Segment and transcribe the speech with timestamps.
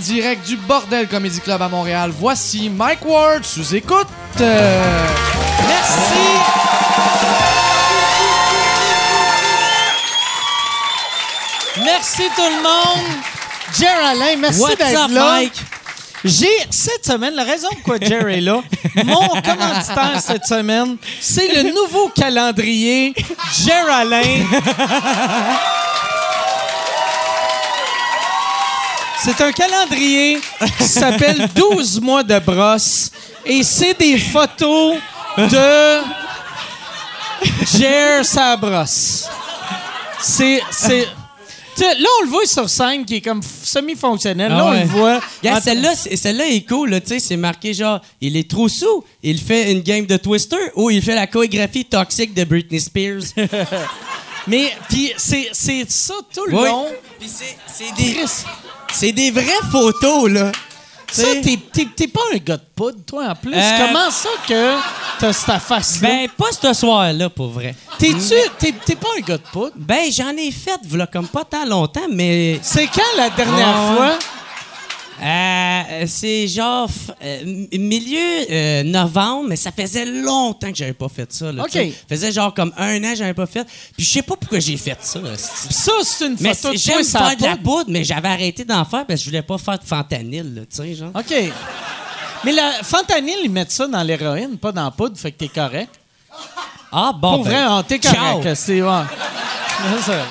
[0.00, 2.10] en direct du Bordel Comedy Club à Montréal.
[2.18, 4.06] Voici Mike Ward sous écoute.
[4.40, 5.06] Euh,
[5.68, 6.20] Merci.
[11.84, 13.06] Merci tout le monde.
[13.78, 15.32] Jerry Alain, merci d'être là.
[15.32, 15.52] Mike?
[16.24, 18.62] J'ai, cette semaine, la raison pourquoi Jerry est là,
[19.04, 23.14] mon commanditaire cette semaine, c'est le nouveau calendrier
[23.64, 24.46] Jerry Alain.
[29.22, 30.40] C'est un calendrier
[30.78, 33.10] qui s'appelle 12 mois de brosse
[33.44, 34.96] et c'est des photos
[35.36, 36.00] de
[37.78, 39.26] Jer sa brosse.
[40.22, 40.60] C'est.
[40.70, 41.06] c'est
[41.78, 44.50] là, on le voit sur scène qui est comme semi-fonctionnel.
[44.52, 45.20] là, Ah on le voit.
[45.42, 48.68] Regarde, celle-là, c'est- celle-là est cool, là, tu sais, c'est marqué genre, il est trop
[48.68, 52.80] sous, il fait une game de Twister ou il fait la chorégraphie toxique de Britney
[52.80, 53.22] Spears.
[54.46, 56.64] Mais, puis, c'est, c'est ça tout le Oui.
[56.66, 56.86] long.
[57.18, 58.30] Puis c'est- c'est des, Chris,
[58.92, 60.52] c'est des vraies photos, là.
[61.10, 63.52] ça, t'es, pas un gars de poudre, toi, en plus.
[63.54, 64.74] Euh, Comment ça que
[65.18, 66.08] t'as cette face-là?
[66.08, 67.74] Ben, pas ce soir-là, pour vrai.
[67.98, 69.72] T'es-tu, t'es, t'es pas un gars de poudre?
[69.76, 74.18] Ben, j'en ai fait, voilà, comme pas tant longtemps, mais C'est quand la dernière fois?
[75.22, 76.88] Euh, c'est genre
[77.22, 78.18] euh, milieu
[78.50, 81.52] euh, novembre, mais ça faisait longtemps que j'avais pas fait ça.
[81.52, 81.78] Là, OK.
[82.08, 83.66] faisait genre comme un an que j'avais pas fait.
[83.96, 85.20] Puis je sais pas pourquoi j'ai fait ça.
[85.20, 88.02] Pis ça, c'est une Mais photo de toi j'aime ça faire de la poudre, mais
[88.04, 90.94] j'avais arrêté d'en faire parce que je voulais pas faire de fentanyl, là, tu sais,
[90.94, 91.12] genre.
[91.14, 91.34] OK.
[92.44, 95.48] Mais la fentanyl, ils mettent ça dans l'héroïne, pas dans la poudre, fait que t'es
[95.48, 95.90] correct.
[96.92, 98.14] Ah bon, Pour ben, vrai, on- t'es ciao.
[98.40, 98.54] correct.
[98.54, 98.90] C'est, ouais.
[100.04, 100.22] C'est ça.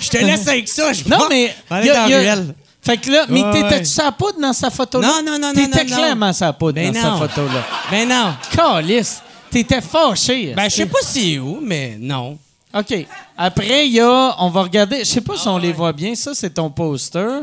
[0.00, 0.92] Je te laisse avec ça.
[0.92, 1.54] Je Non, mais.
[1.70, 2.54] On y est a- dans y a- la ruelle.
[2.88, 5.06] Fait que là, mais t'étais-tu sa poudre dans sa photo-là?
[5.06, 7.62] Non, non, non, non, T'étais clairement sa poudre Ben dans sa photo-là.
[7.90, 8.34] Ben non.
[8.50, 10.54] Calice, t'étais fâché.
[10.56, 12.38] Ben, je sais pas c'est où, mais non.
[12.72, 13.06] OK.
[13.36, 14.34] Après, il y a.
[14.38, 15.00] On va regarder.
[15.00, 16.14] Je sais pas si on les voit bien.
[16.14, 17.42] Ça, c'est ton poster.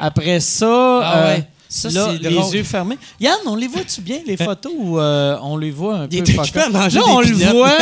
[0.00, 1.36] Après ça.
[1.72, 2.52] Ça, là, c'est les drôle.
[2.56, 2.98] yeux fermés.
[3.20, 6.32] Yann, on les voit-tu bien, les photos, ou euh, on les voit un Il peu
[6.32, 6.72] est à up?
[6.72, 7.70] manger Là, on le voit.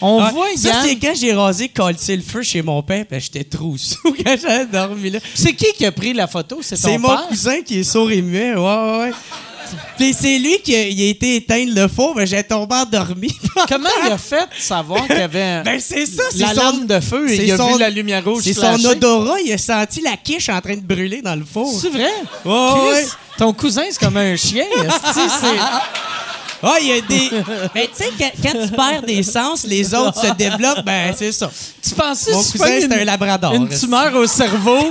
[0.00, 0.76] On voit Ça, Yann.
[0.86, 4.36] c'est quand j'ai rasé colser le feu chez mon père, puis j'étais trop sous quand
[4.40, 5.18] j'avais dormi là.
[5.34, 6.58] C'est qui qui a pris la photo?
[6.62, 9.12] C'est ton C'est mon cousin qui est sourd et muet, ouais, ouais, ouais.
[9.96, 13.32] Puis c'est lui qui a, il a été éteindre le four, mais j'ai tombé endormi.
[13.68, 16.78] Comment il a fait savoir qu'il y avait Ben c'est ça, c'est la son...
[16.84, 19.58] de feu et il a son- vu la lumière rouge C'est son odorat, il a
[19.58, 21.72] senti la quiche en train de brûler dans le four.
[21.80, 22.10] C'est vrai?
[22.42, 23.06] Chris, ouais.
[23.38, 24.64] Ton cousin, c'est comme un chien.
[25.14, 25.20] c'est-
[26.66, 27.28] Ah, il y a des...
[27.74, 31.30] Ben, tu sais, quand, quand tu perds des sens, les autres se développent, ben, c'est
[31.32, 31.50] ça.
[31.86, 33.52] Tu pensais Mon cousin, c'est une- un labrador.
[33.52, 34.90] Une tumeur au cerveau,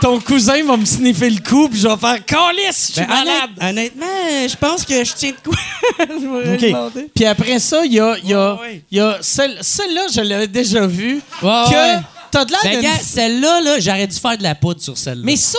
[0.00, 3.08] ton cousin va me sniffer le cou puis je vais faire «Calice, je suis Ben,
[3.08, 3.50] malade!
[3.60, 5.58] honnête- honnêtement, je pense que je tiens de quoi?
[5.98, 6.60] je vais OK.
[6.72, 7.10] demander.
[7.14, 8.56] Puis après ça, il y a, y a,
[8.90, 12.80] il y a celle, celle-là, je l'avais déjà vue, Ouais, que t'as de l'air Ben,
[12.80, 12.90] d'une...
[13.02, 15.22] celle-là, là, j'aurais dû faire de la poudre sur celle-là.
[15.24, 15.58] Mais ça,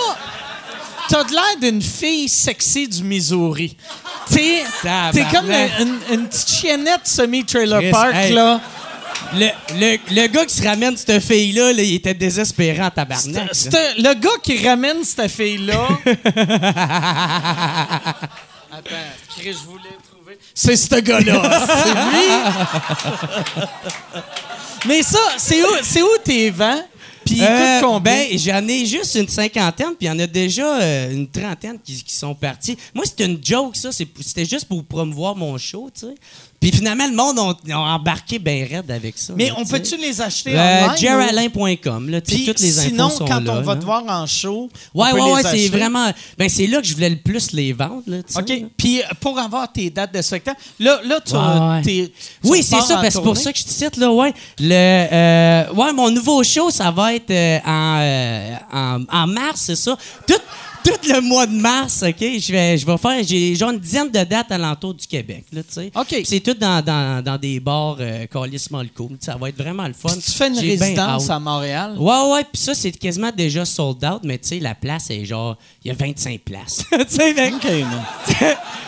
[1.10, 3.76] t'as de l'air d'une fille sexy du Missouri.
[4.30, 4.64] T'es,
[5.14, 8.34] t'es comme une, une- une petite chiennette semi-trailer park, hey.
[8.34, 8.60] là.
[9.34, 13.50] Le, le, le gars qui se ramène cette fille-là, là, il était désespéré en tabarnak.
[13.54, 15.88] C'est le gars qui ramène cette fille-là.
[18.72, 18.96] Attends,
[19.38, 20.38] je voulais trouver.
[20.54, 21.68] C'est ce gars-là.
[21.84, 22.28] c'est lui.
[24.88, 26.82] Mais ça, c'est où, c'est où tes vents?
[27.26, 28.14] Puis Euh, combien?
[28.30, 31.78] Ben, j'en ai juste une cinquantaine, puis il y en a déjà euh, une trentaine
[31.84, 32.78] qui, qui sont partis.
[32.94, 33.92] Moi, c'était une joke, ça.
[33.92, 36.16] C'est- C'était juste pour promouvoir mon show, tu sais.
[36.60, 39.34] Puis finalement, le monde ont, ont embarqué bien raide avec ça.
[39.38, 40.98] Mais là, on peut-tu les acheter Euh, online?
[40.98, 43.80] jeralin.com, là, Puis toutes les infos sinon, sont quand là, on va là.
[43.80, 46.12] te voir en show, on Ouais, peut ouais, les ouais, c'est vraiment.
[46.38, 48.64] Ben, c'est là que je voulais le plus les vendre, là, OK.
[48.76, 52.64] Puis euh, pour avoir tes dates de spectacle, là, là tu, Ouais, t'es- tu Oui,
[52.64, 54.34] c'est ça, parce que c'est pour ça que je te cite, là, ouais.
[54.60, 59.62] Le, euh, ouais, mon nouveau show, ça va être euh, en, euh, en, en mars,
[59.68, 59.96] c'est ça.
[60.28, 60.34] Tout,
[60.88, 62.20] tout le mois de mars, OK?
[62.20, 65.62] Je vais, je vais faire, j'ai genre une dizaine de dates alentour du Québec, là,
[65.64, 65.92] tu sais.
[65.94, 66.22] OK.
[66.24, 68.26] C'est tout dans, dans, dans des bars euh,
[68.96, 69.18] cool.
[69.20, 70.10] Ça va être vraiment le fun.
[70.10, 71.96] Puis tu fais une ben résidence à Montréal?
[71.98, 75.26] Ouais, ouais, puis ça, c'est quasiment déjà sold out, mais tu sais, la place est
[75.26, 76.84] genre, il y a 25 places.
[76.92, 77.68] tu sais, OK.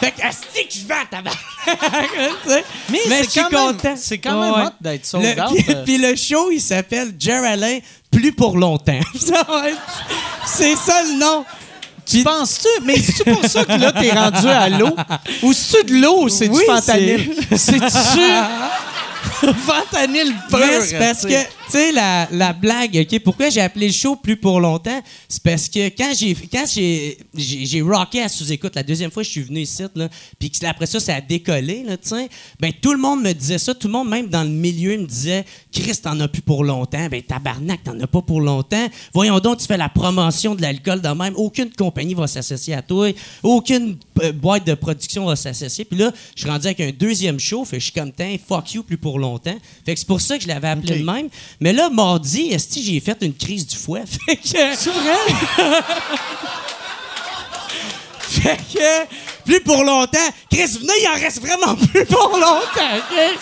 [0.00, 1.30] fait que, asti que je vends,
[2.46, 2.64] sais?
[2.90, 3.94] Mais, Mais c'est je suis quand même- content.
[3.96, 5.54] C'est quand même hot d'être sold out.
[5.54, 5.84] puis, euh.
[5.84, 7.78] puis le show, il s'appelle Geraldin
[8.10, 9.00] Plus pour longtemps.
[10.46, 11.44] C'est ça le nom.
[12.06, 12.68] Tu penses-tu?
[12.86, 14.96] Mais c'est pour ça que là, t'es rendu à l'eau?
[15.42, 17.34] Ou c'est-tu de l'eau ou c'est Oui, du fentanyl?
[17.54, 18.20] C'est-tu
[19.66, 20.58] fentanyl pur?
[20.80, 21.34] C'est parce que,
[21.72, 25.00] sais, la, la blague, OK, pourquoi j'ai appelé le show plus pour longtemps?
[25.28, 29.32] C'est parce que quand j'ai quand j'ai, rocké à sous-écoute, la deuxième fois que je
[29.32, 29.82] suis venu ici,
[30.38, 32.28] puis après ça, ça a décollé, là, tu sais,
[32.60, 35.06] ben tout le monde me disait ça, tout le monde, même dans le milieu, me
[35.06, 38.86] disait «Chris, t'en as plus pour longtemps.» Ben tabarnak, t'en as pas pour longtemps.
[39.12, 41.34] Voyons donc, tu fais la promotion de l'alcool de même.
[41.36, 43.08] Aucune compagnie va s'associer à toi.
[43.42, 45.84] Aucune euh, boîte de production va s'associer.
[45.84, 48.72] Puis là, je suis rendu avec un deuxième show, fait je suis comme «Tiens, fuck
[48.74, 50.98] you, plus pour longtemps.» Fait que c'est pour ça que je l'avais appelé Ok.
[51.00, 51.28] de même.
[51.60, 54.04] Mais là, mardi, esti, j'ai fait une crise du fouet.
[54.26, 54.42] Fait que...
[54.76, 55.16] C'est vrai?
[58.20, 59.06] Fait que,
[59.44, 60.18] plus pour longtemps.
[60.50, 63.38] Chris, venez, il en reste vraiment plus pour longtemps, OK?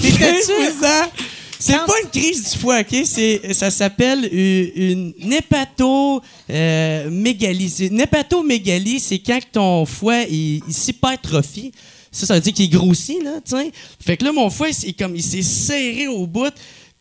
[0.00, 0.52] T'étais-tu-
[1.58, 2.96] C'est pas une crise du foie, OK?
[3.04, 7.70] C'est, ça s'appelle une, une hépatomégalie.
[7.70, 11.70] C'est- Une hépatomégalie, c'est quand que ton foie, il, il s'hypertrophie.
[12.10, 13.70] Ça, ça veut dire qu'il grossit, là, sais.
[14.04, 16.52] Fait que là, mon foie, comme, il s'est serré au bout.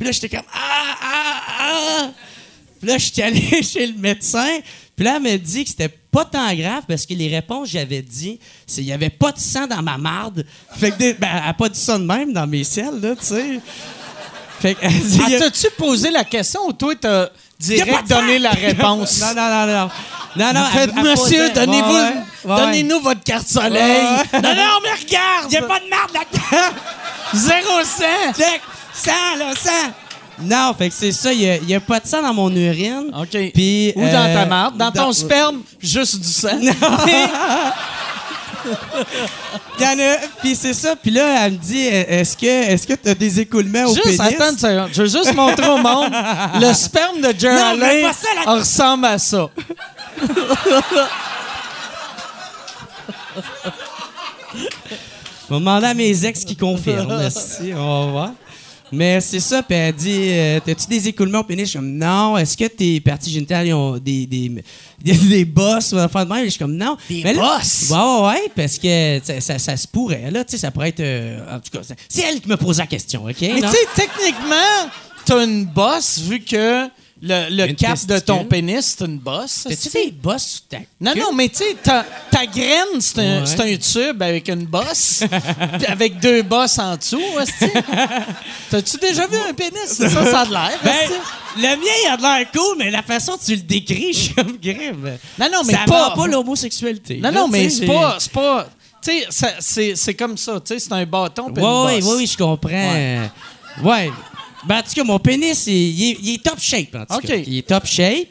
[0.02, 2.10] Puis là, j'étais comme, ah, ah, ah!
[2.80, 4.48] Puis là, je suis allé chez le médecin.
[4.96, 7.74] Puis là, elle m'a dit que c'était pas tant grave parce que les réponses que
[7.74, 10.44] j'avais dit, c'est il y avait pas de sang dans ma marde.
[10.76, 13.16] Fait que, des- ben, elle a pas dit ça de même dans mes selles, là,
[13.16, 13.60] tu sais.
[14.60, 17.28] Fait que, Ah, T'as-tu posé la question ou toi, t'as
[17.60, 19.20] direct donné la réponse?
[19.22, 19.90] non, non, non, non.
[20.36, 21.54] Non, non, Faites, elle- elle monsieur, Ouais,
[22.46, 24.02] ouais, donnez-nous votre carte soleil.
[24.34, 24.42] Ouais.
[24.42, 25.46] Non, non, mais regarde!
[25.50, 26.76] Il y a pas de marde là-dedans!
[27.36, 28.34] Zéro sang!
[28.36, 28.62] Check!
[28.94, 29.94] Sang, là, sang!
[30.44, 33.12] Non, fait que c'est ça, il y a, pas de sang dans mon urine.
[33.16, 33.52] OK.
[33.54, 34.78] Puis, Ou dans euh, ta marde.
[34.78, 36.60] Dans, ton sperme, juste du sang.
[39.84, 40.96] A, puis c'est ça.
[40.96, 44.20] Puis là, elle me dit, est-ce que est-ce que t'as des écoulements au Juste, pénis?
[44.22, 44.90] attends une seconde.
[44.94, 46.12] Je veux juste montrer au monde.
[46.60, 49.50] Le sperme de Non, ça, la- ressemble à ça.
[50.22, 50.28] Je
[55.50, 57.30] vais demander à mes ex qui confirment.
[57.30, 58.32] si, on va voir.
[58.92, 61.66] Mais c'est ça, puis elle dit euh, T'as-tu des écoulements au pénis?
[61.66, 62.38] Je suis comme Non.
[62.38, 64.50] Est-ce que tes parties génitales ont des, des,
[65.02, 66.46] des, des bosses ou affaires de même?
[66.46, 66.98] Je suis comme Non.
[67.10, 67.90] Des Mais là- bosses?
[67.90, 70.30] Ouais, ouais, ouais, parce que ça, ça, ça se pourrait.
[70.32, 71.00] Là, tu sais, ça pourrait être.
[71.00, 71.80] euh, en tout cas,
[72.10, 73.36] c'est elle qui me pose la question, OK?
[73.42, 74.90] Mais tu sais, techniquement,
[75.26, 76.88] t'as une bosse vu que
[77.22, 79.66] le, le cap de ton pénis, c'est une bosse.
[79.70, 81.20] T'as-tu des bosses sur ta Non, queue?
[81.20, 83.74] non, mais tu sais, ta, ta graine, c'est un, Ouais.
[83.74, 85.24] un tube avec une bosse,
[85.88, 87.22] avec deux bosses en dessous.
[88.70, 89.86] T'as-tu déjà vu un pénis?
[89.88, 91.10] Ça, ça a de l'air, Ben,
[91.58, 94.20] le mien, il a de l'air cool, mais la façon dont tu le décris, je
[94.20, 95.18] suis comme grave.
[95.38, 97.18] Non, non, mais ça pas- pas l'homosexualité.
[97.18, 98.16] Non, non, mais c'est pas...
[98.20, 98.68] C'est pas...
[99.04, 101.62] Tu sais, ça- c'est comme ça, c'est un bâton Oui, une oui,
[102.02, 102.04] bosse.
[102.06, 103.30] oui, oui, je comprends.
[103.84, 104.12] Ouais.
[104.66, 107.28] Ben, en tout cas, mon pénis, il, il est, il est top shape, en tout
[107.28, 107.36] cas.
[107.36, 108.28] Il est top shape.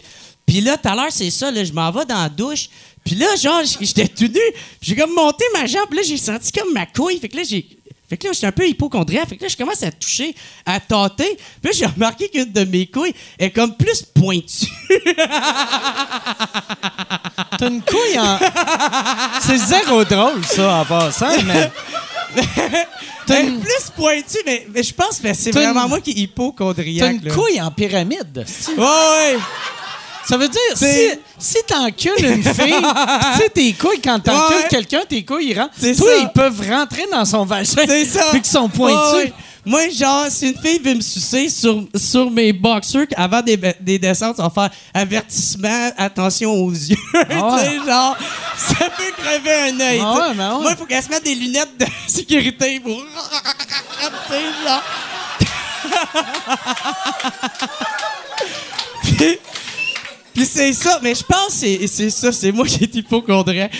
[0.46, 2.68] Puis là, tout à l'heure, c'est ça, là, je m'en vais dans la douche.
[3.04, 4.40] Puis là, genre, j'étais tout nu.
[4.82, 5.86] J'ai comme monté ma jambe.
[5.88, 7.18] Puis là, j'ai senti comme ma couille.
[7.18, 7.66] Fait que là, j'ai...
[8.08, 9.28] Fait que là, j'étais un peu hypochondriaque.
[9.28, 10.34] Fait que là, je commence à toucher,
[10.66, 11.38] à tâter.
[11.62, 14.66] Puis là, j'ai remarqué qu'une de mes couilles est comme plus pointue.
[17.56, 18.38] T'as une couille en...
[19.40, 21.70] c'est zéro drôle, ça, en passant, mais...
[23.28, 26.10] Elle est plus pointue, mais, mais je pense que c'est T'as vraiment une- moi qui
[26.10, 27.12] est T'as hypochondriaque.
[27.22, 27.34] une là.
[27.34, 28.44] couille en pyramide.
[28.76, 29.38] Ouais, ouais.
[30.26, 34.68] Ça veut dire, si, si t'encules une fille, tu sais, tes couilles, quand t'encules Ouais.
[34.68, 35.74] quelqu'un, tes couilles, ils rentrent.
[35.80, 36.16] Toi, ça.
[36.20, 37.82] ils peuvent rentrer dans son vagin.
[37.86, 38.26] C'est ça.
[38.32, 39.12] Vu qu'ils sont pointus.
[39.14, 39.32] Ouais, ouais.
[39.70, 44.00] Moi, genre, si une fille veut me sucer sur, sur mes boxers, avant des, des
[44.00, 46.96] descentes, on va faire avertissement, attention aux yeux.
[47.14, 47.68] Ah tu ouais.
[47.68, 48.16] sais, genre,
[48.56, 50.00] ça peut crever un œil.
[50.02, 50.62] Ah ouais, ben ouais.
[50.62, 52.96] Moi, il faut qu'elle se mette des lunettes de sécurité pour.
[52.96, 54.82] tu sais, genre.
[59.02, 59.38] puis,
[60.40, 63.72] puis c'est ça, mais je pense que c'est- c'est ça, c'est moi qui est hypochondriaque.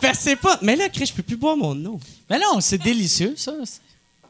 [0.00, 0.58] Fait c'est pas.
[0.62, 2.00] Mais là, Chris, je peux plus boire mon eau.
[2.28, 3.52] Mais non, c'est délicieux, ça.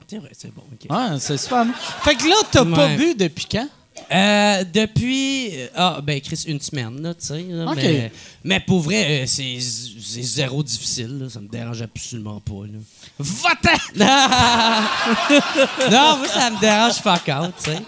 [0.08, 0.90] C'est vrai, c'est bon, ok.
[0.90, 1.72] Ouais, c'est super bon.
[2.02, 2.96] Fait que là, t'as pas Ouais.
[2.96, 3.68] bu depuis quand?
[4.10, 5.50] Euh, depuis.
[5.54, 7.42] euh, Ah, ben, Chris, une semaine, là, tu sais.
[7.48, 7.76] là, Ok.
[7.76, 8.12] Mais,
[8.44, 11.30] mais pour vrai, euh, c'est c'est zéro difficile, là.
[11.30, 12.78] Ça me dérange absolument pas, là.
[13.18, 13.78] Va-t'en!
[15.90, 17.78] non, moi, ça me dérange fuck out, tu sais.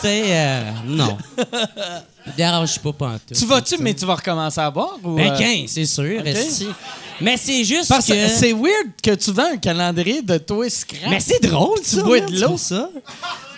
[0.00, 1.16] Tu sais, euh, non.
[2.36, 3.36] Dérange pas pantoute.
[3.36, 3.82] Tu vas-tu, tu sais.
[3.82, 4.98] mais tu vas recommencer à boire?
[5.02, 6.26] Ou, Ben, euh, 15, c'est sûr, ok.
[6.26, 6.66] esti.
[7.20, 8.28] Mais c'est juste Parce que que...
[8.28, 11.08] c'est weird que tu vends un calendrier de toi scrap.
[11.08, 12.02] Mais c'est drôle, ça.
[12.02, 12.56] bois man, de tu l'eau.
[12.58, 12.90] ça.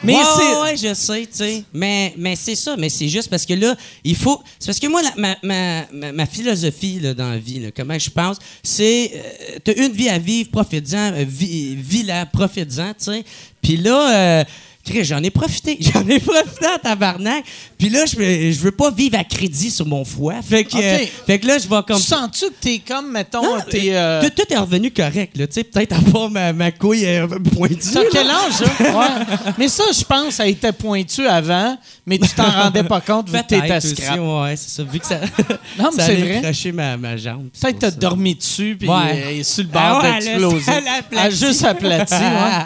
[0.05, 0.61] Mais Mais c'est- c'est.
[0.61, 1.65] Ouais, je sais, tu sais.
[1.73, 2.77] Mais, mais c'est ça.
[2.79, 4.41] Mais c'est juste parce que là, il faut.
[4.61, 7.71] C'est parce que moi, la- ma, ma, ma, ma philosophie là, dans la vie, là,
[7.75, 9.11] comment je pense, c'est.
[9.15, 11.15] euh, t'as une vie à vivre, profites-en.
[11.15, 13.25] euh, vis- Vis-la, profites-en, tu sais.
[13.63, 14.41] Puis là.
[14.41, 14.45] euh,
[15.03, 15.77] j'en ai profité.
[15.81, 17.45] J'en ai profité en tabarnak.
[17.79, 20.35] Puis là, je veux, je veux pas vivre à crédit sur mon foie.
[20.43, 21.97] Fait que, euh, fait que là, je vais comme.
[21.99, 23.91] Tu sens-tu que t'es comme, mettons, Non, t'es.
[23.95, 25.47] euh, tout, tout est revenu correct, là.
[25.47, 27.27] Tu sais, peut-être à part ma, ma couille euh,
[27.57, 27.91] pointue.
[27.93, 28.69] T'as quel âge, là?
[28.99, 29.37] Ouais.
[29.59, 31.77] Mais ça, je pense, ça était pointu avant,
[32.07, 34.19] mais tu t'en rendais pas compte vu que t'étais Peut-être aussi, scrap.
[34.19, 34.83] ouais, c'est ça.
[34.85, 35.21] Vu que ça,
[35.79, 36.41] Non, mais c'est vrai.
[36.43, 37.49] cracher ma, ma jambe.
[37.61, 39.41] Peut-être t'as dormi dessus, puis Ouais.
[39.41, 40.73] euh, sur le bord Ah ouais, d'exploser.
[41.13, 42.65] Elle juste aplati, ouais.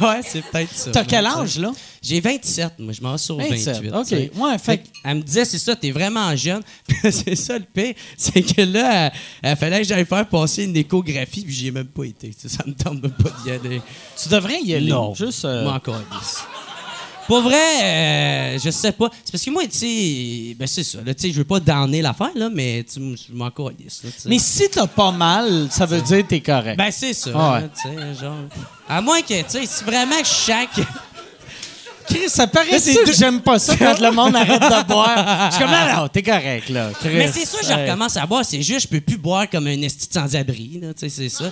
[0.00, 0.90] Ouais, c'est peut-être ça.
[0.90, 1.72] T'as quel âge, là?
[2.02, 3.92] J'ai 27, moi, je m'en sur 27, 28.
[3.94, 4.40] OK.
[4.42, 6.62] Ouais, fait que- Elle me disait, c'est ça, t'es vraiment jeune.
[7.10, 10.76] C'est ça le pire, c'est que là, elle, elle fallait que j'aille faire passer une
[10.76, 12.30] échographie, puis j'y ai même pas été.
[12.46, 13.80] Ça me tente même pas d'y aller.
[14.22, 14.90] Tu devrais y aller.
[14.90, 15.14] Non.
[15.14, 15.44] Juste.
[15.44, 16.00] euh, Moi encore.
[17.26, 19.08] Pour vrai, euh, je sais pas.
[19.24, 20.98] C'est parce que moi, tu sais, ben c'est ça.
[21.04, 24.10] Là, tu sais, je veux pas damner l'affaire, là, mais tu je m'en calisse, là,
[24.14, 24.28] tu sais.
[24.28, 26.76] Mais si t'as pas mal, ça veut dire que t'es correct.
[26.76, 27.30] Ben, c'est ça.
[27.34, 27.60] Ah ouais.
[27.62, 28.36] là, tu sais, genre.
[28.88, 30.80] À moins que, tu sais, si vraiment chaque.
[32.06, 35.50] Chris, ça paraît c'est que j'aime pas ça quand le monde arrête de boire.
[35.50, 36.90] Je suis comme, non, non, t'es correct, là.
[37.00, 37.10] Chris.
[37.14, 38.44] Mais c'est ça, je recommence à boire.
[38.44, 41.28] C'est juste, je peux plus boire comme un esti de sans-abri, là, tu sais, c'est
[41.28, 41.50] ça.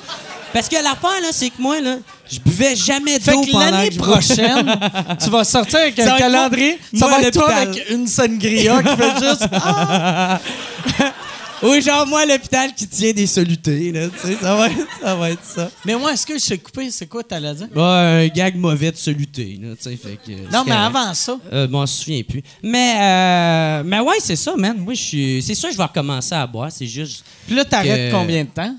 [0.53, 1.97] Parce que l'affaire, là, c'est que moi, là,
[2.31, 4.79] je buvais jamais d'eau pendant l'année prochaine,
[5.23, 6.79] tu vas sortir avec un calendrier.
[6.95, 9.49] ça va être toi avec une sangria qui fait juste.
[11.63, 15.15] Oui, genre, moi, l'hôpital qui tient des solutés, là, tu sais, ça va être ça.
[15.15, 15.71] Va être ça.
[15.85, 16.91] Mais moi, est-ce que je t'ai coupé?
[16.91, 17.69] C'est quoi t'allais dire?
[17.75, 20.53] Bah, un gag mauvais de soluté, là, tu sais, fait que...
[20.53, 21.39] Non, mais avant ça.
[21.53, 22.43] Euh, m'en souviens plus.
[22.63, 24.77] Mais, euh, mais ouais, c'est ça, man.
[24.79, 25.43] Moi, je suis...
[25.43, 26.73] C'est sûr que je vais recommencer à boire.
[26.73, 27.25] C'est juste...
[27.47, 28.75] Puis là, t'arrêtes Que- combien de temps?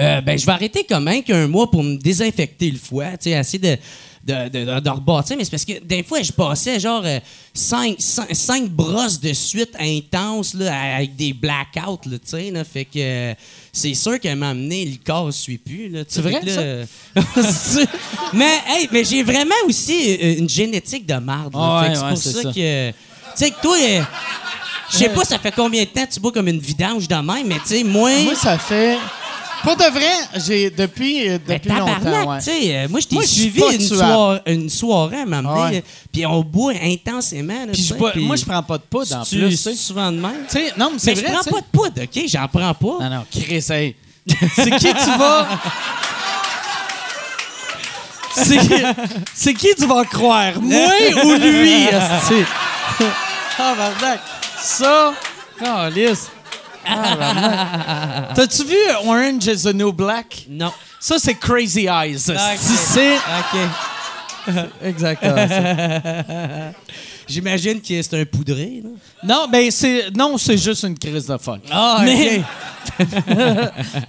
[0.00, 3.24] Euh, ben, je vais arrêter quand même qu'un mois pour me désinfecter le foie, tu
[3.24, 3.76] sais, essayer de,
[4.24, 5.36] de, de, de, de rebâtir.
[5.36, 7.18] Mais c'est parce que des fois, je passais genre euh,
[7.52, 12.50] cinq, cinq, cinq brosses de suite intenses là, avec des blackouts, tu sais.
[12.50, 12.64] là.
[12.64, 13.34] Fait que euh,
[13.72, 15.92] c'est sûr qu'à m'amener, le corps ne suit plus.
[16.08, 16.60] C'est vrai, là, ça?
[16.60, 16.84] euh,
[18.32, 21.54] mais, hey, mais j'ai vraiment aussi euh, une génétique de marde.
[21.54, 22.52] ouais, que c'est ouais, pour ça.
[22.52, 22.90] que.
[22.90, 22.94] Tu
[23.36, 23.76] sais, que toi.
[23.78, 24.02] euh,
[24.90, 27.46] je sais pas, ça fait combien de temps tu bois comme une vidange de même,
[27.46, 28.10] mais tu sais, moi.
[28.24, 28.98] Moi, ça fait.
[29.62, 32.30] Pour de vrai, j'ai depuis, euh, depuis longtemps.
[32.30, 32.38] ouais.
[32.38, 33.96] tu sais, euh, moi, je t'ai Moi, je suis suivi pas une, tuable.
[34.02, 35.72] soir- une soirée à ouais.
[35.74, 35.80] là,
[36.12, 37.52] puis on boit intensément.
[37.60, 39.36] là, Puis tu je sais, bois- puis moi, je prends pas de poudre en tu-
[39.38, 39.50] plus.
[39.50, 39.74] tu sais.
[39.74, 40.44] souvent de même?
[40.48, 41.28] Tu sais, non, mais c'est Mais vrai.
[41.28, 41.50] je prends tu sais.
[41.50, 42.22] pas de poudre, OK?
[42.28, 43.08] J'en prends pas.
[43.08, 43.94] Non, non, Chris, hey.
[44.56, 45.48] C'est qui tu vas?
[48.34, 48.58] C'est
[49.34, 50.60] c'est qui tu vas croire?
[50.60, 50.88] Moi
[51.24, 51.84] ou lui?
[51.84, 52.44] esti?
[53.58, 54.20] Ah, bardac.
[54.58, 55.12] Ça,
[55.58, 56.28] calice.
[56.86, 58.28] Ah.
[58.34, 60.46] T'as-tu vu Orange is the New Black?
[60.48, 60.72] Non.
[61.00, 62.30] Ça, c'est Crazy Eyes.
[62.30, 62.36] Ok.
[62.58, 64.56] C'est OK.
[64.84, 65.46] exactement.
[67.28, 68.90] J'imagine que c'est un poudré, là.
[69.22, 71.60] Non, ben c'est non, c'est juste une crise de folle.
[71.70, 72.42] Ah, mais,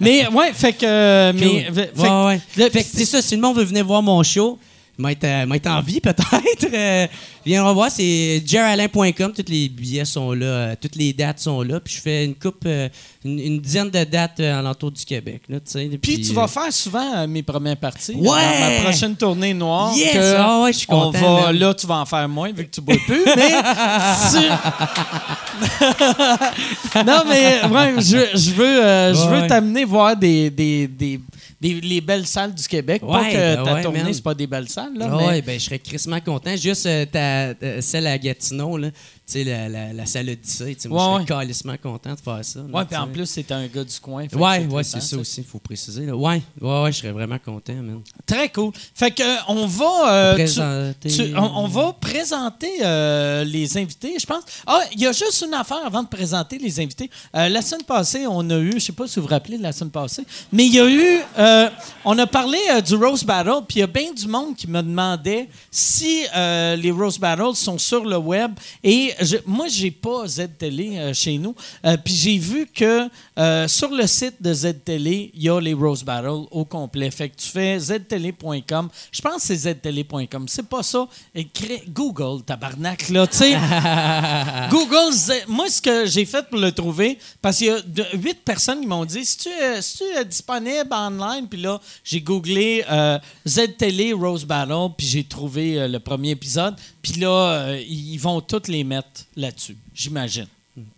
[0.00, 1.74] mais ouais, fait que euh, mais Cool.
[1.74, 4.58] fait- fait- ouais, Fait que c'est ça, si le monde veut venir voir mon show,
[4.98, 6.66] il être, euh, m'a été en vie peut-être.
[6.72, 7.06] euh,
[7.44, 9.32] viens voir, c'est jeralain.com.
[9.36, 11.80] Tous les billets sont là, euh, toutes les dates sont là.
[11.80, 12.88] Puis je fais une coupe, euh,
[13.24, 15.42] une, une dizaine de dates euh, alentour du Québec.
[15.48, 15.58] Là.
[16.00, 18.14] Puis tu vas faire souvent mes premières parties.
[18.14, 18.22] Ouais!
[18.24, 19.92] Dans ma prochaine tournée noire.
[19.96, 20.12] Yes!
[20.12, 22.64] que Ah ouais, je suis on content, va, là, tu vas en faire moins vu
[22.66, 23.22] que tu bois plus.
[23.24, 23.50] mais
[24.32, 24.48] tu-
[27.04, 29.46] Non, mais ouais, je, je veux, euh, je veux ouais.
[29.46, 31.20] t'amener voir des, des, des,
[31.72, 33.00] les belles salles du Québec.
[33.00, 34.92] pas Ouais, que ben ta ouais, tournée, c'est pas des belles salles.
[34.96, 36.54] Là, Ah mais- ouais, ben, je serais crissement content.
[36.56, 38.88] Juste euh, ta, ta- celle à Gatineau, là,
[39.26, 40.76] sais, la, la, la salle Odyssée.
[40.88, 42.60] Moi, Ouais, je serais calissement content de faire ça.
[42.60, 44.26] tu puis en plus, c'est un gars du coin.
[44.26, 46.06] que Ouais, c'est ça aussi, il faut préciser.
[46.06, 46.14] Là.
[46.16, 48.00] Ouais, ouais, je serais vraiment content, man.
[48.26, 48.72] Très cool.
[48.94, 54.14] Fait que euh, on va euh, Présenter- tu- on, on va présenter euh, les invités,
[54.18, 54.42] je pense.
[54.66, 57.10] Ah, il y a juste une affaire avant de présenter les invités.
[57.34, 59.62] Euh, la semaine passée, on a eu, je sais pas si vous vous rappelez de
[59.62, 61.68] la semaine passée, mais il y a eu, euh,
[62.04, 64.66] on a parlé euh, du Rose Battle, puis il y a bien du monde qui
[64.68, 68.52] me demandait si euh, les Rose Battles sont sur le web.
[68.82, 71.54] Et je- moi, j'ai pas Z-Télé euh, chez nous,
[71.84, 75.74] Euh, puis j'ai vu que euh, sur le site de Z-Télé, il y a les
[75.74, 77.10] Rose Battles au complet.
[77.10, 78.88] Fait que tu fais ztélé.com.
[79.12, 80.46] Je pense que c'est ztélé.com.
[80.48, 81.06] C'est pas ça.
[81.34, 83.52] Écris Google, tabarnak, là, tu sais.
[84.70, 88.06] Google, Z- moi, ce que j'ai fait pour le trouver, parce qu'il y a de-
[88.14, 92.84] huit personnes qui m'ont dit, si tu es disponible online, puis là, j'ai googlé
[93.46, 98.84] Z-Télé Rose Battle, puis j'ai trouvé le premier épisode, puis là, ils vont tous les
[98.84, 99.03] mettre
[99.36, 100.46] là-dessus, j'imagine.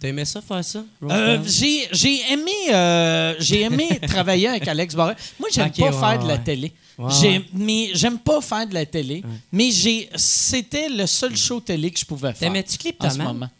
[0.03, 0.83] Aimé ça, faire ça?
[1.03, 5.17] Euh, j'ai j'ai aimé, euh, j'ai aimé travailler avec Alex Barret.
[5.39, 6.73] Moi, j'aime Ok, pas ouais, faire de la télé.
[6.97, 7.45] Ouais, J'ai- ouais.
[7.53, 9.23] Mais j'aime pas faire de la télé.
[9.53, 12.39] Mais j'ai, c'était le seul show télé que je pouvais faire.
[12.49, 13.27] T'aimais-tu en ce Cliptoman?
[13.27, 13.51] moment.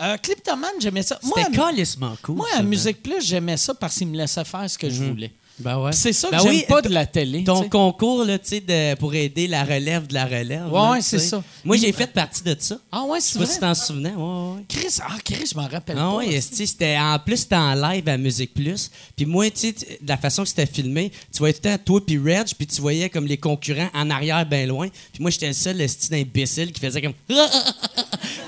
[0.00, 1.18] Euh, Cliptoman, j'aimais ça.
[1.24, 2.36] Moi, C'était à- calissement cool.
[2.36, 2.68] moi, ça, à man.
[2.68, 5.10] Musique Plus, j'aimais ça parce qu'il me laissait faire ce que je Mhm.
[5.10, 5.32] voulais.
[5.56, 5.92] Ben ouais.
[5.92, 7.44] C'est ça que Ben j'aime oui, pas de la télé.
[7.44, 10.66] Ton concours, là, tu sais, de- pour aider la relève de la relève.
[10.72, 11.44] Ouais, ouais, c'est ça.
[11.64, 12.76] Moi, j'ai fait partie de ça.
[12.90, 13.52] Ah ouais, Je sais c'est pas vrai.
[13.52, 14.14] si tu t'en souvenais.
[14.14, 14.64] Ouais, ouais, ouais.
[14.68, 16.16] Chris, ah Chris, je m'en rappelle Ah pas.
[16.16, 18.90] oui, esti, c'était en plus c'était en live à Musique Plus.
[19.16, 22.00] Puis moi, tu sais, la façon que c'était filmé, tu voyais tout le temps toi
[22.04, 24.88] puis Reg, puis tu voyais comme les concurrents en arrière bien loin.
[25.12, 27.14] Puis moi, j'étais le seul esti d'imbécile qui faisait comme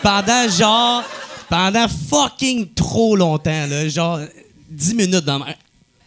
[0.02, 1.04] pendant genre
[1.48, 4.18] pendant fucking trop longtemps là, genre
[4.70, 5.46] 10 minutes dans ma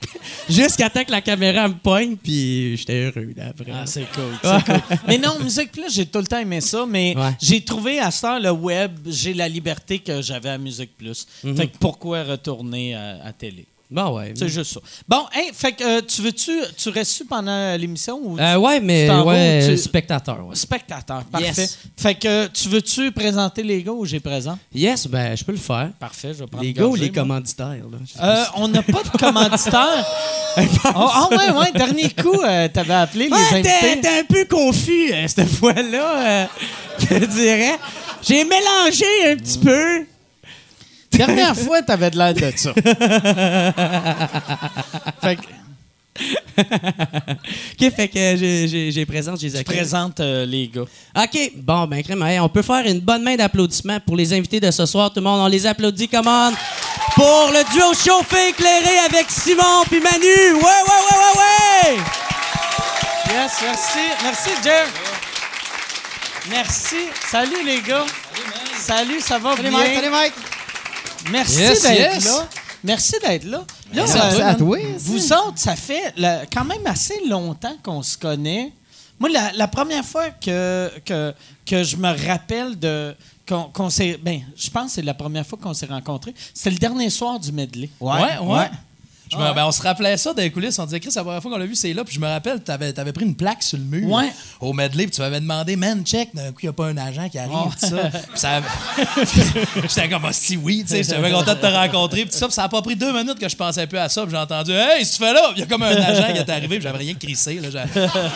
[0.50, 3.72] Jusqu'à temps que la caméra me poigne, puis j'étais heureux là, après.
[3.74, 4.34] Ah, c'est cool.
[5.08, 7.32] Mais non, Musique Plus, j'ai tout le temps aimé ça, mais Ouais.
[7.42, 11.28] j'ai trouvé à heure, le web, j'ai la liberté que j'avais à Musique Plus.
[11.44, 11.56] Mhm.
[11.58, 13.66] Fait que pourquoi retourner à, à télé?
[13.92, 14.34] Bon, ouais.
[14.38, 14.80] C'est juste ça.
[15.08, 19.10] Bon, hey, fait que euh, tu veux-tu, tu restes pendant l'émission ou Euh, ouais, mais
[19.10, 20.46] ouais, ou tu- spectateur.
[20.46, 20.56] Ouais.
[20.56, 21.24] spectateur?
[21.24, 21.48] Parfait.
[21.48, 21.80] Yes.
[21.98, 24.60] Fait que tu veux-tu présenter les gars ou j'ai présent?
[24.76, 25.90] Yes, ben je peux le faire.
[26.00, 27.16] Parfait, je vais prendre Les gars ou les moi.
[27.16, 27.98] commanditaires là?
[28.24, 30.06] Euh, on n'a pas de commanditaire.
[30.58, 32.38] oh, ah ouais, ouais, dernier coup,
[32.72, 34.02] t'avais appelé Ouais, t'es, invités.
[34.02, 36.48] t'es un peu confus cette fois-là,
[37.00, 37.76] je dirais.
[38.22, 40.06] J'ai mélangé un petit peu.
[41.26, 42.74] Dernière fois, t'avais de l'air de ça.
[45.22, 45.42] fait que
[46.60, 50.82] OK, fait que j'ai, présente, j'ai tu présentes euh, les gars.
[50.82, 54.60] OK, bon, ben, crème, hey, on peut faire une bonne main d'applaudissements pour les invités
[54.60, 55.10] de ce soir.
[55.12, 56.54] Tout le monde, on les applaudit, commande.
[57.16, 60.26] Pour le duo chauffé éclairé avec Simon puis Manu.
[60.26, 61.98] Ouais, ouais, ouais, ouais, ouais!
[63.34, 64.06] Yes, merci.
[64.24, 64.86] Merci, Jer.
[66.50, 67.10] Merci.
[67.30, 68.06] Salut, les gars.
[68.78, 69.72] Salut, ça va bien?
[69.72, 70.34] Mike.
[71.32, 72.26] Merci Yes, d'être yes.
[72.26, 72.48] là.
[72.84, 73.58] Merci d'être là.
[73.58, 74.78] Là, Merci euh, à toi.
[74.98, 76.14] Vous autres, ça fait
[76.54, 78.72] quand même assez longtemps qu'on se connaît.
[79.20, 81.34] Moi, la, la première fois que, que,
[81.66, 83.14] que je me rappelle de
[83.48, 84.18] qu'on qu'on s'est.
[84.24, 86.34] Ben, je pense que c'est la première fois qu'on s'est rencontrés.
[86.54, 87.90] C'était le dernier soir du medley.
[88.00, 88.70] Ouais, ouais.
[89.32, 90.78] Je me- ben, on se rappelait ça dans les coulisses.
[90.80, 92.04] On disait, Chris, la première fois qu'on l'a vu, c'est là.
[92.04, 94.32] Puis je me rappelle, tu avais, pris une plaque sur le mur Ouais.
[94.60, 95.04] au medley.
[95.04, 97.38] Puis tu m'avais demandé, man, check, d'un coup, il n'y a pas un agent qui
[97.38, 97.52] arrive.
[97.54, 97.70] Oh.
[97.80, 98.10] tout ça.
[98.10, 98.62] Puis ça
[99.88, 102.22] J'étais comme, Ah, si oui, tu sais, j'étais content de te rencontrer.
[102.22, 104.10] Puis tout ça, puis ça n'a pas pris deux minutes que je pensais plus à
[104.10, 104.22] ça.
[104.24, 106.40] Puis j'ai entendu, hey, si tu fais là, il y a comme un agent qui
[106.40, 106.78] est arrivé.
[106.78, 107.60] Puis j'avais rien crissé.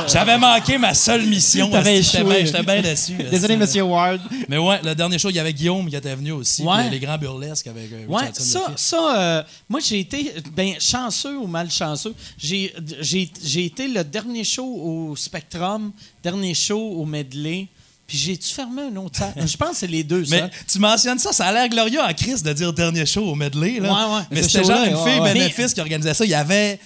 [0.08, 1.70] J'avais manqué ma seule mission.
[1.84, 3.14] J'étais bien- déçu.
[3.14, 4.22] Désolé, Monsieur Ward.
[4.50, 6.64] Mais ouais, le dernier show, il y avait Guillaume qui était venu aussi.
[6.64, 6.90] Ouais.
[6.90, 11.48] Les grands burlesques avec euh, Ouais, ça, ça euh, moi j'ai été ben, chanceux ou
[11.48, 12.14] malchanceux.
[12.38, 15.92] J'ai, j'ai, j'ai été le dernier show au Spectrum,
[16.24, 17.68] dernier show au Medley.
[18.06, 19.34] Puis j'ai-tu fermé un autre salle?
[19.48, 20.50] Je pense que c'est les deux, Mais ça.
[20.68, 23.80] tu mentionnes ça, ça a l'air glorieux en crise de dire dernier show au medley.
[23.80, 23.94] Là.
[23.94, 24.24] Ouais, ouais.
[24.30, 25.34] Mais c'était genre une fille ouais.
[25.34, 26.26] bénéfice qui organisait ça.
[26.26, 26.80] Il y avait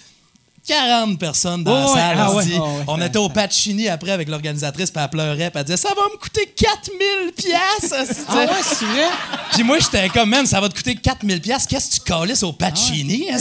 [0.68, 2.18] 40 personnes dans la salle.
[2.20, 2.44] Ah, ouais.
[2.56, 2.84] Ah, ouais.
[2.88, 6.04] On était au Pacini après avec l'organisatrice, puis elle pleurait, puis elle disait Ça va
[6.14, 7.96] me coûter 4000 piastres.
[8.28, 9.08] Ah ouais, c'est vrai?
[9.54, 11.70] Puis moi, j'étais comme, man, ça va te coûter 4000 piastres.
[11.70, 13.30] Qu'est-ce que tu calisses au Pacini?
[13.32, 13.38] là?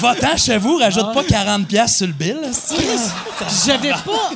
[0.00, 2.38] Va-t'en chez vous, rajoute Ah pas 40 piastres sur le bill.
[3.66, 4.30] j'avais pas.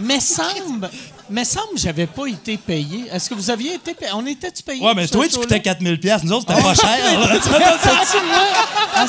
[0.00, 0.88] Mais semble.
[1.30, 3.04] Mais semble que j'avais pas été payé.
[3.12, 4.10] Est-ce que vous aviez été payé?
[4.14, 4.82] On était-tu payé?
[4.82, 6.26] Ouais, mais toi, tu coûtais 4000 piastres.
[6.26, 7.20] Nous autres, c'était pas cher.
[7.20, 7.28] là.
[7.34, 7.64] C'est-tu vrai?
[9.00, 9.06] Ah,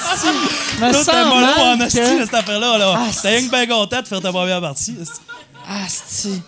[0.91, 2.77] t'es mollo en là, cette affaire-là.
[2.77, 2.93] Là.
[2.97, 4.95] Ah, T'es rien que bien content de faire ta première partie.
[5.67, 6.41] Ah, si.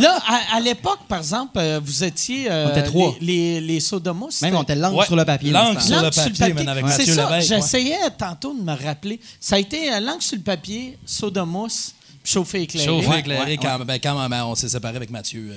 [0.00, 2.50] Là, à, à l'époque, par exemple, euh, vous étiez.
[2.50, 3.14] euh, On était trois.
[3.20, 4.28] Les, les, les sodomos.
[4.42, 5.50] Même on était langue Ouais, sur le papier.
[5.50, 8.62] langue sur le Langue sur le papier, man, avec C'est Mathieu ça, j'essayais tantôt de
[8.62, 9.20] me rappeler.
[9.40, 11.68] Ça a été euh, langue sur le papier, sodomos,
[12.24, 12.86] chauffé éclairé.
[12.86, 13.20] Chauffé, Ouais.
[13.20, 15.50] éclairé, ouais, quand, ben, quand ben, on s'est séparés avec Mathieu.
[15.50, 15.56] euh,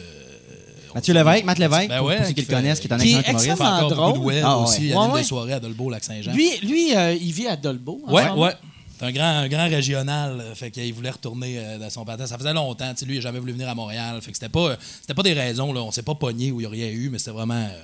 [0.94, 3.00] Mathieu Lévesque, Matt Lévesque, Ben ouais, pour ceux qui qui le connaissent, qui est un
[3.00, 3.50] excellent humoriste.
[3.52, 3.78] Extrêmement
[4.14, 4.64] de web drôle.
[4.64, 4.82] aussi.
[4.82, 5.20] Il y Ah a ouais.
[5.22, 6.32] des soirées à Dolbeau, Lac-Saint-Jean.
[6.32, 8.02] Lui, lui euh, il vit à Dolbeau.
[8.08, 8.38] moment.
[8.42, 8.54] ouais.
[8.98, 10.40] C'est un grand, un grand régional.
[10.40, 12.26] euh, Fait qu'il voulait retourner dans son patin.
[12.28, 12.90] Ça faisait longtemps.
[12.94, 14.22] tu sais, Lui, il n'a jamais voulu venir à Montréal.
[14.22, 15.74] Fait que c'était pas, c'était pas des raisons.
[15.74, 15.82] Là.
[15.82, 17.78] On s'est pas pogné où il n'y a rien eu, mais c'était vraiment euh,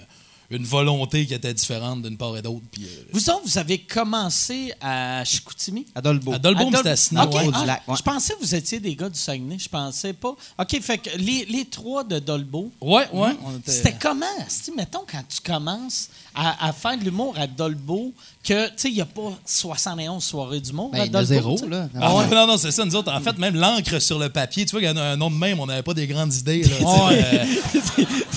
[0.52, 2.62] une volonté qui était différente d'une part et d'autre.
[2.72, 5.86] Puis, euh, Vous autres, vous avez commencé à Chicoutimi?
[5.96, 6.34] À Dolbeau.
[6.34, 7.48] à Dolbeau, Dol- c'était à ouais.
[7.48, 7.96] du ah, lac, ouais.
[7.98, 9.58] Je pensais que vous étiez des gars du Saguenay.
[9.60, 10.36] Je pensais pas.
[10.60, 12.72] OK, fait que les, les trois de Dolbeau.
[12.82, 13.32] Ouais, ouais.
[13.58, 14.26] était- C'était comment?
[14.48, 18.13] Si, mettons, quand tu commences à, à faire de l'humour à Dolbeau,
[18.44, 21.26] que, tu sais, il n'y a pas 71 soirées d'humour à Ben, de Dolbeau.
[21.28, 21.88] zéro, là.
[22.00, 22.84] Ah ouais, non, non, c'est ça.
[22.86, 25.17] Nous autres, en fait, même l'encre sur le papier, tu vois, il y a un
[25.17, 26.63] nom de même, on n'avait pas des grandes idées.
[26.63, 26.76] Là,
[27.12, 27.46] euh,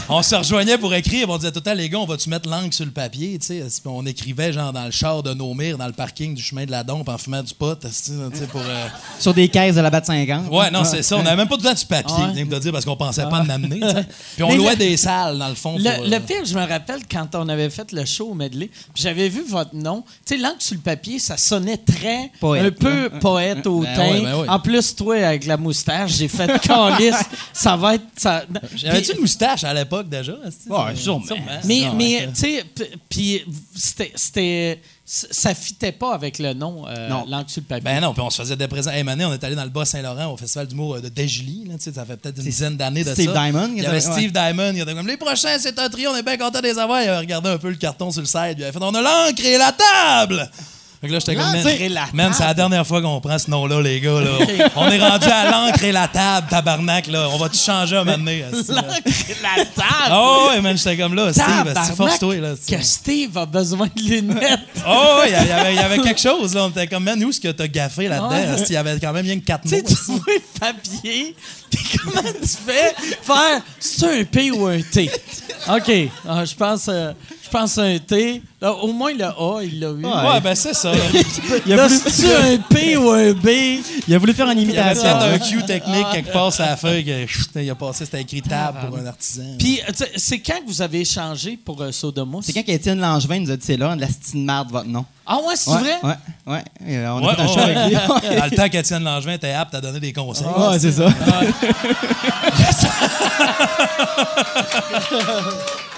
[0.09, 2.85] on se rejoignait pour écrire, on disait tout les gars, on va-tu mettre l'encre sur
[2.85, 3.39] le papier?
[3.39, 6.67] Tu sais, on écrivait genre dans le char de Nomir, dans le parking du chemin
[6.67, 8.61] de la Dompe, en fumant du pot, tu sais, pour.
[8.61, 8.87] euh,
[9.19, 10.51] Sur des caisses de la batte 50.
[10.51, 11.17] Ouais, non, c'est ça.
[11.17, 12.33] On n'avait même pas tout le temps du papier, Ouais.
[12.35, 13.81] viens de dire, parce qu'on pensait pas en amener.
[14.35, 15.77] Puis on Mais louait le- des salles, dans le fond.
[15.79, 18.35] Le, pour, le euh, pire, je me rappelle quand on avait fait le show au
[18.35, 20.03] Medley, j'avais vu votre nom.
[20.27, 22.31] Tu sais, l'encre sur le papier, ça sonnait très.
[22.41, 24.23] Poète, un peu poète au Ben teint.
[24.23, 24.49] ben.
[24.49, 27.17] En plus, toi, avec la moustache, j'ai fait calice.
[27.53, 28.05] ça va être.
[28.17, 28.45] Ça...
[28.75, 30.33] J'avais-tu une moustache à l'époque déjà?
[30.33, 31.25] Ouais, sûrement.
[31.65, 32.65] Mais, Non, mais tu sais,
[33.09, 33.45] puis
[33.75, 37.85] c'était, c'était, ça fitait pas avec le nom, euh, l'encre sur le papier.
[37.85, 38.91] Ben non, puis on se faisait des présents.
[38.91, 41.09] Hey, Mané, on est allé dans le Bas-Saint-Laurent au festival d'humour de.
[41.09, 43.43] Là, tu sais, ça fait peut-être une dizaine d'années de Steve ça.
[43.43, 44.73] Diamond, Il y avait Steve Diamond.
[44.75, 47.03] Il était comme les prochains, c'est un trio, on est bien content de les avoir.
[47.03, 48.57] Il avait regardé un peu le carton sur le site.
[48.57, 50.51] Il avait fait on a l'encre et la table.
[51.05, 51.53] Fait que là, j'étais comme,
[52.15, 54.23] man, c'est la dernière fois qu'on prend ce nom-là, les gars.
[54.23, 54.31] Là.
[54.77, 57.09] On est rendu à l'encre et la table, tabarnak.
[57.09, 57.29] Là.
[57.31, 58.43] On va tout changer un moment donné.
[58.69, 60.13] L'encre et la table!
[60.15, 62.37] Oh, ouais, man, j'étais comme là, Steve, force-toi.
[62.37, 64.61] Là, que Steve a besoin de lunettes.
[64.89, 66.55] Oh, il y avait- il y avait quelque chose.
[66.55, 66.65] Là.
[66.65, 68.57] On était comme, man, où est-ce que t'as gaffé là-dedans?
[68.67, 69.77] Il y avait quand même bien que quatre mots.
[69.87, 71.37] tu vois le papier,
[72.03, 75.11] comment tu fais faire c'est un P ou un T?
[75.69, 75.93] OK,
[76.27, 77.13] ah, je pense, euh,
[77.45, 78.41] je pense un T.
[78.65, 80.03] Là, au moins le A, il l'a eu.
[80.07, 80.91] Ouais, ben c'est ça.
[81.67, 83.49] Il a, Là, voulu, c'est-tu un P ou un B?
[84.09, 85.03] il a voulu faire une Il imitation.
[85.03, 85.39] peut-être un hein.
[85.39, 87.05] Q technique quelque part sur la feuille.
[87.05, 89.43] que, chut, il a passé, c'était écrit table pour un artisan.
[89.59, 92.47] Puis, euh, tu sais, c'est quand que vous avez échangé pour euh, Sodomousse?
[92.47, 95.05] C'est quand qu'Étienne Langevin nous a dit c'est là, de la stine marde, votre nom.
[95.27, 95.99] Ah ouais, c'est ouais, vrai?
[96.03, 96.65] Ouais, ouais.
[96.89, 97.97] Euh, on a Ouais, fait un show avec lui.
[97.97, 98.39] ouais.
[98.39, 100.47] Dans le temps qu'Étienne Langevin était apte à donner des conseils.
[100.47, 101.05] Ouais, c'est ça.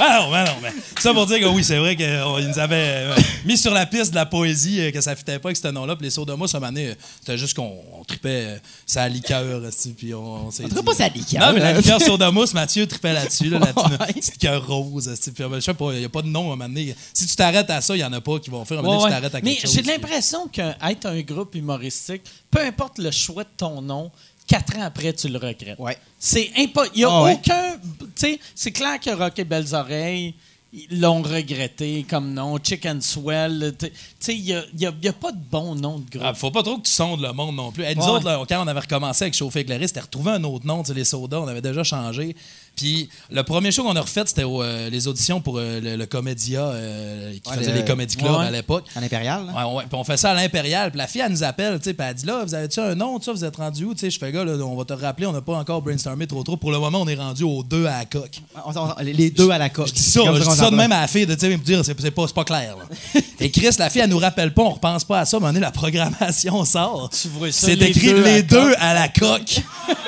[0.00, 2.06] Ah non, ben non, mais ça pour dire que oui, c'est vrai qu'ils
[2.48, 2.76] nous avaient
[3.08, 5.68] euh, mis sur la piste de la poésie, euh, que ça fitait pas avec ce
[5.68, 5.96] nom-là.
[5.96, 9.60] Puis les sauts de à donné, euh, c'était juste qu'on on tripait euh, sa liqueur,
[9.96, 11.40] puis on, on s'est On dit- dirait pas sa liqueur.
[11.46, 13.72] Non, mais la liqueur sur de mousse, Mathieu tripait là-dessus, là, la
[14.06, 15.12] petite- cœur rose.
[15.34, 16.94] Puis, euh, je sais pas, il n'y a pas de nom à un moment donné.
[17.12, 18.78] Si tu t'arrêtes à ça, il y en a pas qui vont faire.
[18.78, 19.74] Un moment Ouais, tu t'arrêtes à Mais quelque chose.
[19.74, 24.10] j'ai l'impression qu'être un groupe humoristique, peu importe le choix de ton nom,
[24.48, 25.78] quatre ans après, tu le regrettes.
[25.78, 25.96] Ouais.
[26.18, 26.94] C'est impossible.
[26.96, 27.34] Il n'y a ouais.
[27.34, 27.76] aucun.
[28.00, 30.34] Tu sais, c'est clair que Rock et Belles Oreilles
[30.70, 32.58] ils l'ont regretté comme nom.
[32.62, 33.74] Chicken Swell.
[33.78, 36.22] Tu sais, il n'y a, y a- y a pas de bon nom de groupe.
[36.22, 37.84] Ah, faut pas trop que tu sondes le monde non plus.
[37.96, 38.08] Nous Ouais.
[38.10, 40.88] autres, là, quand on avait recommencé avec Chauffer Éclairé, c'était retrouver un autre nom, tu
[40.88, 42.36] sais, les sodas, on avait déjà changé.
[42.78, 46.06] Puis le premier show qu'on a refait, c'était euh, les auditions pour euh, le, le
[46.06, 48.28] Comédia, euh, qui Ouais, faisait le- les comédie ouais.
[48.46, 48.84] à l'époque.
[48.94, 49.42] À l'Impérial.
[49.44, 50.90] Ouais, ouais, puis on fait ça à l'Impérial.
[50.90, 52.94] Puis la fille, elle nous appelle, tu sais, puis elle dit là, vous avez-tu un
[52.94, 53.94] nom, ça, vous êtes rendu où?
[53.94, 56.26] Tu sais, je fais, gars, là, on va te rappeler, on n'a pas encore brainstormé
[56.28, 56.56] trop trop.
[56.56, 58.40] Pour le moment, on est rendu aux deux à la coque.
[58.64, 59.88] On- on- les- deux à la coque.
[59.88, 61.56] Je dis ça, je dis ça de même à la fille, de tu sais, me
[61.56, 62.76] dire, c'est c'est pas, c'est pas clair.
[62.76, 63.20] là.
[63.40, 65.54] Et Chris, la fille, elle nous rappelle pas, on repense pas à ça, mais on
[65.54, 67.10] est la programmation sort.
[67.10, 69.60] Tu vois ça, C'est les écrit deux à les la deux à la coque.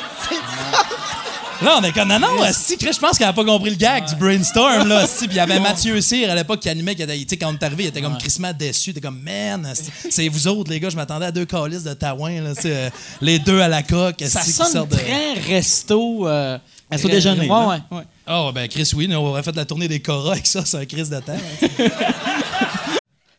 [1.62, 4.06] Là, on est comme, non, non, Chris, je pense qu'elle a pas compris le gag
[4.08, 5.06] du brainstorm, là.
[5.06, 7.62] Puis il y avait Mathieu Cyr à l'époque qui animait, qui était, quand on est
[7.62, 8.94] arrivé, il était comme crissement déçu.
[8.94, 9.70] T'es comme, man,
[10.10, 13.38] c'est vous autres, les gars, je m'attendais à deux calices de taouin, là, euh, les
[13.38, 16.26] deux à la coque, Ça sonne sortent de- très resto.
[16.26, 16.56] Euh,
[16.90, 17.42] Resto très- déjeuner.
[17.42, 17.66] Ouais, là.
[17.90, 17.98] ouais.
[17.98, 18.04] Ouais.
[18.28, 20.78] Oh, ben, Chris, oui, nous, on aurait fait la tournée des Cora avec ça, c'est
[20.78, 21.36] un Chris de temps.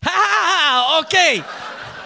[0.06, 1.44] Ah, OK!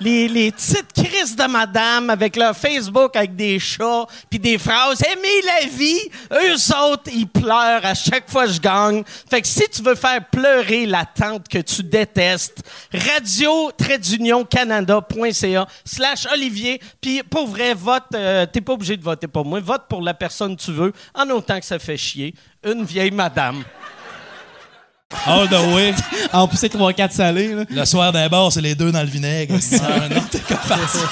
[0.00, 5.42] Les, petites crises de madame avec leur Facebook avec des chats puis des phrases «Aimez
[5.44, 6.00] la vie!»
[6.32, 9.02] Eux autres, ils pleurent à chaque fois que je gagne.
[9.28, 13.70] Fait que si tu veux faire pleurer la tante que tu détestes, radio
[14.48, 16.80] canada.ca slash Olivier.
[17.00, 19.60] Puis pour vrai, vote, euh, t'es pas obligé de voter pour moi.
[19.60, 22.34] Vote pour la personne que tu veux, en autant que ça fait chier.
[22.64, 23.64] Une vieille madame.
[25.26, 25.94] All the way.
[26.32, 27.54] En plus, c'est 3-4 salés.
[27.54, 27.64] Là.
[27.68, 29.56] Le soir d'un bar, c'est les deux dans le vinaigre.
[29.60, 30.98] C'est un autre t'es comme parti.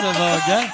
[0.00, 0.64] Ça va, gars.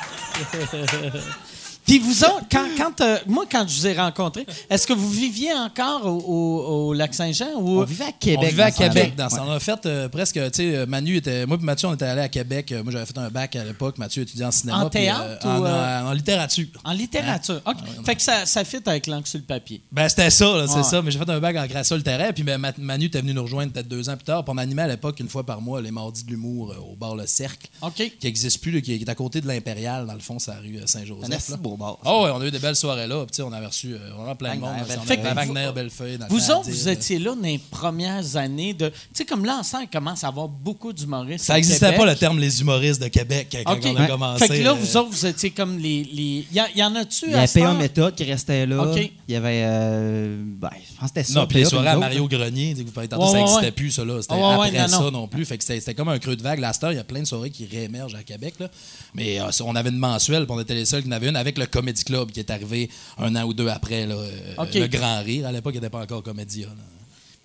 [1.87, 5.09] Puis vous autres, quand, quand, euh, moi, quand je vous ai rencontré, est-ce que vous
[5.09, 7.55] viviez encore au, au- au Lac-Saint-Jean?
[7.61, 7.81] Ou...
[7.81, 8.41] On vivait à Québec.
[8.43, 8.71] On vivait à.
[8.73, 9.41] Québec dans ce Ouais.
[9.41, 9.53] temps-là.
[9.53, 11.47] On a fait euh, presque, tu sais, Manu était.
[11.47, 12.73] Moi et Mathieu, on était allés à Québec.
[12.73, 13.99] Euh, Moi, j'avais fait un bac à l'époque.
[13.99, 14.79] Mathieu étudiait en cinéma.
[14.85, 16.67] En puis, théâtre en, ou, euh, en- en littérature.
[16.85, 17.61] En littérature.
[17.65, 17.73] Hein?
[17.99, 18.05] OK.
[18.05, 19.81] Fait que ça, ça fit avec l'encre sur le papier.
[19.93, 20.83] Ben, c'était ça, là, c'est Ouais.
[20.83, 21.03] ça.
[21.03, 22.35] Mais j'ai fait un bac en création littéraire.
[22.35, 24.45] Puis ben, Ma- Manu était venu nous rejoindre peut-être deux ans plus tard.
[24.45, 26.97] Puis on animait à l'époque, une fois par mois, les mardis de l'humour euh, au
[26.97, 27.95] bar Le Cercle, OK.
[27.95, 30.59] qui n'existe plus, là, qui est à côté de l'Impérial, dans le fond, c'est la
[30.59, 31.53] rue euh, Saint-Joseph.
[31.77, 31.99] Bar.
[32.05, 33.19] Oh, ouais, on a eu des belles soirées là.
[33.25, 34.71] Puis, tu sais, on avait reçu euh, vraiment plein de monde.
[34.81, 36.19] On Fait que avait vous- Wagner, Bellefeuille.
[36.19, 38.89] dans Vous autres, vous étiez là dans les premières années de.
[38.89, 41.45] Tu sais, comme là, il commence à avoir beaucoup d'humoristes.
[41.45, 44.07] Ça n'existait pas le terme les humoristes de Québec quand on a Ouais.
[44.09, 44.47] commencé.
[44.47, 46.05] Fait que là, euh, vous autres, vous étiez comme les.
[46.05, 46.47] les...
[46.53, 47.73] Y, en a-tu Il y avait PA?
[47.75, 48.93] Méthode qui restait là.
[49.29, 49.63] Il y avait.
[49.65, 51.41] euh, ben, je pense que c'était ça.
[51.41, 52.37] Non, puis les soirées à Mario autres.
[52.37, 53.71] Grenier, vous parlez tantôt, Ouais, ça n'existait ouais.
[53.73, 54.21] plus, ça, là.
[54.23, 55.11] C'était Ouais, ouais, après non, ça non.
[55.11, 55.45] non, plus.
[55.45, 56.59] Fait que c'était comme un creux de vague.
[56.61, 58.69] La star, il y a plein de soirées qui réémergent à Québec, là.
[59.15, 61.37] Mais euh, on avait une mensuelle, puis on était les seuls qui en avaient une
[61.37, 64.15] avec le Comedy Club qui est arrivé un an ou deux après, là.
[64.17, 64.55] euh.
[64.81, 66.69] Le Grand Rire, à l'époque, il n'était pas encore Comédia.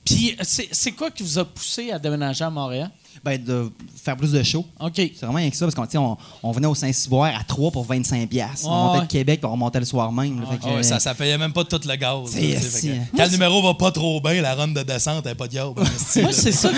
[0.05, 2.89] Puis c'est c'est quoi qui vous a poussé à déménager à Montréal?
[3.23, 3.69] Ben, de
[4.01, 4.65] faire plus de shows.
[4.79, 4.93] OK.
[4.95, 7.85] C'est vraiment rien que ça, parce qu'on on, on venait au Saint-Cyboire à 3 pour
[7.85, 8.25] 25$.
[8.27, 8.65] piastres.
[8.65, 9.05] Ouais, on montait ouais.
[9.05, 10.39] de Québec, puis on remontait le soir même.
[10.39, 10.47] là.
[10.47, 12.33] Fait que, Ah ouais, ça, ça payait même pas tout le gaz.
[12.33, 14.81] là, fait c'est- que Moi, Quand le numéro va pas trop bien, la run de
[14.81, 15.81] descente, elle pas de diable.
[15.83, 16.71] esti, Moi, c'est ça.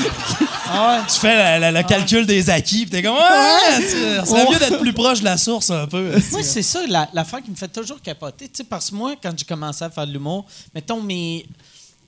[0.68, 1.04] Ah ouais.
[1.14, 4.50] tu fais la- la- le calcul des acquis, puis t'es comme, ouais, tu- ça serait
[4.52, 6.12] mieux d'être plus proche de la source un peu.
[6.32, 8.46] Moi, c'est ça, la- l'affaire qui me fait toujours capoter.
[8.48, 11.46] Tu sais, parce que moi, quand j'ai commencé à faire de l'humour, mettons, mes,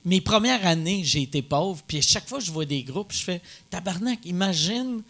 [0.06, 1.82] mes premières années, j'ai été pauvre.
[1.86, 5.02] Puis à chaque fois que je vois des groupes, je fais Tabarnak, imagine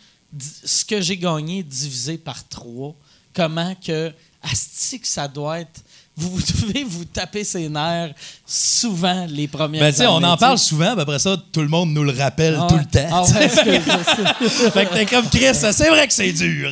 [0.64, 2.94] ce que j'ai gagné divisé par trois.
[3.32, 4.12] Comment que.
[4.42, 5.84] Asti, que ça doit être.
[6.18, 8.14] Vous, devez vous taper ses nerfs
[8.46, 11.60] souvent les premières Ben, tu sais, on années, en parle souvent, puis après ça, tout
[11.60, 13.08] le monde nous le rappelle Ah tout le temps.
[13.12, 13.48] Ah ouais,
[14.70, 16.70] fait que t'es comme Chris, c'est vrai que c'est dur.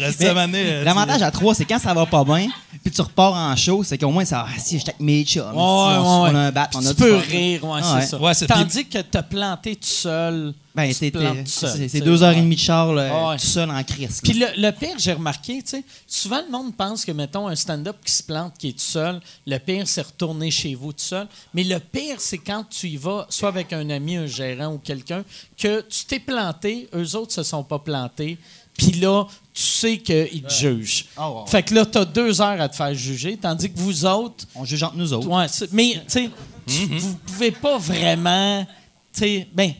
[0.48, 2.48] Mais euh, L'avantage à 3, c'est quand ça va pas bien,
[2.83, 5.42] puis tu repars en show, c'est qu'au moins, ça, ah, si j'étais avec mes chums,
[5.52, 7.30] si Ouais, on, ouais, on a un bat, on a tu du peux fun.
[7.30, 8.46] rire, ouais, Ah c'est ça.
[8.46, 10.54] Tandis que te planter tout seul.
[10.74, 13.37] Ben, c'est deux heures et demie de char, là, ouais.
[13.37, 14.20] tout seul en crise.
[14.22, 17.54] Puis le, le pire, j'ai remarqué, tu sais, souvent le monde pense que, mettons, un
[17.54, 20.98] stand-up qui se plante, qui est tout seul, le pire, c'est retourner chez vous tout
[20.98, 21.28] seul.
[21.54, 24.78] Mais le pire, c'est quand tu y vas, soit avec un ami, un gérant ou
[24.78, 25.22] quelqu'un,
[25.56, 28.37] que tu t'es planté, eux autres se sont pas plantés,
[28.76, 31.04] puis là, tu sais qu'ils te jugent.
[31.16, 31.30] Ah.
[31.46, 34.44] Fait que là, tu as deux heures à te faire juger, tandis que vous autres,
[34.56, 35.28] On juge entre nous autres.
[35.28, 36.30] Ouais, mais tu sais,
[36.66, 38.66] tu- vous pouvez pas vraiment,
[39.12, 39.72] tu sais, ben,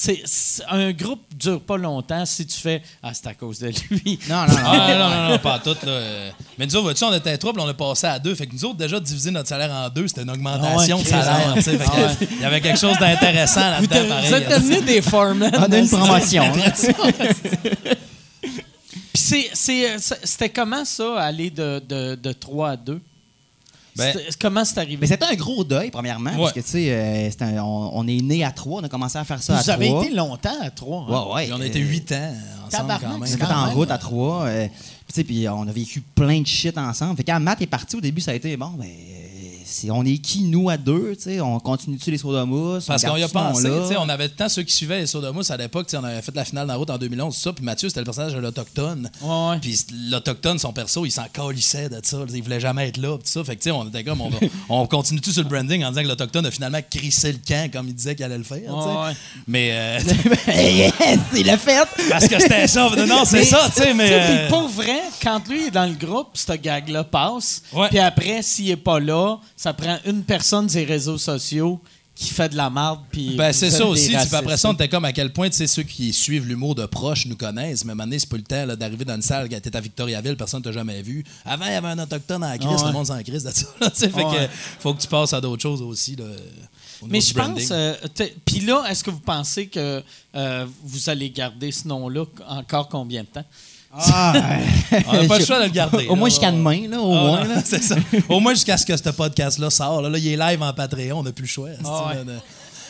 [0.00, 4.16] c'est un groupe dure pas longtemps si tu fais ah c'est à cause de lui.
[4.28, 4.58] Non, non, non.
[4.64, 5.76] Ah, non, non, non, pas tout.
[5.84, 6.30] Là.
[6.56, 8.32] Mais nous autres, vois-tu, on était puis on a passé à deux.
[8.36, 11.02] Fait que nous autres, déjà, diviser notre salaire en deux, c'était une augmentation Ah ouais,
[11.04, 11.54] de salaire.
[11.54, 12.28] Tu ah ouais.
[12.30, 14.32] Il y avait quelque chose d'intéressant Vous, là-dedans, vous pareil.
[14.34, 15.50] êtes devenus des foremen.
[15.58, 16.44] On a une promotion.
[16.44, 16.72] hein.
[19.12, 19.50] Puis
[20.24, 23.00] c'était comment ça aller de, de, de 3 à 2
[23.96, 24.98] Ben- comment c'est arrivé?
[25.00, 26.36] Mais c'était un gros deuil, premièrement, Ouais.
[26.38, 29.24] parce que, tu sais, euh, on, on est né à 3, on a commencé à
[29.24, 29.74] faire ça à Vous 3.
[29.74, 31.04] avez été longtemps à 3.
[31.28, 31.44] Ouais, ouais.
[31.46, 32.32] Puis on a été huit ans
[32.66, 33.26] ensemble quand On même.
[33.28, 33.74] s'est fait Quand en même.
[33.74, 34.44] route à trois.
[34.44, 34.76] euh, puis
[35.08, 37.16] tu sais, puis on a vécu plein de shit ensemble.
[37.16, 38.86] Fait que quand Matt est parti, au début, ça a été bon, ben,
[39.68, 41.40] c'est- on est qui, nous, à deux, tu sais?
[41.40, 42.86] On continue-tu les sodas mousse?
[42.86, 43.82] Parce on qu'on y a pensé, nom-là?
[43.82, 45.96] tu sais, on avait tant ceux qui suivaient les Soda Mousse à l'époque, tu sais,
[45.96, 48.00] on avait fait la finale dans la route en 2011, tout ça, puis Mathieu, c'était
[48.00, 49.10] le personnage de l'Autochtone.
[49.22, 49.58] Ouais.
[49.60, 49.78] Puis
[50.10, 53.30] l'Autochtone, son perso, il s'en calissait de ça, il voulait jamais être là, puis tout
[53.30, 53.44] ça.
[53.44, 54.22] Fait que, tu sais, on était comme,
[54.68, 57.70] on, continue tout sur le branding en disant que l'Autochtone a finalement crissé le camp
[57.72, 58.74] comme il disait qu'il allait le faire.
[58.74, 59.12] Ouais.
[59.46, 59.98] Mais, euh,
[60.46, 60.92] yes,
[61.32, 61.88] c'est le fait!
[62.08, 64.10] parce que c'était ça, non, c'est ça, tu sais, mais.
[64.12, 67.62] Euh, puis pour vrai, quand lui est dans le groupe, ce gag-là passe.
[67.90, 71.80] Puis après, s'il est pas là, ça prend une personne des réseaux sociaux
[72.14, 73.00] qui fait de la marde.
[73.12, 74.16] Puis Ben, c'est ça aussi.
[74.16, 77.36] après ça, on était comme à quel point, ceux qui suivent l'humour de proche nous
[77.36, 77.84] connaissent.
[77.84, 80.62] Mais maintenant, c'est pas le temps là, d'arriver dans une salle était à Victoriaville, personne
[80.62, 81.22] t'a jamais vu.
[81.44, 82.86] Avant, il y avait un autochtone en crise, ouais.
[82.88, 84.48] le monde s'en crise là, ouais.
[84.48, 86.16] que faut que tu passes à d'autres choses aussi.
[86.16, 86.24] Là,
[87.06, 87.68] Mais je pense.
[87.70, 90.02] euh, t'es- Puis là, est-ce que vous pensez que
[90.34, 93.44] euh, vous allez garder ce nom-là encore combien de temps?
[93.92, 94.32] Ah,
[95.08, 96.06] On n'a pas le choix de le garder.
[96.08, 97.44] Au moins jusqu'à demain, là, au Ah, moins.
[97.44, 97.62] là.
[97.64, 97.96] c'est ça.
[98.28, 100.02] Au moins jusqu'à ce que ce podcast-là sort.
[100.02, 101.70] Là, Là, il est live en Patreon, on n'a plus le choix.
[101.84, 102.32] Ah ouais.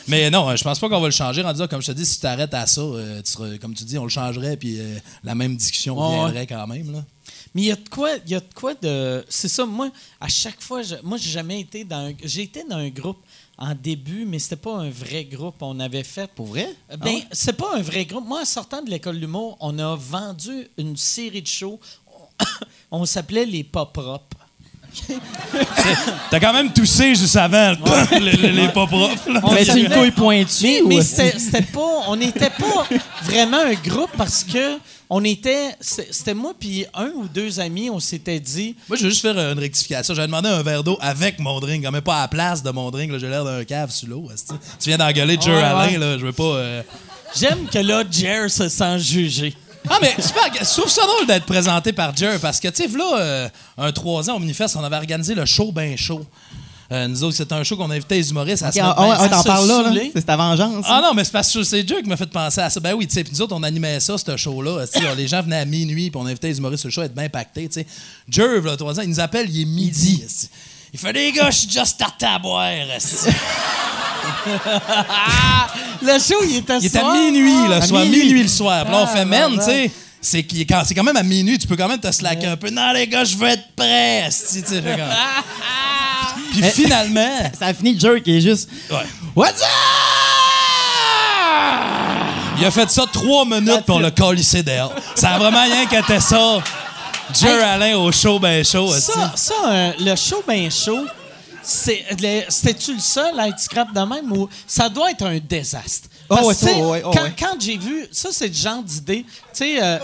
[0.07, 1.43] Mais non, je pense pas qu'on va le changer.
[1.43, 3.73] En disant, comme je te dis, si tu t'arrêtes à ça, euh, tu seras- comme
[3.75, 6.15] tu dis, on le changerait, puis euh, la même discussion ouais.
[6.15, 6.91] viendrait quand même.
[6.91, 7.03] Là.
[7.53, 9.23] Mais il y a de quoi, il y a de quoi de.
[9.29, 12.13] C'est ça, moi, à chaque fois, je- moi, j'ai jamais été dans un.
[12.23, 13.19] J'ai été dans un groupe
[13.61, 15.55] en début, mais c'était pas un vrai groupe.
[15.61, 16.31] On avait fait.
[16.33, 16.69] Pour vrai?
[16.89, 17.27] Ben, Ah ouais?
[17.31, 18.25] c'est pas un vrai groupe.
[18.27, 21.79] Moi, en sortant de l'école de l'humour, on a vendu une série de shows.
[22.91, 24.37] On s'appelait les pas propres.
[26.31, 27.73] T'as quand même toussé juste avant
[28.19, 29.29] les, les- les pas propres.
[29.31, 29.39] là.
[29.43, 30.65] On Mais une couille pointue?
[30.65, 32.03] Mais, ou- mais c'était c'était pas.
[32.07, 32.87] On n'était pas
[33.23, 34.77] vraiment un groupe parce que
[35.09, 35.75] on était.
[35.81, 38.75] C'était moi puis un ou deux amis, on s'était dit.
[38.87, 40.13] Moi, je veux juste faire une rectification.
[40.13, 42.69] J'avais demandé un verre d'eau avec mon drink, quand même pas à la place de
[42.71, 43.11] mon drink.
[43.17, 44.29] J'ai l'air d'un cave sous l'eau.
[44.79, 45.97] Tu viens d'engueuler Jer Ouais, Alain, ouais.
[45.97, 46.17] là?
[46.17, 46.43] Je veux pas.
[46.43, 46.83] euh,
[47.35, 49.53] J'aime que là, Jer se sent jugé.
[49.89, 52.83] Ah, mais c'est pas- je trouve ça drôle d'être présenté par Jer parce que, tu
[52.83, 56.25] sais, là, euh, un trois ans au Minifest, on avait organisé le show ben chaud.
[56.91, 59.07] Euh, nous autres, c'était un show qu'on invitait les humoristes à Ok, se mettre ah,
[59.07, 60.01] ben- ah, t'en se parles là, là.
[60.15, 60.85] C'est ta vengeance.
[60.89, 62.79] Ah non, mais c'est parce que c'est Dieu qui m'a fait penser à ça.
[62.79, 64.85] Ben oui, tu sais, puis nous autres, on animait ça, ce show-là.
[65.15, 67.13] Les gens venaient à minuit, puis on invitait les humoristes sur le show à être
[67.13, 67.85] bien pactés, tu sais.
[68.27, 70.23] Jerv, là, trois ans, il nous appelle, il est midi.
[70.91, 72.63] Il fait, les gars, je suis juste starté à boire.
[76.01, 77.13] Le show, il était Il est à soir.
[77.13, 78.23] minuit, le À soir, minuit.
[78.23, 78.83] minuit le soir.
[78.85, 81.03] Puis là, on Ah, fait, man, ouais, tu sais, c'est qu'il est quand, c'est quand
[81.03, 82.69] même à minuit, tu peux quand même te slacker un peu.
[82.69, 84.29] Non, les gars, je veux être prêt.
[86.51, 87.51] Puis finalement.
[87.59, 88.69] Ça a fini le jerk qui est juste.
[88.91, 88.97] Ouais.
[89.35, 89.67] What's up?
[92.57, 94.93] Il a fait ça trois minutes on l'a collissé dehors.
[95.15, 96.61] Ça a vraiment rien qu'était ça.
[97.33, 97.61] Jer Hey.
[97.63, 98.91] Alain au show ben chaud.
[98.91, 101.05] Ça, ça euh, le show ben chaud,
[101.61, 105.37] c'est le- c'était-tu le seul à être scrap de même ou ça doit être un
[105.37, 106.09] désastre?
[106.29, 107.35] Oh, ouais, oh, ouais, oh, quand, ouais.
[107.37, 109.23] quand j'ai vu, ça, c'est le genre d'idée.
[109.23, 109.97] Tu sais, euh,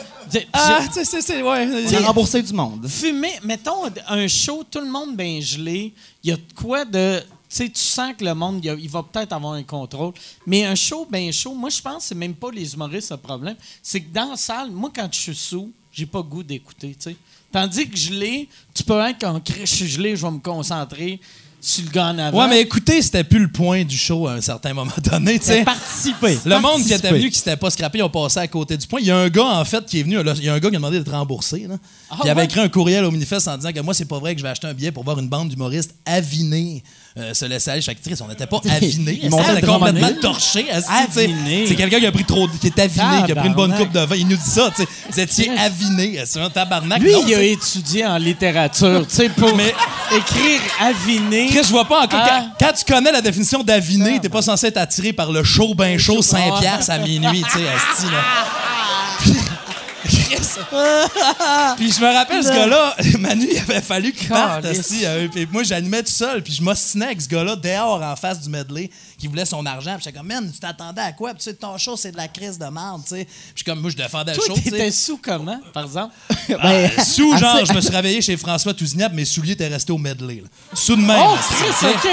[0.53, 1.43] Ah, tu sais, c'est- c'est.
[1.43, 1.67] Ouais.
[1.67, 2.88] On a remboursé du monde.
[2.88, 7.19] fumer, mettons un show, tout le monde bien gelé, il y a de quoi de.
[7.47, 10.13] Tu sais, tu sens que le monde, il, va peut-être avoir un contrôle.
[10.47, 13.17] Mais un show bien chaud, moi, je pense que c'est même pas les humoristes le
[13.17, 13.55] problème.
[13.83, 16.95] C'est que dans la salle, moi, quand je suis sous, j'ai pas le goût d'écouter,
[16.99, 17.15] tu sais.
[17.51, 21.21] Tandis que gelé, tu peux être quand je suis gelé, je vais me concentrer
[21.65, 22.41] sur le gars en avant.
[22.41, 25.45] Ouais, mais écoutez, c'était plus le point du show à un certain moment donné, tu
[25.45, 25.63] sais.
[25.63, 26.38] Participer.
[26.45, 28.86] Le monde qui était venu, qui s'était pas scrappé, ils ont passé à côté du
[28.86, 28.99] point.
[28.99, 30.17] Il y a un gars, en fait, qui est venu.
[30.38, 31.65] Il y a un gars qui a demandé d'être remboursé.
[31.67, 31.78] Là.
[32.10, 34.36] Puis il avait écrit un courriel au Minifest en disant que moi, c'est pas vrai
[34.36, 36.84] que je vais acheter un billet pour voir une bande d'humoristes avinés
[37.17, 37.82] euh, se laisser aller.
[37.82, 39.19] Chaque actrice, on n'était pas avinés.
[39.23, 40.08] Ils on montaient était le complètement.
[40.89, 41.65] Avinés.
[41.67, 43.91] C'est quelqu'un qui a pris trop, qui est aviné, qui a pris une bonne coupe
[43.91, 44.15] de vin.
[44.15, 44.88] Il nous dit ça, tu sais.
[45.10, 46.21] Vous étiez avinés.
[46.25, 47.01] C'est un tabarnak.
[47.01, 49.73] Lui, Non, il a étudié en littérature, tu sais, pour Mais-
[50.15, 51.47] écrire aviné.
[51.47, 52.19] Chris, je vois pas encore.
[52.21, 52.45] Ah.
[52.60, 55.97] Quand, tu connais la définition d'aviné, t'es pas censé être attiré par le chaud, ben
[55.97, 58.74] chaud, 5 piastres à minuit, tu sais, asti, là.
[60.29, 60.38] Chris.
[61.77, 65.47] puis je me rappelle, ce gars-là, Manu, il avait fallu qu'il parte, asti, euh, puis
[65.51, 68.89] moi, j'animais tout seul, puis je m'ostinais avec ce gars-là dehors en face du medley,
[69.17, 71.29] qui voulait son argent, puis j'étais comme, man, tu t'attendais à quoi?
[71.33, 73.27] Puis tu sais, ton show, c'est de la crise de merde, tu sais.
[73.53, 76.13] Puis comme, moi, je défendais le show, t'étais sous comment, par exemple?
[76.59, 79.67] Ah, sous, genre, assez- je me suis réveillé chez François Tousignan, puis mes souliers étaient
[79.67, 80.35] restés au medley.
[80.35, 80.47] là.
[80.73, 81.19] Sous de même.
[81.23, 81.88] Oh, Chris.
[81.93, 82.09] OK.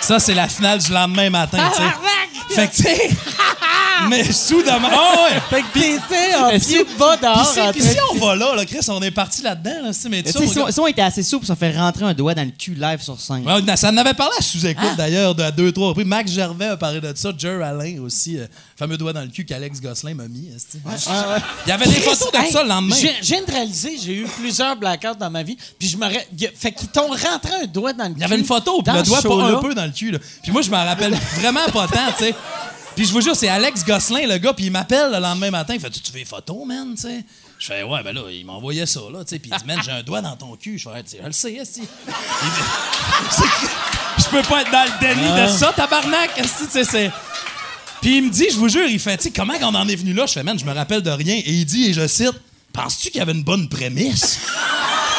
[0.00, 2.54] Ça, c'est la finale du lendemain matin, tu sais.
[2.54, 3.10] Fait que, tu sais.
[4.08, 4.88] mais soudainement.
[4.92, 5.40] Oh, ouais.
[5.50, 7.46] Fait que t'étais en pied bas Puis dehors.
[7.52, 10.22] si- puis si on va là, là, Chris, on est parti là-dedans, là, c'est- mais
[10.22, 12.50] tu sais, on si si était assez souple, ça fait rentrer un doigt dans le
[12.50, 13.44] cul live sur scène.
[13.76, 14.96] Ça en avait parlé à sous-écoute, Ah.
[14.96, 16.06] d'ailleurs, de, deux, trois reprises.
[16.06, 17.30] Max Gervais a parlé de ça.
[17.36, 20.48] Jer Alain aussi, euh, fameux doigt dans le cul qu'Alex Gosselin m'a mis.
[20.74, 22.96] Il y avait des photos de ça le lendemain.
[22.96, 26.06] De réaliser, j'ai eu plusieurs blackouts dans ma vie, puis je me...
[26.54, 28.16] Fait qu'ils t'ont rentré un doigt dans le cul.
[28.18, 30.16] Il y avait une photo, le doigt pas un peu dans le cul.
[30.42, 32.34] Puis moi, je m'en rappelle vraiment pas tant, tu sais.
[32.94, 35.74] Puis je vous jure, c'est Alex Gosselin, le gars, puis il m'appelle le lendemain matin.
[35.74, 37.24] Il fait Tu fais des photos, man, tu sais?
[37.58, 39.38] Je fais Ouais, ben là, il m'envoyait ça, là, tu sais.
[39.38, 40.78] Puis il dit Man, j'ai un doigt dans ton cul.
[40.78, 41.82] Je fais je le sais, C'est-
[44.18, 47.10] Je peux pas être dans le déni de ça, tabarnak, esti, tu sais, c'est.
[48.02, 49.94] Puis il me dit, je vous jure, il fait, tu sais, comment on en est
[49.94, 50.26] venu là?
[50.26, 51.36] Je fais, man, je me rappelle de rien.
[51.36, 52.32] Et il dit, et je cite,
[52.72, 54.40] penses-tu qu'il y avait une bonne prémisse?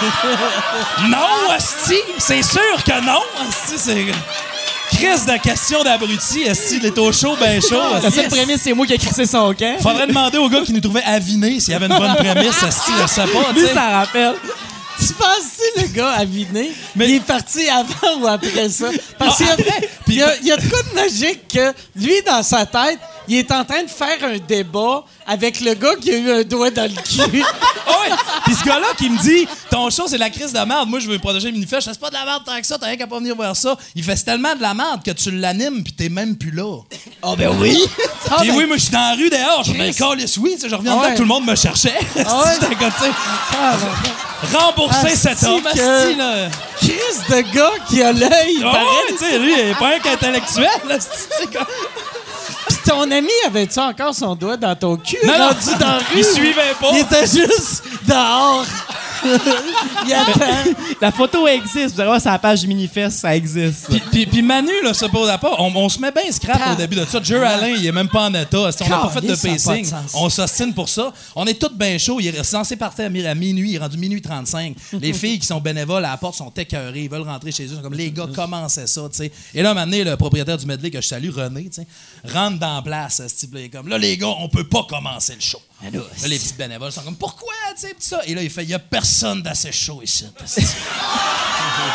[1.08, 1.96] non, Asti!
[2.20, 3.22] C'est sûr que non!
[3.48, 4.06] Asti, c'est.
[4.92, 7.82] Crise de question d'abruti, Asti, il est au chaud, ben chaud.
[8.02, 9.78] La seule prémisse, c'est moi qui ai crissé son camp.
[9.82, 12.92] Faudrait demander au gars qui nous trouvait avinés s'il y avait une bonne prémisse, Asti,
[13.02, 14.36] je sais pas, tu Lui, ça rappelle.
[15.00, 18.86] Tu penses-tu le gars aviné, Mais- il est parti avant ou après ça?
[19.18, 19.48] Parce qu'il
[20.16, 23.84] y a de quoi de magique que lui, dans sa tête, il est en train
[23.84, 27.44] de faire un débat avec le gars qui a eu un doigt dans le cul.
[27.86, 28.16] Ah ouais.
[28.46, 30.88] Puis ce gars-là qui me dit Ton show, c'est de la crise de merde.
[30.88, 31.82] Moi, je veux protéger le minifest.
[31.82, 32.78] Je fais C'est pas de la merde tant que ça.
[32.78, 33.76] T'as rien qu'à pas venir voir ça.
[33.94, 36.80] Il fait tellement de la merde que tu l'animes puis t'es même plus là.
[37.22, 37.78] Oh, ben oui.
[38.32, 39.64] Ah, Puis ben, oui, moi, je suis dans la rue dehors.
[39.66, 39.78] Je me
[40.40, 40.58] oui.
[40.60, 41.12] Je reviens Ah dedans ouais.
[41.12, 41.94] que tout le monde me cherchait.
[42.16, 42.24] ouais.
[42.26, 45.62] Ah, ben, Rembourser Asti cet homme.
[45.62, 46.50] que- là.
[46.78, 46.92] Chris
[47.30, 48.86] de gars qui a l'œil, Ah pareil.
[48.88, 50.70] ouais, tu sais, lui, il est pas un qu'intellectuel.
[52.86, 55.18] Ton ami avait-tu encore son doigt dans ton cul?
[55.26, 55.48] Non, non.
[55.48, 56.04] rendu dans la rue?
[56.18, 56.90] Il suivait pas.
[56.94, 58.66] Il était juste dehors.
[60.08, 60.72] il attend.
[61.02, 61.96] La photo existe.
[61.96, 63.88] Vous allez voir sur la page du Minifest, ça existe.
[63.90, 65.56] Puis, puis, puis Manu, là, ça pose à pas.
[65.60, 67.22] On, on se met bien scrap au début de ça.
[67.22, 68.72] Joe Alain, il est même pas en état.
[68.72, 69.92] Si On n'a pas fait de ça pacing?
[70.14, 71.14] On s'ostine pour ça.
[71.36, 72.20] On est tous bien chauds.
[72.20, 73.72] Il est censé partir à, mi- à minuit.
[73.72, 74.76] Il est rendu minuit 35.
[74.94, 77.04] Les filles qui sont bénévoles à la porte sont écœurées.
[77.04, 77.70] Ils veulent rentrer chez eux.
[77.72, 79.32] Ils sont comme les gars, commencez ça, tu sais.
[79.54, 81.70] Et là, maintenant, le propriétaire du medley que je salue, René,
[82.32, 83.60] rentre dans la place, ce type-là.
[83.62, 85.60] Il est comme là, les gars, on peut pas commencer le show.
[85.86, 88.22] Ah, Là, les petits bénévoles sont comme pourquoi, tu sais, ça?
[88.26, 90.26] Et là, il fait, il y a personne d'assez chaud ici.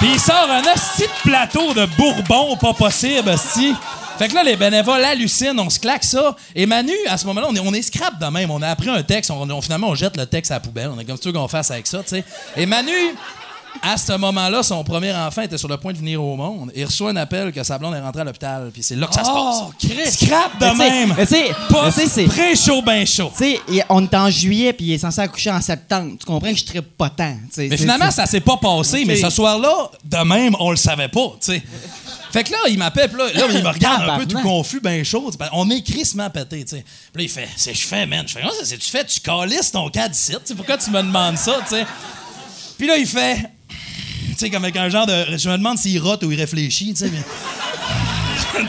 [0.01, 3.75] Puis il sort un asti de plateau de bourbon, pas possible, asti.
[4.19, 6.35] Fait que là, les bénévoles hallucinent, on se claque ça.
[6.55, 8.51] Et Manu, à ce moment-là, on est, on est scrap de même.
[8.51, 10.91] On a appris un texte, on, on- finalement, on jette le texte à la poubelle.
[10.93, 12.25] On est comme tu veux qu'on fasse avec ça, tu sais.
[12.57, 12.93] Et Manu,
[13.83, 16.73] à ce moment-là, son premier enfant était sur le point de venir au monde.
[16.75, 18.71] Il reçoit un appel que sa blonde est rentrée à l'hôpital.
[18.73, 19.91] Puis c'est là que ça se Oh, passe.
[19.91, 20.11] Chris!
[20.27, 21.15] Scrap de Mais même.
[21.17, 23.31] mais c'est- très chaud, ben chaud.
[23.37, 26.15] Tu sais, il- on est en juillet, puis il est censé accoucher en septembre.
[26.19, 27.37] Tu comprends que je ne pas tant.
[27.57, 29.05] Mais finalement, ça s'est pas passé.
[29.07, 31.63] Mais ce soir-là, de même, on le savait pas, tu sais.
[32.31, 35.03] Fait que là, il m'appelle, là, là, il me regarde un peu tout confus, ben
[35.05, 35.31] chaud.
[35.53, 36.85] On est crissement pété, tu sais.
[37.13, 38.25] Puis là, il fait, c'est je fais, man.
[38.27, 40.35] Je fais, Ah, c'est tu fais, tu calisses ton cas d'ici.
[40.57, 41.87] Pourquoi tu me demandes ça, tu sais?
[42.77, 43.51] Puis là, il fait,
[44.39, 45.37] tu sais, comme avec un genre de.
[45.37, 47.11] Je me demande s'il rote ou il réfléchit, tu sais.
[47.11, 48.69] mais-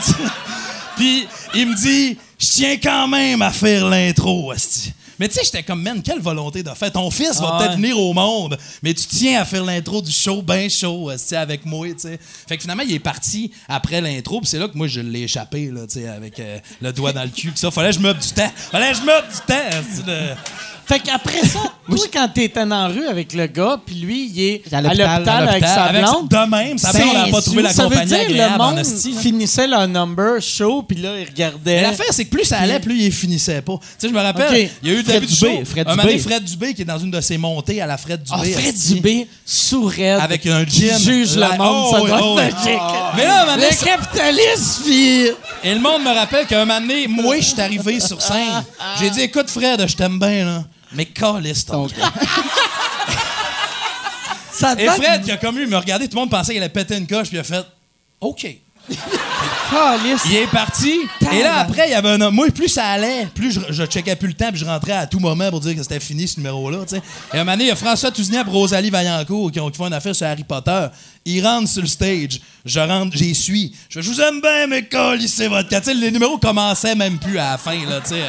[0.96, 4.52] Puis il me dit, je tiens quand même à faire l'intro.
[5.18, 6.90] Mais tu sais, j'étais comme, man, quelle volonté de faire.
[6.92, 10.10] Ton fils va Ah peut-être venir au monde, mais tu tiens à faire l'intro du
[10.10, 12.18] show bien chaud, avec moi, tu sais.
[12.48, 15.22] Fait que finalement, il est parti après l'intro, puis c'est là que moi, je l'ai
[15.22, 17.70] échappé, là, tu sais, avec euh, le doigt dans le cul, puis ça.
[17.70, 18.50] Fallait que je meuble du temps.
[18.72, 20.04] Fallait que je meuble du temps,
[20.90, 24.42] Fait qu'après ça, toi, quand t'étais dans la rue avec le gars, puis lui, il
[24.42, 26.28] est À l'hôpital, avec sa avec- blonde.
[26.28, 28.58] de même, sa blonde, elle a pas trouvé la ça veut compagnie dire agréable le
[28.58, 28.84] monde
[29.20, 31.76] finissait leur number show, puis là, il regardait.
[31.76, 33.74] Mais l'affaire, c'est que plus ça allait, plus il finissait pas.
[33.74, 35.64] Tu sais, je me rappelle, il y a eu Fred début du Dubé, show.
[35.64, 36.18] Fred un Dubé.
[36.18, 38.52] Fred Dubé qui est dans une de ses montées à la Fred Ah, Dubé.
[38.52, 38.94] Fred esti.
[38.94, 40.98] Dubé, sourd-raide, Avec un gin.
[40.98, 42.50] juge La- le monde, ça oh, doit oh, être ouais.
[42.52, 42.80] magique.
[43.16, 45.26] Mais là, un moment donné, Le capitaliste, puis...
[45.62, 48.64] Et le monde me rappelle qu'un moment donné, moi, je suis arrivé sur scène.
[49.00, 50.64] J'ai dit, écoute, Fred, je t'aime bien, là.
[50.92, 51.94] Mais calisse ton camp.
[54.52, 56.68] Ça Et Fred, qui a comme lui, me regardé, tout le monde pensait qu'il allait
[56.68, 57.64] péter une coche, puis il a fait,
[58.20, 58.46] OK.
[60.26, 60.92] Il est parti.
[61.32, 62.34] Et là, après, il y avait un homme.
[62.34, 65.06] Moi, plus ça allait, plus je, je checkais plus le temps, puis je rentrais à
[65.06, 66.78] tout moment pour dire que c'était fini, ce numéro-là.
[66.82, 67.02] tu sais.
[67.32, 69.72] Et à un moment donné, il y a François Tousignan et Rosalie Vaillancourt qui ont
[69.72, 70.88] font une affaire sur Harry Potter.
[71.24, 72.40] Ils rentrent sur le stage.
[72.64, 73.74] Je rentre, j'y suis.
[73.88, 75.80] Je fais, je vous aime bien, mais colissez votre cas.
[75.94, 78.24] Les numéros commençaient même plus à la fin, là, tu sais.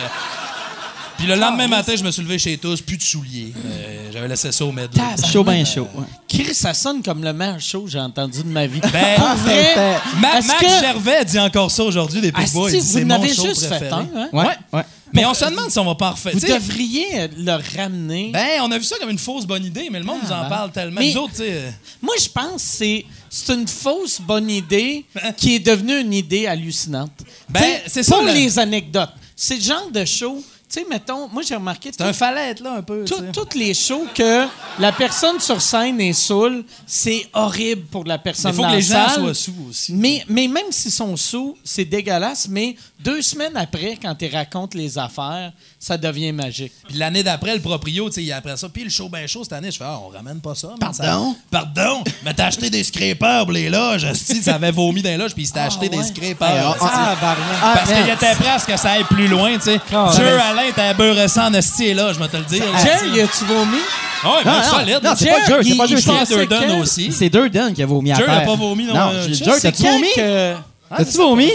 [1.21, 3.53] Puis le lendemain matin, je me suis levé chez tous, plus de souliers.
[3.63, 4.99] Euh, J'avais laissé ça au medley.
[5.31, 5.87] Chaud, bien chaud.
[5.93, 6.05] ouais.
[6.27, 8.79] Chris, ça sonne comme le meilleur show que j'ai entendu de ma vie.
[8.91, 9.75] Ben, Pour vrai,
[10.19, 12.71] Ma- est-ce Max que- Gervais dit encore ça aujourd'hui des Big Asti, Boys.
[12.71, 14.29] Il dit, vous C'est en mon avez show juste fait un, hein?
[14.33, 14.53] Ouais, Ouais.
[14.73, 14.81] ouais.
[15.13, 16.31] Mais on se demande si on va pas en refaire.
[16.33, 18.31] Vous Tu sais, devriez euh, le ramener.
[18.31, 20.41] Ben, on a vu ça comme une fausse bonne idée, mais le monde nous en
[20.43, 20.49] ben.
[20.49, 21.01] parle tellement.
[21.01, 21.71] Mais- Nous autres, tu sais.
[22.01, 25.05] Moi, je pense que c'est c'est une fausse bonne idée
[25.37, 27.11] qui est devenue une idée hallucinante.
[27.49, 29.11] Ben, T'sais, c'est ça, Pour le- les anecdotes.
[29.35, 30.41] C'est le genre de show,
[30.79, 33.03] sais, mettons, moi, j'ai remarqué C'est un fallette, là, un peu.
[33.05, 34.45] tu tout- toutes les shows que
[34.79, 38.75] la personne sur scène est saoule, c'est horrible pour la personne Il faut dans que
[38.75, 39.93] les gens soient sous aussi.
[39.93, 42.47] Mais, mais même s'ils sont sous, c'est dégueulasse.
[42.49, 45.51] Mais deux semaines après, quand ils racontent les affaires,
[45.83, 46.71] ça devient magique.
[46.87, 48.69] Puis l'année d'après, le proprio, tu sais, il après ça.
[48.69, 50.67] Puis le show ben chaud cette année, je fais, ah, on ramène pas ça.
[50.79, 51.35] man, ça- Pardon?
[51.49, 52.03] Pardon?
[52.23, 54.03] Mais t'as acheté des scrapers pour les loges.
[54.03, 55.97] esti, ça avait vomi dans les loges, puis il s'était acheté ouais.
[55.97, 56.69] des scrapers.
[56.75, 56.85] esti.
[56.87, 57.15] Ah,
[57.63, 59.79] Ah, Parce qu'il était prêt à ce que ça aille plus loin, tu sais.
[59.91, 60.25] Ah, Dieu.
[60.39, 62.63] Alain, t'as beurré ça en esti, là, je vais te le dire.
[62.83, 63.77] Jerry, as-tu vomi?
[64.23, 64.99] Non, ben, non, solide.
[65.03, 66.79] non, c'est pas Jer, Jer, c'est pas il Jer, Je fait- pense c'est c'est Durden
[66.81, 67.11] aussi.
[67.11, 68.29] c'est Durden qui a vomi à terre.
[68.29, 70.07] a pas vomi, non, Non, euh, Jer, Jer, t'as-tu vomi?
[70.15, 70.53] que-
[70.95, 71.49] T'as-tu vomi?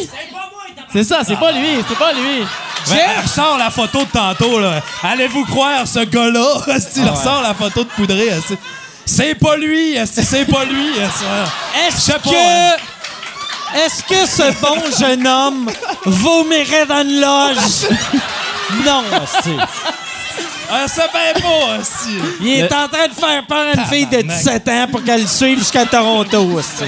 [0.93, 2.45] C'est ça, c'est pas lui, c'est pas lui.
[2.93, 4.83] Elle ressort la photo de tantôt, là.
[5.03, 6.61] Allez-vous croire ce gars-là?
[6.97, 8.29] il ressort la photo de poudré.
[9.05, 10.91] C'est pas lui, c'est pas lui.
[11.87, 12.97] Est-ce que.
[13.85, 15.71] Est-ce que ce bon jeune homme
[16.05, 17.89] vomirait dans une loge?
[18.85, 19.05] Non,
[19.43, 19.57] c'est.
[20.69, 22.19] Ah, ça bien pas, esti.
[22.41, 24.39] Il est en train de faire peur à une fille de Tabarnak.
[24.39, 26.61] 17 ans pour qu'elle le suive jusqu'à Toronto.
[26.61, 26.87] c'est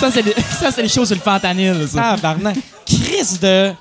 [0.00, 2.16] Ça, c'est les, ça, c'est les choses sur le fentanyl, ça.
[2.16, 2.56] Tabarnak.
[2.84, 3.72] Chris de.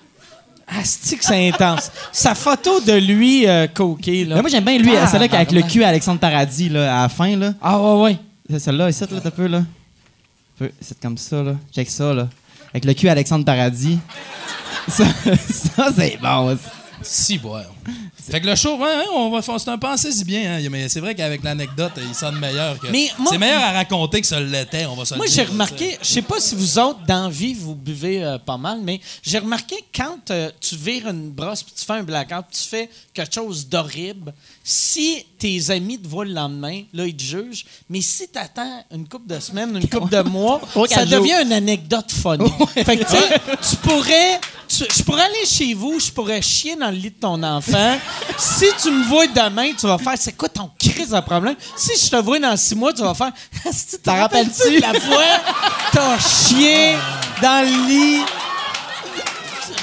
[0.67, 1.91] Asti que c'est intense?
[2.11, 4.35] Sa photo de lui euh, coqué, là.
[4.35, 7.01] Mais moi, j'aime bien lui, Ah, celle-là avec le cul à Alexandre Paradis, là, à
[7.03, 7.53] la fin, là.
[7.61, 8.17] Ah, ouais, ouais.
[8.49, 9.63] C'est Celle-là, ici, là, t'as peu, là.
[10.81, 11.55] C'est comme ça, là.
[11.73, 12.27] Check ça, là.
[12.71, 13.99] Avec le cul à Alexandre Paradis.
[14.87, 15.05] Ça,
[15.49, 16.57] ça c'est bon.
[17.07, 17.61] Si, ouais.
[18.29, 20.89] Fait que le show, ouais, ouais, on va faire- c'est un pensée-y bien, hein, mais
[20.89, 22.87] c'est vrai qu'avec l'anecdote, il sonne meilleur que.
[22.87, 25.97] Mais moi- c'est meilleur à raconter que ça l'était, on va se Moi, j'ai remarqué,
[26.01, 29.37] je sais pas si vous autres, dans vie, vous buvez euh, pas mal, mais j'ai
[29.37, 33.33] remarqué quand euh, tu vires une brosse puis tu fais un blackout, tu fais quelque
[33.35, 34.33] chose d'horrible,
[34.63, 38.83] si tes amis te voient le lendemain, là, ils te jugent, mais si tu attends
[38.91, 42.49] une couple de semaines, une couple de mois, ça devient une anecdote funny.
[42.73, 44.39] fait que, tu pourrais...
[44.69, 47.97] je pourrais aller chez vous, je pourrais chier dans le lit de ton enfant.
[48.37, 51.55] si tu me vois demain, tu vas faire c'est quoi ton crise de problème?
[51.75, 53.31] Si je te vois dans six mois, tu vas faire
[53.69, 55.23] Asti, T'en rappelles-tu la fois
[55.91, 56.95] t'as chié
[57.41, 58.21] dans le lit?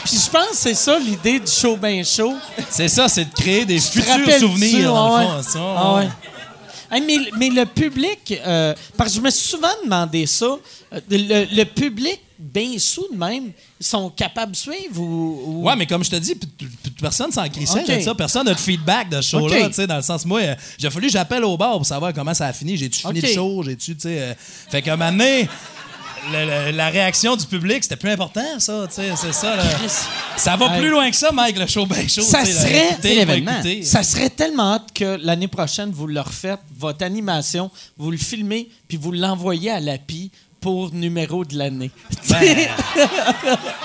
[0.05, 2.35] Puis je pense que c'est ça l'idée du show bien chaud.
[2.69, 5.37] C'est ça, c'est de créer des Tu futurs souvenirs, Ouais, fond.
[5.37, 5.43] ouais.
[5.43, 6.01] ça, Ah ouais.
[6.01, 6.09] ouais.
[6.93, 10.45] Hey, mais, mais le public, euh, parce que je me suis souvent demandé ça,
[10.93, 15.43] euh, le, le public, bien sous de même, sont capables de suivre ou.
[15.47, 16.35] ou- Ouais, mais comme je te dis,
[17.01, 18.15] personne s'en crissait ça.
[18.15, 20.91] Personne n'a de feedback de ce show-là, tu sais, dans le sens, moi, euh, j'ai
[20.91, 22.77] fallu que j'appelle au bar pour savoir comment ça a fini.
[22.77, 23.63] J'ai-tu fini le show?
[23.65, 24.21] J'ai-tu, tu sais...
[24.21, 24.35] euh,
[24.71, 25.49] fait qu'à un moment donné,
[26.31, 29.65] le- le- la réaction du public, c'était plus important, ça, c'est ça, là.
[30.37, 31.87] Ça va plus loin que ça, Mike, le show.
[32.23, 33.51] Ça serait- l'événement.
[33.53, 33.83] va écouter.
[33.85, 38.69] Ça serait tellement hâte que l'année prochaine, vous le refaites, votre animation, vous le filmez,
[38.89, 40.31] puis vous l'envoyez à l'API
[40.63, 41.91] pour numéro de l'année.
[42.31, 42.41] Ben,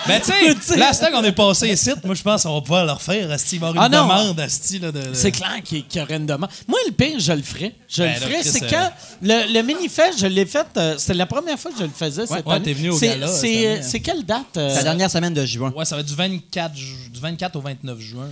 [0.08, 2.92] ben tu sais, l'instant qu'on est passé ici, moi, je pense qu'on va pouvoir le
[2.94, 3.30] refaire.
[3.32, 4.08] Asti, il va y avoir une Ah non.
[4.08, 5.02] demande, Asti, là, de...
[5.02, 6.50] de- C'est clair qu'il y aurait une demande.
[6.68, 7.74] Moi, le pire, je le ferais.
[7.90, 8.44] Je Ben le là, ferais.
[8.44, 8.92] C'est euh, quand.
[9.24, 10.68] Le, le mini-fest, je l'ai fait.
[10.78, 12.64] euh, c'est la première fois que je le faisais cette ouais, année.
[12.66, 14.00] t'es venu au C'est- gala, C'est année, hein.
[14.04, 14.58] quelle date?
[14.58, 15.74] euh, C'est la dernière semaine de juin.
[15.76, 18.28] Ouais, ça va être du 24, ju- du 24 au 29 juin,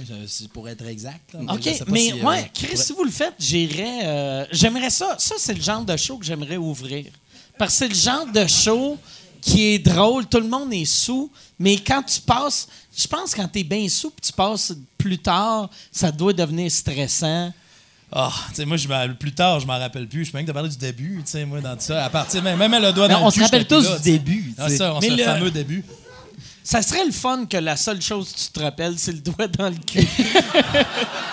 [0.53, 1.33] pour être exact.
[1.33, 1.39] là.
[1.53, 3.99] OK, pas mais si, euh, ouais, Chris, si vous le faites, j'irais.
[4.03, 5.15] euh, j'aimerais ça.
[5.17, 7.05] Ça, c'est le genre de show que j'aimerais ouvrir.
[7.57, 8.97] Parce que c'est le genre de show
[9.41, 10.25] qui est drôle.
[10.25, 11.31] Tout le monde est sous.
[11.59, 12.67] Mais quand tu passes.
[12.97, 16.31] Je pense que quand tu es bien sous puis tu passes plus tard, ça doit
[16.33, 17.51] devenir stressant.
[18.11, 20.19] Ah, tu sais, moi, je plus tard, je m'en rappelle plus.
[20.19, 22.05] Je suis même de parler du début, tu sais, moi, dans tout ça.
[22.05, 23.97] À partir, même, même le doigt Mais dans on le se cul, rappelle tous là,
[23.97, 25.83] du début, Ah, ça, on Mais se le le- fameux début.
[26.68, 29.45] Ça serait le fun que la seule chose que tu te rappelles, c'est le doigt
[29.47, 29.99] dans le cul.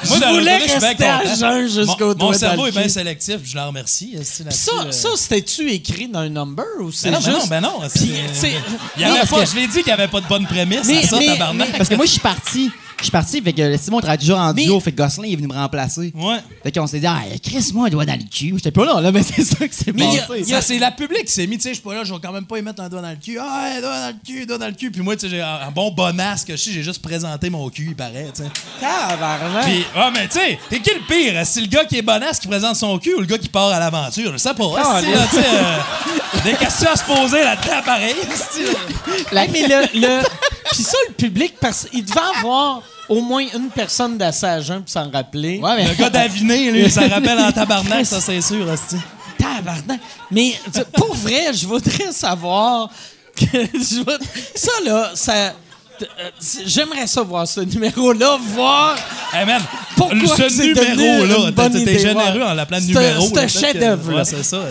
[0.09, 2.71] Moi, je dans voulais je rester à jeun jusqu'au Mon- doigt Mon cerveau dans est
[2.73, 4.13] bien sélectif, je l'en remercie.
[4.15, 4.93] là-dessus, ça, euh.
[4.93, 7.81] ça c'était-tu écrit dans un number ou c'est Ben non, ben non, ben non.
[8.05, 10.47] Il y avait parce pas, que- je l'ai dit qu'il n'y avait pas de bonne
[10.47, 11.77] prémisse Mais- à ça, mais- tabarnak.
[11.79, 12.71] Parce que moi, je suis parti.
[13.03, 15.49] Je suis parti, fait que Simon travaille toujours en duo, fait que Gosselin est venu
[15.49, 16.13] me remplacer.
[16.15, 16.37] Ouais.
[16.63, 18.53] Fait qu'on s'est dit, ah, Chris, moi, un doigt dans le cul.
[18.55, 20.45] J'étais pas là, là, mais c'est ça que c'est passé.
[20.45, 22.21] Ça, c'est la public qui s'est mis, tu sais, je suis pas là, je vais
[22.23, 23.39] quand même pas y mettre un doigt dans le cul.
[23.41, 24.93] Ah, ouais, doigt dans le cul, doigt dans le cul.
[24.93, 27.51] Puis moi, tu sais, j'ai un, un bon bonasse que je sais, j'ai juste présenté
[27.51, 28.49] mon cul, il paraît, tu sais.
[29.65, 31.43] Puis, ah, mais tu sais, c'est qui le pire?
[31.45, 33.71] C'est le gars qui est bonasse qui présente son cul ou le gars qui part
[33.73, 34.31] à l'aventure?
[34.31, 34.65] Je sais pas.
[34.65, 38.15] Esti, là, tu sais, euh, des questions à se poser là-dedans, pareil.
[39.33, 39.47] là.
[39.53, 40.01] Mais le...
[40.01, 40.23] le...
[40.73, 44.81] Puis ça, le public, parce il devait avoir au moins une personne d'assez à jeun
[44.81, 45.59] pour s'en rappeler.
[45.61, 48.97] Ouais, mais Le gars d'Aviné, lui, ça rappelle en tabarnak, ça, c'est sûr, esti.
[49.39, 50.01] Tabarnak.
[50.31, 50.55] Mais
[50.97, 52.89] pour vrai, je voudrais savoir
[53.37, 53.45] que
[53.75, 54.21] je voud-
[54.55, 55.35] ça là, ça
[56.03, 56.31] euh,
[56.67, 58.97] j'aimerais ça voir ce numéro-là, voir
[59.33, 59.63] Hey man,
[59.97, 63.27] Pourquoi ce numéro-là, une bonne t'es généreux en l'appelant numéro.
[63.29, 64.17] c'est un chef-d'œuvre, là.
[64.19, 64.65] Ouais, c'est ça,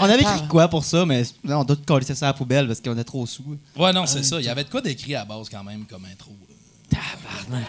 [0.00, 2.66] on avait écrit quoi pour ça, mais là, on doit coller ça à la poubelle
[2.66, 3.56] parce qu'on est trop sous.
[3.76, 4.36] Ouais, non, c'est ça.
[4.38, 6.30] Il y avait de quoi d'écrit à la base quand même comme intro.
[6.48, 6.53] là.
[6.94, 7.66] Tabarnak.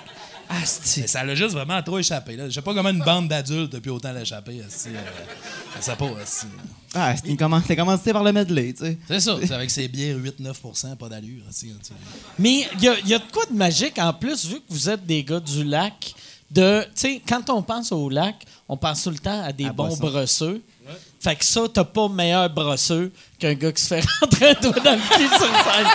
[0.47, 1.01] Asti.
[1.01, 2.35] Mais ça l'a juste vraiment trop échappé.
[2.35, 2.47] Là.
[2.47, 4.57] Je sais pas comment une bande d'adultes a pu autant l'échapper.
[4.57, 4.99] esti, euh,
[5.77, 6.05] Je sais pas.
[6.21, 6.45] esti.
[6.93, 8.97] Ah, c'était comment- c'était commencé par le medley, tu sais.
[9.07, 9.37] C'est ça.
[9.41, 11.41] c'est avec ses bières 8-9% pas d'allure.
[12.37, 15.05] Mais il y, y a de quoi de magique en plus, vu que vous êtes
[15.05, 16.13] des gars du lac,
[16.51, 18.35] de, tu sais, quand on pense au lac,
[18.69, 20.61] on pense tout le temps à des À bons brosseux.
[21.25, 24.79] Fait que ça, t'as pas meilleur brosseux qu'un gars qui se fait rentrer un doigt
[24.83, 25.87] dans le cul sur scène.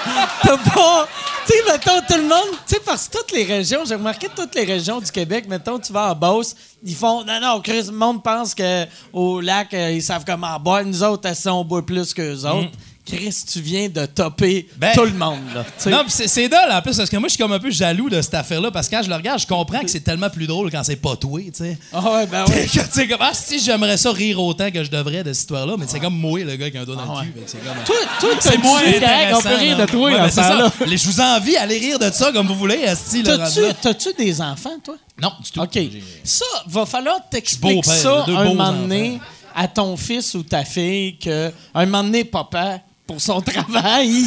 [0.42, 1.08] T'as pas.
[1.46, 2.58] Tu sais, mettons, tout le monde.
[2.66, 5.78] Tu sais, parce que toutes les régions, j'ai remarqué toutes les régions du Québec, mettons,
[5.78, 7.22] tu vas en Beauce, ils font.
[7.22, 10.84] Non, non, le monde pense qu'au lac, euh, ils savent comment boire.
[10.84, 12.72] Nous autres, assis, on boit plus qu'eux autres.
[13.10, 15.64] Chris, tu viens de topper Ben, tout le monde, là.
[15.90, 18.08] Non, pis c'est dole en plus, parce que moi, je suis comme un peu jaloux
[18.08, 20.46] de cette affaire-là, parce que quand je le regarde, je comprends que c'est tellement plus
[20.46, 21.78] drôle quand c'est pas toi, tu sais.
[21.92, 22.66] Ah ouais, ben ouais.
[22.70, 25.74] Tu sais, comme, ah, si j'aimerais ça rire autant que je devrais de cette histoire-là,
[25.78, 27.38] mais c'est comme moi, le gars qui a un doigt dans Ah le cul.
[27.38, 29.86] fait que c'est comme- Toi, toi, C'est correct, on peut rire là.
[29.86, 30.48] de toi, Ouais, dans ben, ce c'est ça.
[30.50, 30.72] temps-là.
[30.86, 33.22] Les- Je vous envie, allez rire de ça comme vous voulez, esti.
[33.22, 34.12] le T'as-tu, là.
[34.18, 34.94] des enfants, toi?
[35.20, 35.60] Non, du tout.
[35.60, 35.78] OK.
[36.24, 39.20] Ça, va falloir t'expliquer ça un moment donné
[39.54, 42.78] à ton fils ou ta fille que un moment donné, papa,
[43.10, 44.26] pour son travail,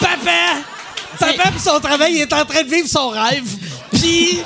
[0.00, 0.60] papa,
[1.20, 3.46] papa pour son travail, il est en train de vivre son rêve.
[3.92, 4.40] Puis,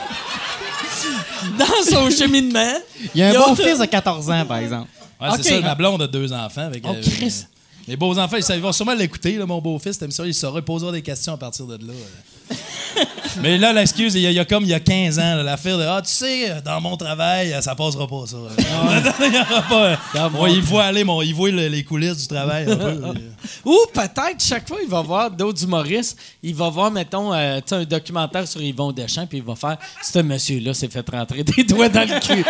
[1.59, 2.75] dans son cheminement,
[3.15, 4.89] Il y a un beau fils de 14 ans, par exemple.
[5.19, 5.39] Ouais, Ok.
[5.41, 6.67] c'est ça, ma blonde a deux enfants.
[6.67, 7.49] Avec, Oh, Christ.
[7.89, 9.97] les beaux enfants, ils, savent- ils vont sûrement l'écouter, là, mon beau-fils.
[9.99, 11.93] T'aimes ça, il saura, il posera des questions à partir de là.
[11.95, 12.21] euh.
[13.43, 15.35] Mais là, l'excuse, il y, a, il y a comme il y a 15 ans,
[15.43, 18.37] l'affaire de Ah, tu sais, dans mon travail, ça passera pas, ça.
[19.27, 19.75] il y aura pas.
[19.87, 23.01] euh, Dans il voit aller, mon, il voit le- les coulisses du travail un peu.
[23.65, 27.85] Ou peut-être, chaque fois, il va voir d'autres humoristes, il va voir, mettons, euh, un
[27.85, 31.89] documentaire sur Yvon Deschamps, puis il va faire Ce monsieur-là s'est fait rentrer des doigts
[31.89, 32.45] dans le cul.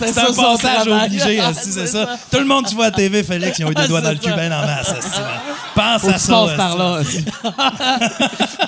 [0.00, 2.18] C'est un passage obligé, Ah, c'est ça.
[2.30, 4.16] Tout le monde, tu vois à TV, Félix, ils ont eu des doigts dans le
[4.16, 4.36] cul ça.
[4.36, 4.92] bien en masse.
[5.74, 6.44] Pense Faut à ça.
[6.44, 6.56] esti.
[6.56, 7.00] par là.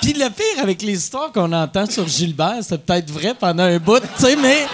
[0.05, 3.79] Puis le pire avec les histoires qu'on entend sur Gilbert, c'est peut-être vrai pendant un
[3.79, 4.67] bout, tu sais, mais.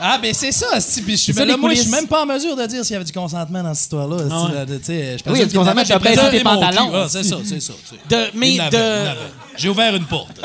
[0.00, 0.66] Ah, ben c'est ça,
[1.04, 2.96] puis je suis là, moi, je suis même pas en mesure de dire s'il y
[2.96, 4.16] avait du consentement dans cette histoire-là.
[4.30, 4.78] Ah ouais.
[4.78, 7.38] tu sais, Oui, il y a du consentement, baissé présenté tes pantalons, Ah, c'est ça,
[7.44, 7.72] c'est ça.
[8.08, 9.16] De, mais de.
[9.56, 10.40] J'ai ouvert une porte.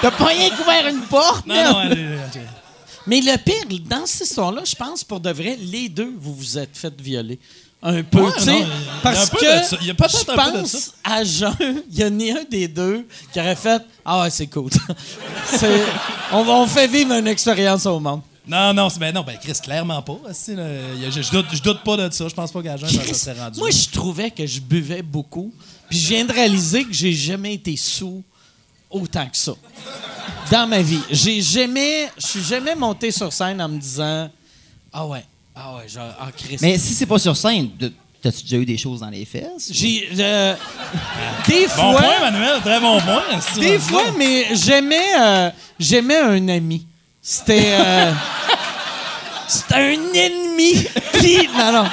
[0.00, 2.46] T'as pas rien couvert une porte, Non, non, allez, allez, allez.
[3.06, 6.58] Mais le pire, dans cette histoire-là, je pense pour de vrai, les deux, vous vous
[6.58, 7.38] êtes fait violer.
[7.84, 8.64] Un peu, Ouais, tu sais.
[9.02, 11.52] Parce que je pense à Jean,
[11.90, 14.70] il y a ni un des deux qui aurait fait Ah ouais, c'est cool.
[16.32, 18.20] On, fait vivre une expérience au monde.
[18.46, 20.16] Non, non, c'est- ben non, ben Chris, clairement pas.
[20.28, 22.28] Je, je doute, je doute pas de ça.
[22.28, 23.58] Je pense pas qu'à jeun, ça se serait rendu.
[23.58, 25.52] Moi, je trouvais que je buvais beaucoup.
[25.90, 28.22] Puis je viens de réaliser que j'ai jamais été sous
[28.90, 29.52] autant que ça.
[30.50, 31.00] Dans ma vie.
[31.10, 32.10] J'ai jamais.
[32.16, 34.30] Je suis jamais monté sur scène en me disant
[34.92, 35.24] Ah ouais,
[35.54, 36.56] Ah ouais, genre, ah, Chris.
[36.60, 37.92] Mais si c'est pas sur scène, de-
[38.22, 39.70] t'as-tu déjà eu des choses dans les fesses?
[39.70, 40.08] J'ai.
[40.18, 40.54] euh,
[41.46, 42.00] des Bon fois.
[42.00, 43.22] point, Manuel, très bon point.
[43.58, 46.86] Des fois, mais j'aimais euh, j'aimais un ami.
[47.20, 48.12] C'était euh,
[49.48, 50.86] c'était un ennemi
[51.20, 51.84] qui non non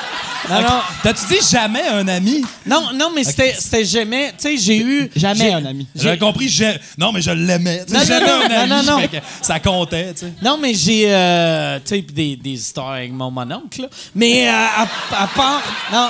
[0.50, 2.42] non non T'as-tu dit jamais un ami?
[2.66, 5.88] non non mais c'était c'était jamais tu sais j'ai eu Jamais un ami.
[5.96, 7.84] J'avais compris, j'ai- non, mais je l'aimais.
[7.88, 8.70] Jamais non, un ami.
[8.70, 9.08] non, non, non.
[9.42, 10.34] ça comptait, tu sais.
[10.42, 13.82] Non, mais j'ai euh, tu sais, des, des histoires avec mon mononcle.
[13.82, 13.88] là.
[14.16, 15.62] Mais euh, à, à part.
[15.92, 16.10] Non.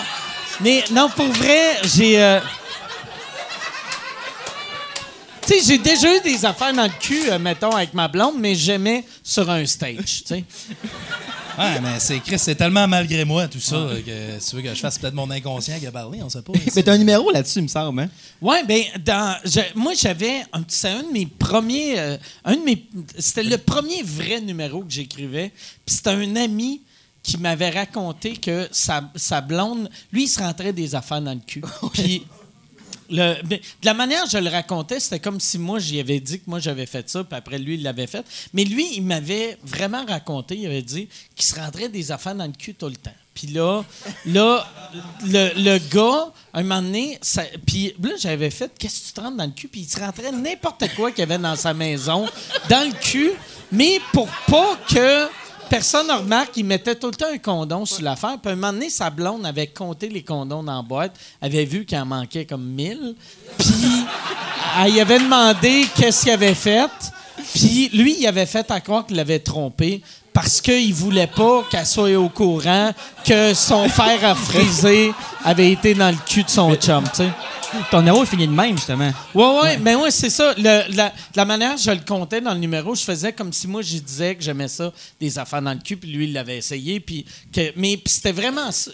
[0.61, 2.21] Mais non, pour vrai, j'ai.
[2.21, 2.39] euh,
[5.47, 8.35] tu sais, j'ai déjà eu des affaires dans le cul, euh, mettons, avec ma blonde,
[8.37, 10.43] mais jamais sur un stage, tu sais.
[11.59, 14.73] Ouais, mais c'est Chris, c'est tellement malgré moi tout ça que si tu veux que
[14.73, 16.53] je fasse peut-être mon inconscient qui a parlé, on sait pas.
[16.75, 18.09] Mais t'as un numéro là-dessus, il me semble, hein?
[18.41, 22.61] Ouais, ben dans je- moi j'avais un c'est un de mes premiers euh, un de
[22.63, 22.85] mes
[23.17, 25.51] c'était le premier vrai numéro que j'écrivais.
[25.85, 26.81] Puis c'était un ami
[27.21, 31.41] qui m'avait raconté que sa, sa blonde lui il se rentrait des affaires dans le
[31.45, 31.61] cul.
[31.93, 32.23] Puis
[33.09, 36.45] de la manière dont je le racontais, c'était comme si moi, j'y avais dit que
[36.47, 38.25] moi, j'avais fait ça, puis après, lui, il l'avait fait.
[38.53, 42.45] Mais lui, il m'avait vraiment raconté, il avait dit qu'il se rendrait des affaires dans
[42.45, 43.13] le cul tout le temps.
[43.33, 43.83] Puis là,
[44.25, 44.67] là
[45.25, 47.19] le, le gars, un moment donné,
[47.65, 49.67] puis là, j'avais fait Qu'est-ce que tu te rentres dans le cul?
[49.69, 52.27] Puis il se rentrait n'importe quoi qu'il y avait dans sa maison,
[52.69, 53.31] dans le cul,
[53.71, 55.27] mais pour pas que
[55.69, 58.37] personne ne remarque, il mettait tout le temps un condom sur l'affaire.
[58.41, 61.65] Puis à un moment donné, sa blonde avait compté les condoms dans la boîte, avait
[61.65, 63.15] vu qu'il en manquait comme 1000.
[63.57, 63.67] Puis
[64.85, 66.89] elle avait demandé qu'est-ce qu'il avait fait.
[67.53, 70.01] Puis lui, il avait fait à croire qu'il l'avait trompé
[70.41, 72.93] parce qu'il voulait pas qu'elle soit au courant
[73.25, 75.11] que son fer à friser
[75.43, 77.29] avait été dans le cul de son chum, tu sais.
[77.91, 79.11] Ton numéro est fini de même, justement.
[79.35, 80.53] Ouais, ouais, mais ouais, c'est ça.
[80.57, 83.81] Le- la, la manière je le comptais dans le numéro, je faisais comme si moi,
[83.81, 87.01] je disais que j'aimais ça, des affaires dans le cul, puis lui, il l'avait essayé.
[87.01, 88.71] Puis que, mais c'était vraiment.
[88.71, 88.91] ça.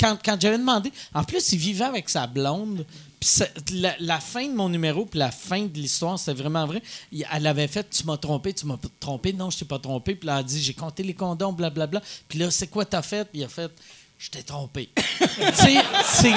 [0.00, 0.90] Quand, quand j'avais demandé.
[1.14, 2.84] En plus, il vivait avec sa blonde.
[3.64, 6.82] Puis la, la fin de mon numéro, puis la fin de l'histoire, c'était vraiment vrai.
[7.32, 9.32] Elle avait fait Tu m'as trompé, tu m'as trompé.
[9.32, 10.14] Non, je t'ai pas trompé.
[10.14, 12.00] Puis là, elle a dit J'ai compté les condoms, blablabla.
[12.28, 13.24] Puis là, c'est quoi t'as fait?
[13.24, 13.70] Puis il a fait
[14.18, 14.88] Je t'ai trompé.
[15.54, 16.32] c'est.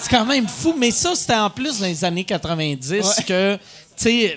[0.00, 3.58] C'est quand même fou, mais ça, c'était en plus dans les années 90 que,
[3.96, 4.28] tu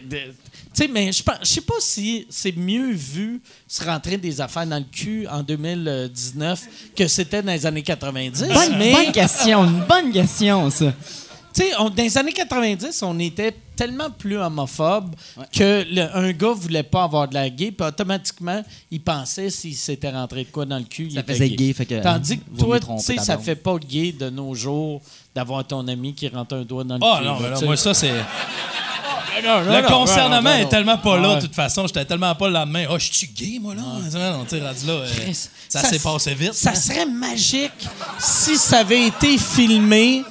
[0.73, 4.85] sais, mais je sais pas si c'est mieux vu se rentrer des affaires dans le
[4.91, 8.45] cul en 2019 que c'était dans les années 90.
[8.47, 10.93] Bonne, mais, bonne question, une bonne question, ça.
[11.53, 15.15] Tu sais, on- dans les années 90, on était tellement plus homophobe
[15.51, 19.75] que le- un gars voulait pas avoir de la gay, puis automatiquement, il pensait s'il
[19.75, 22.37] s'était rentré de quoi dans le cul, il Ça était faisait gay, fait que, Tandis
[22.39, 25.01] que vaut mieux toi, tu sais, ça fait pas gay de nos jours
[25.33, 27.25] d'avoir ton ami qui rentre un doigt dans le Ah cul.
[27.25, 28.13] non, là, moi, ça, c'est.
[29.43, 30.69] Non, non, Le non, concernement non, non, est non.
[30.69, 31.35] tellement pas là, Ouais.
[31.37, 31.87] de toute façon.
[31.87, 32.85] J'étais tellement pas le lendemain.
[32.91, 33.81] Oh, je suis gay, moi, là?
[33.81, 35.07] Non, tu sais, rendu là, euh,
[35.69, 36.53] ça, s'est passé vite.
[36.53, 36.75] Ça hein?
[36.75, 37.71] serait magique
[38.19, 40.23] si ça avait été filmé.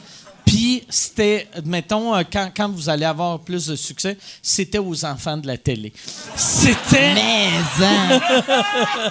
[0.51, 5.37] Puis c'était, mettons, euh, quand, quand vous allez avoir plus de succès, c'était aux enfants
[5.37, 5.93] de la télé.
[6.35, 7.15] C'était.
[7.15, 8.21] Mais, hein?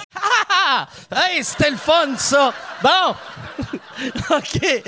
[0.62, 0.86] Ah!
[1.10, 2.52] Hey, c'était le fun, ça!
[2.82, 3.14] Bon!
[4.30, 4.82] OK.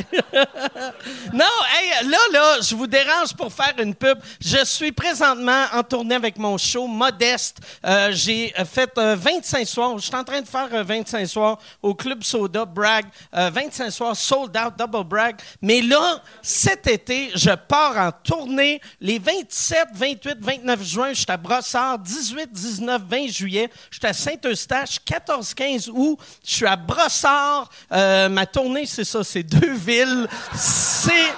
[1.33, 1.45] non,
[1.75, 4.19] hey, là, là, je vous dérange pour faire une pub.
[4.41, 7.59] Je suis présentement en tournée avec mon show Modeste.
[7.85, 9.99] Euh, J'ai euh, fait euh, 25 soirs.
[9.99, 13.07] Je suis en train de faire euh, 25 soirs au Club Soda, Bragg.
[13.35, 15.37] Euh, 25 soirs, sold out, double brag.
[15.61, 21.09] Mais là, cet été, je pars en tournée les 27, 28, 29 juin.
[21.11, 23.71] Je suis à Brossard, 18, 19, 20 juillet.
[23.91, 26.19] Je suis à Saint-Eustache, 14, 15 août.
[26.45, 27.69] Je suis à Brossard.
[27.93, 30.27] Euh, ma tournée, c'est ça, c'est deux villes.
[30.55, 31.33] C'est...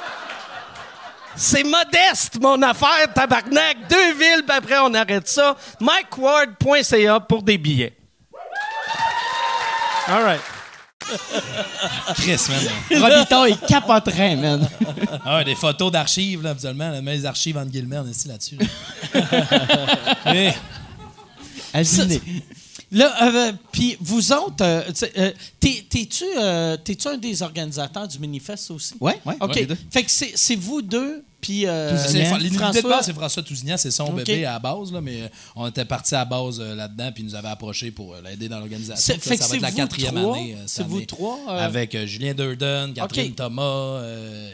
[1.36, 3.88] C'est modeste, mon affaire, tabarnak.
[3.88, 5.56] Deux villes, puis après, on arrête ça.
[5.80, 7.92] MikeWard.ca pour des billets.
[10.06, 10.40] All right.
[12.14, 13.00] Chris, man.
[13.00, 14.68] Robita, il capoterait, man.
[15.24, 16.90] Ah, ouais, des photos d'archives, là, habituellement.
[16.90, 18.56] Là, mais les archives entre guillemets, on est ici là-dessus.
[18.56, 18.66] là.
[21.74, 22.20] Halluciné.
[22.94, 23.12] Là,
[23.48, 24.82] euh, puis vous autres, euh,
[25.18, 28.94] euh, t'es-tu euh, t'es-tu un des organisateurs du Minifest aussi?
[29.00, 29.34] Ouais, ouais.
[29.40, 29.54] OK.
[29.56, 31.90] ouais, fait que c'est vous deux, puis euh.
[32.38, 32.82] L'idée de François.
[32.88, 36.14] base, c'est François Tousignan, c'est son bébé à la base, là, mais on était parti
[36.14, 39.14] à la base euh, là-dedans, puis il nous avait approché pour euh, l'aider dans l'organisation.
[39.14, 40.36] Ça que va être la c'est vous quatrième trois?
[40.36, 40.56] année.
[40.66, 43.34] C'est vous trois, euh, Avec euh, Julien Durden, Catherine.
[43.34, 44.50] Thomas, euh,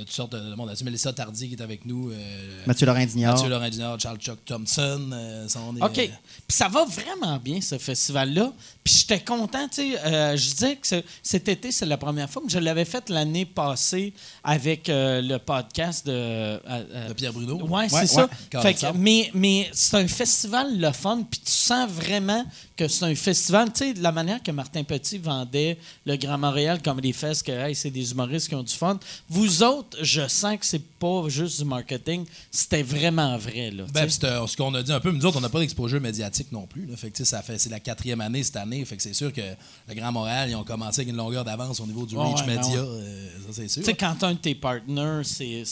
[0.00, 0.66] il y a toutes sortes de monde.
[0.68, 0.84] là-dessus.
[0.84, 2.10] Mélissa Tardy qui est avec nous.
[2.10, 3.34] euh, Mathieu Laurent Dignard.
[3.34, 5.10] Mathieu Laurent Junior, Charles Chuck Thompson.
[5.12, 5.98] euh, OK.
[5.98, 6.06] euh,
[6.48, 8.52] Puis ça va vraiment bien, ce festival-là.
[8.82, 10.00] Puis j'étais content, tu sais.
[10.06, 13.10] euh, je disais que ce- cet été, c'est la première fois, mais je l'avais fait
[13.10, 16.12] l'année passée avec euh, le podcast de...
[16.12, 17.56] euh, de Pierre Bruno.
[17.66, 18.22] Ouais, c'est Ouais, ça.
[18.22, 18.62] ouais.
[18.62, 22.44] Fait que- Carré de mais mais c'est un festival le fun, puis tu sens vraiment
[22.76, 23.70] que c'est un festival.
[23.72, 25.76] Tu sais, de la manière que Martin Petit vendait
[26.06, 28.98] le Grand Montréal comme des fesses, que hey, c'est des humoristes qui ont du fun.
[29.28, 33.70] Vous autres, je sens que c'est pas juste du marketing, c'était vraiment vrai.
[33.70, 36.50] Là, Ben, ce qu'on a dit un peu, nous autres, on n'a pas d'exposure médiatique
[36.50, 36.86] non plus.
[36.86, 36.96] Là.
[36.96, 38.79] Fait que, ça fait, c'est la quatrième année cette année.
[38.84, 39.40] Fait que c'est sûr que
[39.88, 42.46] le Grand Montréal, ils ont commencé avec une longueur d'avance au niveau du reach ouais,
[42.46, 42.82] ben média.
[42.82, 42.88] ouais.
[42.88, 43.82] euh, ça, c'est sûr.
[43.82, 45.64] Tu sais, quand un de tes partners, c'est,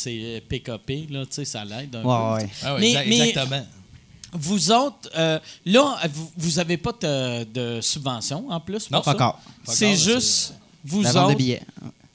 [0.48, 2.44] PKP, là, tu sais, ça l'aide un Ouais, peu.
[2.44, 2.50] ouais.
[2.62, 3.66] Ah oui, Mais- exa- mais- exactement.
[4.32, 8.90] Vous autres, euh, là, vous- n'avez pas de, de subvention en plus?
[8.90, 9.12] Non, ça?
[9.12, 9.40] encore.
[9.64, 10.54] C'est juste
[10.84, 11.38] vous La vente de autres.
[11.38, 11.62] billets.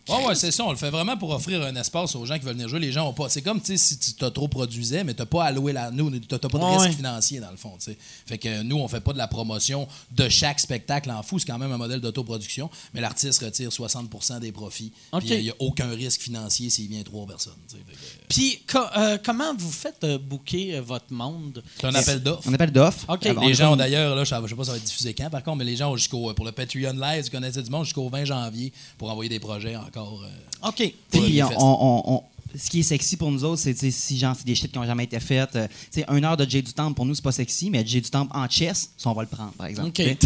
[0.10, 0.66] Oui, ouais, c'est ça.
[0.66, 2.80] On le fait vraiment pour offrir un espace aux gens qui veulent venir jouer.
[2.80, 3.30] Les gens ont pas.
[3.30, 5.92] C'est comme si tu t'as trop produisais, mais t'as pas alloué la.
[5.92, 6.92] Nous, t'as pas de Ouais, risque ouais.
[6.92, 7.72] financier dans le fond.
[7.80, 7.98] tu sais.
[8.26, 11.40] Fait que nous, on fait pas de la promotion de chaque spectacle en fou.
[11.40, 12.70] C'est quand même un modèle d'autoproduction.
[12.94, 14.92] Mais l'artiste retire 60% des profits.
[15.24, 17.54] Il n'y a aucun risque financier s'il vient trois personnes.
[17.70, 17.84] Fait que,
[18.30, 21.64] Puis, co- euh, comment vous faites euh, booker euh, votre monde?
[21.80, 22.44] C'est un appel d'offres.
[22.50, 23.06] On appelle d'offre.
[23.10, 23.20] OK.
[23.26, 25.14] Ah, on Les gens ont d'ailleurs, là, je sais pas si ça va être diffusé
[25.14, 27.70] quand par contre, mais les gens ont jusqu'au pour le Patreon Live, vous connaissez du
[27.70, 30.22] monde, jusqu'au 20 janvier pour envoyer des projets encore.
[30.24, 30.94] euh, OK.
[31.12, 31.60] Puis on, Fest.
[31.62, 32.24] on- on-
[32.58, 34.86] ce qui est sexy pour nous autres, c'est si genre c'est des shit qui n'ont
[34.86, 35.56] jamais été faites.
[35.56, 37.86] euh, tu sais, une heure de Jay du Temple pour nous, c'est pas sexy, mais
[37.86, 39.90] Jay du Temple en chess, ça, on va le prendre, par exemple.
[39.90, 40.02] OK.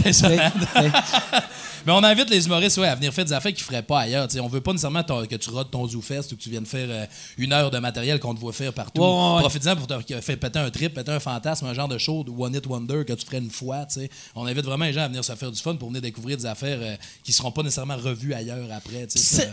[1.85, 4.01] Mais on invite les humoristes ouais, à venir faire des affaires qu'ils ne feraient pas
[4.01, 4.27] ailleurs.
[4.27, 6.87] T'sais, on veut pas nécessairement que tu rodes ton ZooFest ou que tu viennes faire
[6.89, 7.05] euh,
[7.37, 9.01] une heure de matériel qu'on te voit faire partout.
[9.01, 9.39] Ouais, ouais.
[9.39, 12.31] Profites-en pour te faire péter un trip, péter un fantasme, un genre de show de
[12.31, 13.85] One Hit Wonder que tu ferais une fois.
[13.85, 14.09] t'sais.
[14.35, 16.45] On invite vraiment les gens à venir se faire du fun pour venir découvrir des
[16.45, 19.07] affaires euh, qui seront pas nécessairement revues ailleurs après.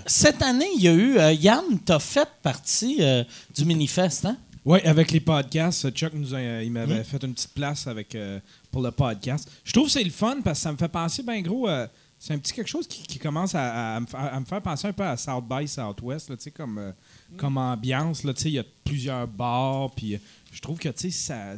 [0.06, 1.18] Cette année, il y a eu.
[1.18, 2.63] euh, Yann, t'as fait partie
[3.00, 4.36] euh, du Minifest, hein?
[4.64, 7.04] Oui, avec les podcasts, Chuck nous a- il m'avait Hmm.
[7.04, 8.40] fait une petite place avec, euh,
[8.70, 9.50] pour le podcast.
[9.62, 11.86] Je trouve que c'est le fun parce que ça me fait penser, ben gros, euh,
[12.18, 14.62] c'est un petit quelque chose qui, qui commence à, à me faire, à me faire
[14.62, 16.92] penser un peu à South by Southwest, là, tu sais, comme, euh,
[17.36, 18.24] comme ambiance.
[18.24, 20.18] là, tu sais, Il y a plusieurs bars, puis euh,
[20.50, 21.56] je trouve que tu sais, ça.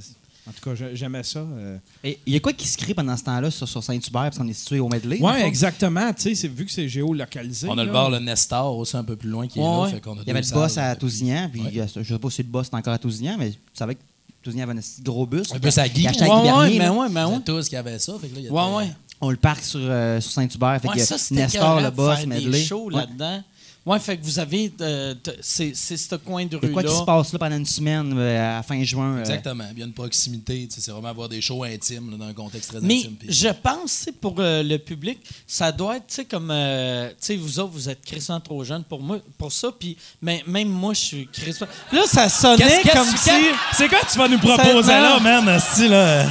[0.49, 1.41] En tout cas, j'ai- j'aimais ça.
[1.41, 1.77] euh.
[2.05, 4.39] Et Il y a quoi qui se crée pendant ce temps-là sur, sur Saint-Hubert, parce
[4.39, 5.19] qu'on est situé au Medley?
[5.19, 5.35] Fond?
[5.35, 6.13] exactement.
[6.15, 7.69] Tu sais, c'est- vu que c'est géolocalisé.
[7.69, 9.81] on a le bar, le Nestor aussi un peu plus loin qui est Ouais, là.
[9.81, 9.91] ouais.
[9.91, 11.81] fait qu'on a Il y avait le boss à Tousignan, puis Ouais.
[11.81, 14.01] euh, je sais pas si le boss est encore à Tousignan, mais tu savais que
[14.43, 15.53] Tousignan avait un gros bus.
[15.53, 16.05] Un bus à Guy.
[16.05, 18.13] Bernier, mais ouais, mais a tous qui avaient ça.
[18.21, 18.93] Fait que là, il y a Ouais, des- ouais.
[19.21, 20.79] On le parque sur, euh, sur Saint-Hubert.
[20.81, 22.51] Fait que ça, Nestor, le boss, Medley.
[22.51, 22.95] des shows Ouais.
[23.01, 23.43] là-dedans.
[23.87, 24.73] Ouais, fait que vous avez.
[24.81, 27.05] euh, c'est ce coin de a quoi qui se rue-là.
[27.07, 29.15] passe là pendant une semaine, euh, à fin juin?
[29.17, 29.65] euh, Exactement.
[29.73, 30.67] Il y a une proximité.
[30.69, 33.15] tu sais, C'est vraiment avoir des shows intimes là, dans un contexte très Mais intime.
[33.17, 37.15] puis- je pense, pour euh, le public, ça doit être, tu sais, comme, euh, tu
[37.21, 40.69] sais, vous autres, vous êtes crissement trop jeunes pour moi, pour ça, puis mais, même
[40.69, 41.69] moi, je suis crissement...
[41.93, 43.31] Là, ça sonnait comme si...
[43.75, 45.49] C'est quoi que tu vas nous proposer là, man?
[45.49, 46.27] Asti, là?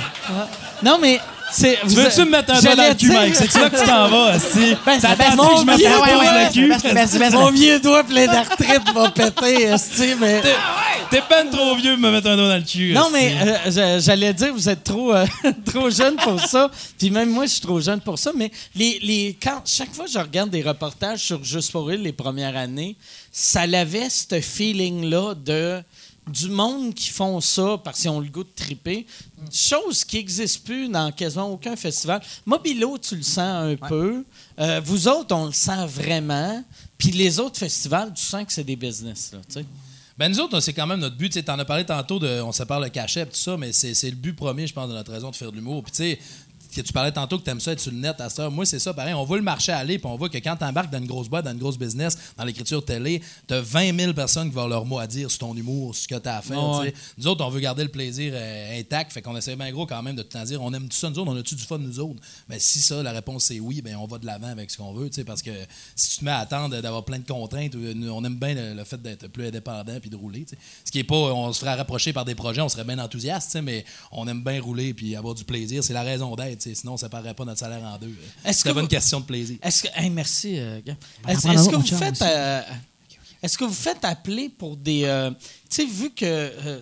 [0.83, 1.19] Non, mais
[1.55, 1.79] c'est...
[1.87, 3.35] Tu veux-tu me mettre un doigt dans le cul, Mike?
[3.35, 4.75] C'est là que tu t'en vas, Asti?
[4.85, 5.81] Ben, T'attends ben, que je me pose
[6.13, 7.35] doigt, le cul?
[7.35, 10.41] Mon vieux doigt plein d'arthrite va péter, esti, mais...
[11.09, 12.93] T'es- ben trop vieux pour me mettre un doigt dans le cul.
[12.93, 15.25] Non, mais euh, j'allais dire, vous êtes trop, euh,
[15.65, 16.69] trop jeune pour ça.
[16.97, 18.31] Puis même moi, je suis trop jeune pour ça.
[18.35, 21.99] Mais les, les, quand, chaque fois que je regarde des reportages sur Juste pour rire
[22.01, 22.95] les premières années,
[23.31, 25.81] ça avait ce feeling-là de
[26.27, 29.05] du monde qui font ça parce qu'ils ont le goût de triper.
[29.51, 32.21] Chose qui n'existe plus dans quasiment aucun festival.
[32.45, 34.23] Mobilo, tu le sens un peu.
[34.59, 36.63] Euh, vous autres, on le sent vraiment.
[36.97, 39.33] Puis les autres festivals, tu sens que c'est des business.
[39.33, 39.61] Là.
[40.17, 41.29] Ben nous autres, c'est quand même notre but.
[41.29, 43.93] Tu en as parlé tantôt, de, on sépare le cachet et tout ça, mais c'est
[43.93, 45.83] c'est le but premier, je pense, de notre raison de faire de l'humour.
[45.83, 46.19] Puis tu sais,
[46.75, 48.51] que tu parlais tantôt que tu aimes ça être sur le net à heure.
[48.51, 49.13] Moi, c'est ça, pareil.
[49.13, 51.29] On voit le marché aller, puis on voit que quand tu embarques dans une grosse
[51.29, 54.63] boîte, dans une grosse business, dans l'écriture télé, tu as 20 000 personnes qui vont
[54.63, 56.79] avoir leur mot à dire sur ton humour, sur ce que tu as à faire.
[56.79, 56.93] Ouais.
[57.17, 60.01] Nous autres, on veut garder le plaisir euh, intact, fait qu'on essaie bien gros quand
[60.01, 61.99] même de tout dire on aime tout ça, nous autres, on a-tu du fun, nous
[61.99, 62.19] autres?
[62.49, 64.93] Ben, si ça, la réponse c'est oui, ben on va de l'avant avec ce qu'on
[64.93, 65.51] veut, tu sais, parce que
[65.95, 68.73] si tu te mets à attendre d'avoir plein de contraintes, euh, on aime bien le,
[68.73, 70.45] le fait d'être plus indépendant puis de rouler.
[70.83, 73.57] Ce qui est pas, on se ferait rapprocher par des projets, on serait bien enthousiaste,
[73.63, 76.97] mais on aime bien rouler puis avoir du plaisir, c'est la raison d'être, sinon on
[76.97, 78.07] séparerait pas notre salaire en deux.
[78.43, 79.57] Est-ce C'est que pas une vous- question de plaisir.
[79.61, 79.87] Est-ce que.
[79.95, 80.79] hey, merci, euh,
[81.27, 82.21] Est-ce que vous faites.
[82.21, 82.61] euh,
[83.43, 85.03] est-ce que vous faites appeler pour des.
[85.03, 85.29] euh,
[85.69, 86.81] tu sais, vu que.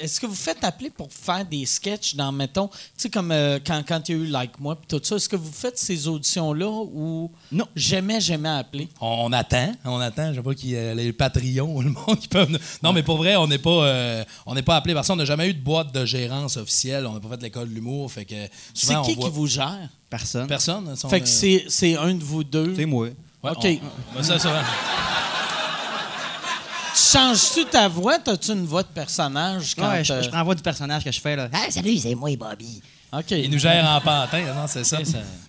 [0.00, 3.58] Est-ce que vous faites appeler pour faire des sketchs dans, mettons, tu sais, comme euh,
[3.64, 5.78] quand, quand il y a eu Like Moi puis tout ça, est-ce que vous faites
[5.78, 7.30] ces auditions-là ou.
[7.50, 7.66] Non.
[7.76, 8.88] Jamais, jamais appeler?
[9.00, 10.30] On, on attend, on attend.
[10.32, 12.58] Je sais pas qui euh, les Patreons, le monde qui peuvent.
[12.82, 15.24] Non, mais pour vrai, on n'est pas, euh, on n'est pas appelé parce qu'on n'a
[15.24, 17.06] jamais eu de boîte de gérance officielle.
[17.06, 18.34] On n'a pas fait l'école de l'humour, fait que
[18.74, 19.88] C'est qui on voit qui vous gère?
[20.10, 20.46] Personne.
[20.46, 20.94] personne.
[21.08, 22.74] Fait que euh, c'est c'est un de vous deux.
[22.76, 23.06] C'est moi.
[23.42, 23.64] ouais, OK.
[23.64, 24.62] on- ben, ça, ça,
[26.94, 28.18] changes-tu ta voix?
[28.18, 29.88] T'as-tu une voix de personnage quand.
[29.90, 31.48] Ouais, je, euh, je prends la voix du personnage que je fais là.
[31.52, 32.80] Ah, salut, c'est moi, Bobby.
[33.12, 33.30] OK.
[33.32, 34.98] Il nous gère en pantin, non, c'est ça.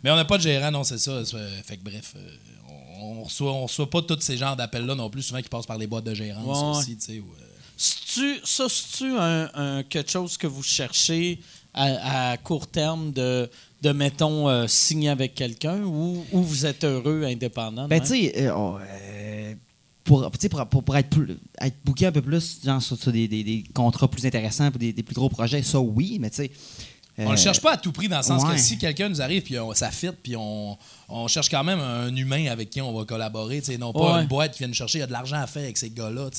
[0.04, 1.24] Mais on n'a pas de gérant, non, c'est ça.
[1.26, 2.30] C'est- Fait que bref, euh,
[3.00, 5.66] on, on reçoit, on reçoit pas tous ces genres d'appels-là non plus, souvent qui passent
[5.66, 7.18] par les boîtes de gérance Ouais, aussi, tu sais.
[7.20, 7.46] euh,
[7.78, 11.40] C'est-tu- Ça, c'est-tu un, un- quelque chose que vous cherchez
[11.74, 13.50] à, à court terme de,
[13.82, 17.88] de mettons, euh, signer avec quelqu'un ou, ou vous êtes heureux indépendant?
[17.88, 18.08] Ben, même?
[18.08, 19.54] tu sais, euh, oh, euh,
[20.04, 20.30] pour,
[20.70, 23.64] pour, pour, être, plus, être booké un peu plus, genre sur, sur des, des, des
[23.74, 26.52] contrats plus intéressants, pour des, des plus gros projets, ça, oui, mais tu sais.
[27.16, 28.56] On euh, le cherche pas à tout prix dans le sens ouais.
[28.56, 30.76] que si quelqu'un nous arrive puis on- ça fit puis on,
[31.10, 34.22] on cherche quand même un humain avec qui on va collaborer, non pas Ouais.
[34.24, 35.92] une boîte qui vient nous chercher, il y a de l'argent à faire avec ces
[35.92, 36.30] gars-là,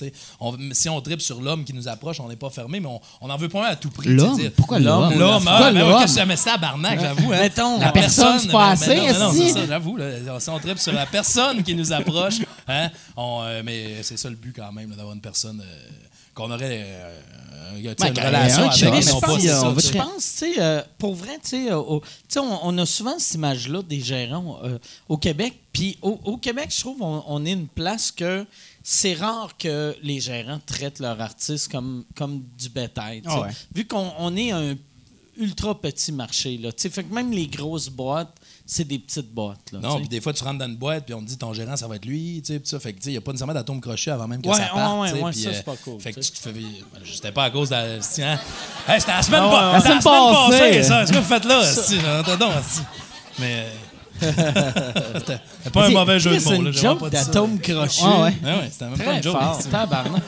[0.72, 3.30] Si on tripe sur l'homme qui nous approche, on n'est pas fermé, mais on, on
[3.30, 4.08] en veut pas un à tout prix.
[4.08, 4.36] L'homme?
[4.56, 5.14] Pourquoi l'homme?
[5.16, 7.32] L'homme, ah, ben ouais, jamais ça, barnac, j'avoue.
[7.32, 7.38] Hein?
[7.38, 9.96] Mettons, La personne, c'est pas mais- mais assez, non, mais non, ça, j'avoue.
[9.96, 14.16] là, Si on tripe sur la personne qui nous approche, hein, on, euh, mais c'est
[14.16, 15.88] ça le but quand même, d'avoir une personne euh,
[16.34, 17.20] qu'on aurait euh,
[17.52, 18.82] euh, Ouais, une relation avec.
[18.82, 19.92] Mais non je pas, pense, c'est ça, on veut tu sais.
[19.92, 22.00] je pense, euh, pour vrai, tu sais, euh, on,
[22.36, 24.78] on a souvent cette image-là des gérants euh,
[25.08, 25.54] au Québec.
[25.72, 28.46] Puis au, au Québec, je trouve, on, on est une place que
[28.82, 33.22] c'est rare que les gérants traitent leurs artistes comme, comme du bétail.
[33.26, 33.48] Ah ouais.
[33.74, 34.76] Vu qu'on on est un
[35.36, 38.34] ultra petit marché, là, tu sais, fait que même les grosses boîtes,
[38.66, 39.72] c'est des petites boîtes.
[39.72, 41.52] Là, Non, puis des fois, tu rentres dans une boîte, puis on te dit ton
[41.52, 42.78] gérant, ça va être lui, tu sais, puis ça.
[42.80, 44.56] Fait que, tu sais, il n'y a pas nécessairement d'atome crochet avant même que Ouais,
[44.56, 45.00] ça parte.
[45.00, 46.54] ouais, tu sais, ouais, puis, ça, euh, c'est pas cool, Fait que tu te fais.
[47.04, 47.82] C'était pas à cause de la.
[47.82, 48.38] hein?
[48.88, 49.78] Hey, c'était la semaine, Ah ouais, pas- ouais.
[49.80, 50.82] c'était la semaine passée, passée.
[50.82, 51.00] ça.
[51.00, 51.64] Qu'est-ce que vous faites là?
[51.64, 51.82] si,
[52.74, 52.80] si.
[53.38, 53.66] Mais.
[53.66, 54.30] euh,
[55.24, 56.70] C'était pas un c'est- mauvais jeu de C'est mots, une là.
[56.72, 58.02] j'ai vraiment joke d'atome crochet.
[58.02, 58.18] Ouais, ouais.
[58.22, 59.38] Ouais, ouais, c'était même pas une joke.
[59.70, 60.22] tabarnak.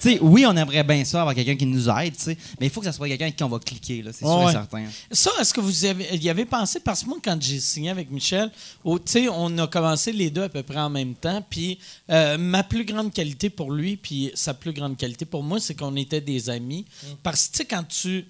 [0.00, 2.70] Sais, oui, on aimerait bien ça avoir quelqu'un qui nous aide, tu sais, mais il
[2.70, 4.48] faut que ça soit quelqu'un avec qui on va cliquer, là, c'est sûr Ouais.
[4.48, 4.84] et certain.
[5.12, 6.80] Ça, est-ce que vous y avez, y avez pensé?
[6.80, 8.50] Parce que moi, quand j'ai signé avec Michel,
[8.84, 11.44] on a commencé les deux à peu près en même temps.
[11.48, 11.78] Puis
[12.08, 15.74] euh, ma plus grande qualité pour lui, puis sa plus grande qualité pour moi, c'est
[15.74, 16.86] qu'on était des amis.
[17.22, 18.26] Parce que, tu sais, quand tu.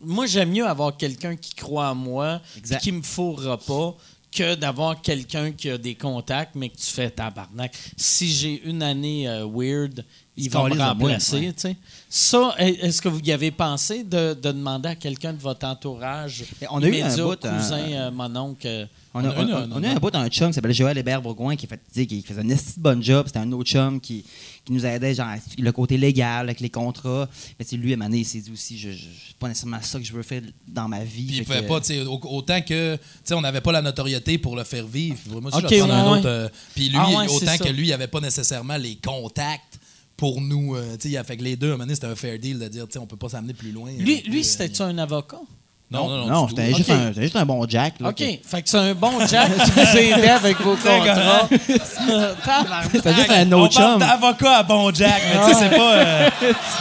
[0.00, 2.40] Moi, j'aime mieux avoir quelqu'un qui croit en moi,
[2.78, 3.96] qui me fourra pas,
[4.36, 7.74] que d'avoir quelqu'un qui a des contacts, mais que tu fais tabarnak.
[7.96, 10.04] Si j'ai une année euh, weird,
[10.36, 11.52] il se va me remplacer.
[11.64, 11.76] ouais.
[12.10, 16.44] Ça, est-ce que vous y avez pensé de, de demander à quelqu'un de votre entourage,
[16.70, 18.86] on a eu un bout, euh, cousin, euh, mon oncle, euh,
[19.18, 20.74] On a, On a on- un- on a eu un bout d'un chum qui s'appelait
[20.74, 23.26] Joël Hébert Bourgoin qui, fait, qui faisait un de bon job.
[23.26, 24.24] C'était un autre chum qui,
[24.64, 27.28] qui nous aidait, genre, le côté légal avec les contrats.
[27.58, 29.80] Mais lui, à un moment donné, il s'est dit aussi, je, je, c'est pas nécessairement
[29.80, 31.26] ça que je veux faire dans ma vie.
[31.26, 33.72] Puis il pouvait que- pas, tu sais, au- autant que, tu sais, on n'avait pas
[33.72, 35.40] la notoriété pour le faire vivre.
[35.40, 36.26] Moi aussi, Ok, je vais prendre un autre.
[36.28, 39.78] euh, puis lui, Ah ouais, autant que lui, il avait pas nécessairement les contacts
[40.16, 40.74] pour nous.
[40.76, 42.14] euh, tu sais, il a fait que les deux, à un moment donné, c'était un
[42.16, 43.90] fair deal de dire, tu sais, on peut pas s'amener plus loin.
[43.92, 45.40] lui, Puis, lui euh, c'était-tu un avocat?
[45.88, 46.26] Non, non, non.
[46.26, 47.94] Non, c'était juste, juste un bon Jack.
[48.00, 48.18] Là, OK.
[48.18, 51.48] Fait que c'est un bon Jack qui vous aidait avec vos contrats.
[52.92, 53.98] C'était juste un On autre parle chum.
[54.00, 55.92] d'avocat à bon Jack, mais tu sais, c'est pas.
[55.92, 56.30] euh,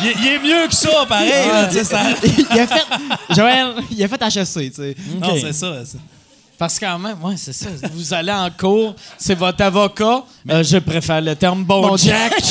[0.01, 1.29] il, est- il est mieux que ça, pareil.
[1.29, 2.83] là, tu sais, ça- il a fait,
[3.29, 4.95] Joël, il a fait HEC, tu sais.
[5.21, 5.71] Non, c'est ça.
[6.57, 7.67] Parce que quand même, ouais, c'est ça.
[7.93, 10.23] Vous allez en cours, c'est votre avocat.
[10.49, 12.33] Euh, je préfère le terme bon, Bon Jack.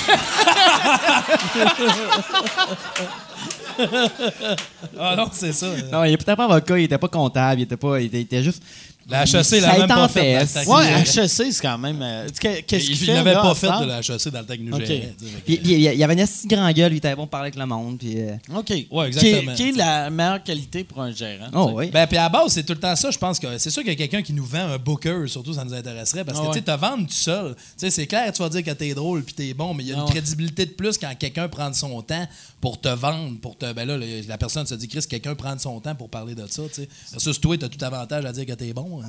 [4.99, 5.66] Ah non, c'est ça.
[5.91, 8.01] Non, il était pas avocat, il était pas comptable, il était pas.
[8.01, 8.62] Il il était juste.
[9.09, 10.46] La HEC, il même pas fait.
[10.66, 11.00] Ouais.
[11.02, 12.00] HEC, c'est quand même.
[12.00, 13.22] euh, qu'est- Qu'est-ce qu'il Il fait?
[13.22, 14.84] là, pas fait de la HEC dans le temps que nous Ok.
[14.86, 16.96] gérait, tu sais, fait que- Puis, puis, il y avait un esti grand gueule, il
[16.96, 17.98] était bon parler avec le monde.
[17.98, 18.70] Puis, euh, OK.
[18.70, 19.55] Ouais, Qui est, exactement.
[19.55, 21.48] qui est la meilleure qualité pour un gérant?
[21.52, 21.90] Oh, oui.
[21.90, 23.11] Ben, puis à la base, c'est tout le temps ça.
[23.11, 25.52] Je pense que c'est sûr qu'il y a quelqu'un qui nous vend un booker, surtout,
[25.52, 26.24] ça nous intéresserait.
[26.24, 26.50] Parce que, ouais.
[26.52, 28.94] tu sais, te vendre tout seul, tu sais, c'est clair, tu vas dire que t'es
[28.94, 30.11] drôle puis t'es bon, mais il y a une Ah ouais.
[30.12, 32.26] crédibilité de plus quand quelqu'un prend de son temps
[32.61, 33.70] pour te vendre, pour te.
[33.72, 33.98] Ben là,
[34.28, 36.82] la personne se dit, Chris, quelqu'un prend de son temps pour parler de ça, tu
[36.82, 36.88] sais.
[37.12, 38.93] Versus toi, t'as tout avantage à dire que t'es bon.
[39.01, 39.07] Euh,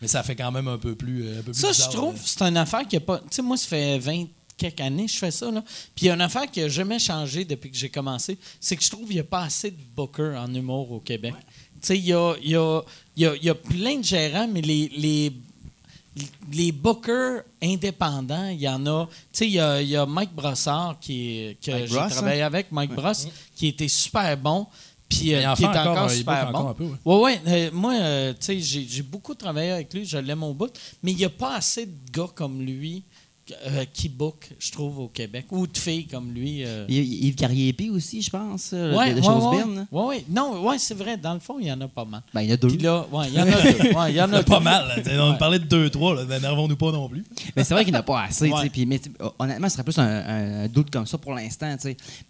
[0.00, 1.28] mais ça fait quand même un peu plus.
[1.30, 3.18] un peu plus Ça, je trouve, c'est une affaire qui a pas.
[3.18, 4.26] Tu sais, moi, ça fait 20
[4.56, 5.50] quelques années que je fais ça.
[5.50, 5.62] Là.
[5.94, 8.38] Puis il y a une affaire qui n'a jamais changé depuis que j'ai commencé.
[8.60, 11.34] C'est que je trouve qu'il n'y a pas assez de bookers en humour au Québec.
[11.44, 12.80] Tu sais, il y a, y, a,
[13.16, 14.88] y, a, y a plein de gérants, mais les.
[14.96, 15.32] les
[16.50, 19.06] les bookers indépendants, il y en a.
[19.06, 22.42] Tu sais, il y a, il y a Mike Brossard qui, que j'ai Bross, travaillé
[22.42, 24.66] avec, Mike Bross, qui était super bon.
[25.18, 26.58] Puis, euh, qui est encore, super bon.
[26.58, 26.96] encore un peu, ouais.
[27.04, 27.32] Oui, oui.
[27.46, 30.72] euh, moi, euh, tu sais, j'ai j'ai beaucoup travaillé avec lui, je l'aime au bout,
[31.02, 33.04] mais il n'y a pas assez de gars comme lui
[33.66, 36.64] euh, qui book, je trouve, au Québec, ou de filles comme lui.
[36.64, 36.86] euh.
[36.88, 39.64] Yves Carrier-Épée aussi, je pense, euh, Ouais, de, de ouais, Chose ouais.
[39.64, 39.86] Bin, là.
[39.90, 40.24] Ouais, ouais.
[40.30, 41.16] Non, ouais, c'est vrai.
[41.16, 42.22] Dans le fond, il y en a pas mal.
[42.32, 42.76] Ben, il y en a deux.
[42.78, 43.96] Là, il y en a deux.
[43.98, 44.64] Ouais, il y en a pas deux.
[44.64, 45.02] mal.
[45.04, 47.24] là, On parlait de 2-3, là, ben, n'énervons-nous pas non plus.
[47.56, 48.50] Mais c'est vrai qu'il n'y en a pas assez.
[48.86, 49.00] mais,
[49.38, 51.74] honnêtement, ce serait plus un, un doute comme ça pour l'instant.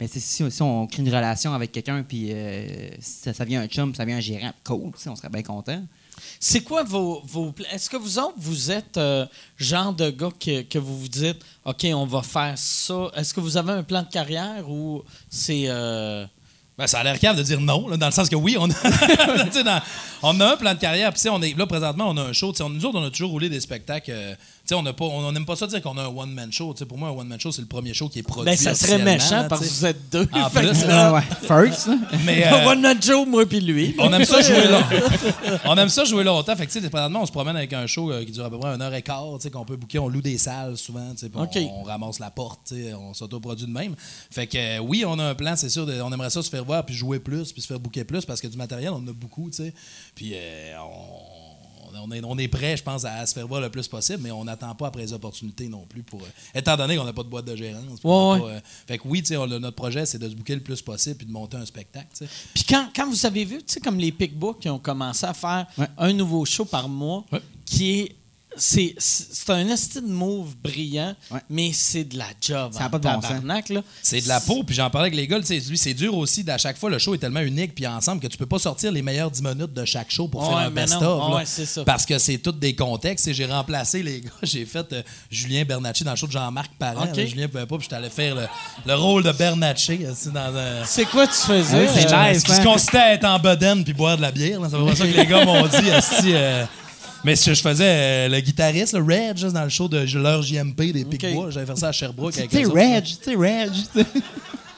[0.01, 3.61] Mais si, si on crée une relation avec quelqu'un, puis euh, si ça, ça vient
[3.63, 5.83] un chum, ça vient un gérant, cool, on serait bien content.
[6.45, 7.23] C'est quoi vos.
[7.25, 9.25] vos Est-ce que vous autres, vous êtes euh,
[9.57, 13.13] genre de gars que, vous vous dites, OK, on va faire ça?
[13.15, 15.67] Est-ce que vous avez un plan de carrière ou c'est.
[15.69, 16.27] euh,
[16.77, 18.75] Ben, ça a l'air cave de dire non, dans le sens que oui, on a,
[20.25, 21.13] on a un plan de carrière.
[21.13, 22.53] Puis, on est, là, présentement, on a un show.
[22.61, 24.11] on- Nous autres, on a toujours roulé des spectacles.
[24.11, 24.35] euh,
[24.73, 26.73] sais, on n'a pas- on n'aime pas ça dire qu'on a un one-man show.
[26.75, 28.51] Tu sais, Pour moi, un one-man show, c'est le premier show qui est produit.
[28.51, 30.29] Ben, ça serait méchant là, parce que vous êtes deux.
[30.33, 31.23] En plus, ouais.
[31.47, 31.89] First,
[32.25, 33.95] mais, euh, One Man Joe, moi puis lui.
[33.99, 35.59] on aime ça jouer longtemps.
[35.67, 36.57] on aime ça jouer longtemps.
[36.57, 38.51] Fait que, tu sais, présentement, on se promène avec un show euh, qui dure à
[38.51, 39.99] peu près une heure et quart, tu sais, qu'on peut booker.
[39.99, 42.95] On loue des salles souvent, tu sais, puis on- on, ramasse la porte, tu sais,
[42.95, 43.95] on s'autoproduit de même.
[44.31, 45.87] Fait que, euh, oui, on a un plan, c'est sûr.
[45.87, 48.25] de- on aimerait ça se faire voir, puis jouer plus, puis se faire booker plus,
[48.25, 49.75] parce que du matériel, on en a beaucoup, tu sais.
[50.15, 51.32] Puis, euh, on,
[52.05, 54.31] on est, on est prêt, je pense, à se faire voir le plus possible, mais
[54.31, 56.03] on n'attend pas après les opportunités non plus.
[56.03, 57.85] pour euh, Étant donné qu'on n'a pas de boîte de gérance.
[58.05, 60.35] Ouais, pas, euh, fait que oui, tu sais, on a- notre projet, c'est de se
[60.35, 62.09] booker le plus possible puis de monter un spectacle.
[62.55, 65.35] Puis quand, quand vous avez vu, tu sais, comme les Pickbooks qui ont commencé à
[65.35, 65.87] faire Ouais.
[65.99, 67.41] un nouveau show par mois, Ouais.
[67.65, 68.17] qui est.
[68.57, 71.41] C'est c'est un esti de move brillant, Ouais.
[71.49, 72.73] mais c'est de la job.
[72.75, 73.23] Ça en pas de bon sens.
[73.23, 73.83] tabarnak, là.
[74.03, 76.15] C'est de la peau, puis j'en parlais avec les gars, tu sais, lui, c'est dur
[76.17, 78.59] aussi, d'à chaque fois, le show est tellement unique, puis ensemble, que tu peux pas
[78.59, 81.01] sortir les meilleures 10 minutes de chaque show pour Ouais, faire un best-of.
[81.31, 81.37] là.
[81.37, 81.85] Ouais, c'est ça.
[81.85, 85.65] Parce que c'est tous des contextes, et j'ai remplacé les gars, j'ai fait euh, Julien
[85.65, 87.05] Bernacci dans le show de Jean-Marc Parent.
[87.05, 87.17] Ok.
[87.17, 88.47] là, Julien pouvait pas, puis j'étais allé faire le,
[88.87, 90.85] le rôle de Bernacci, aussi, dans un...
[90.85, 91.87] C'est quoi tu faisais?
[91.89, 92.43] Ah oui, c'est euh, nice.
[92.47, 94.59] Ce qui consistait à être en bedaine puis boire de la bière.
[94.65, 95.89] C'est vraiment ça que les gars m'ont dit.
[95.89, 96.65] esti, euh,
[97.25, 100.05] Mais ce que je faisais, euh, le guitariste, le Reg, juste dans le show de
[100.19, 102.65] leur JMP des Pic-Bois, j'avais fait ça à Sherbrooke avec Tu sais.
[102.65, 103.73] Reg, tu sais, Reg.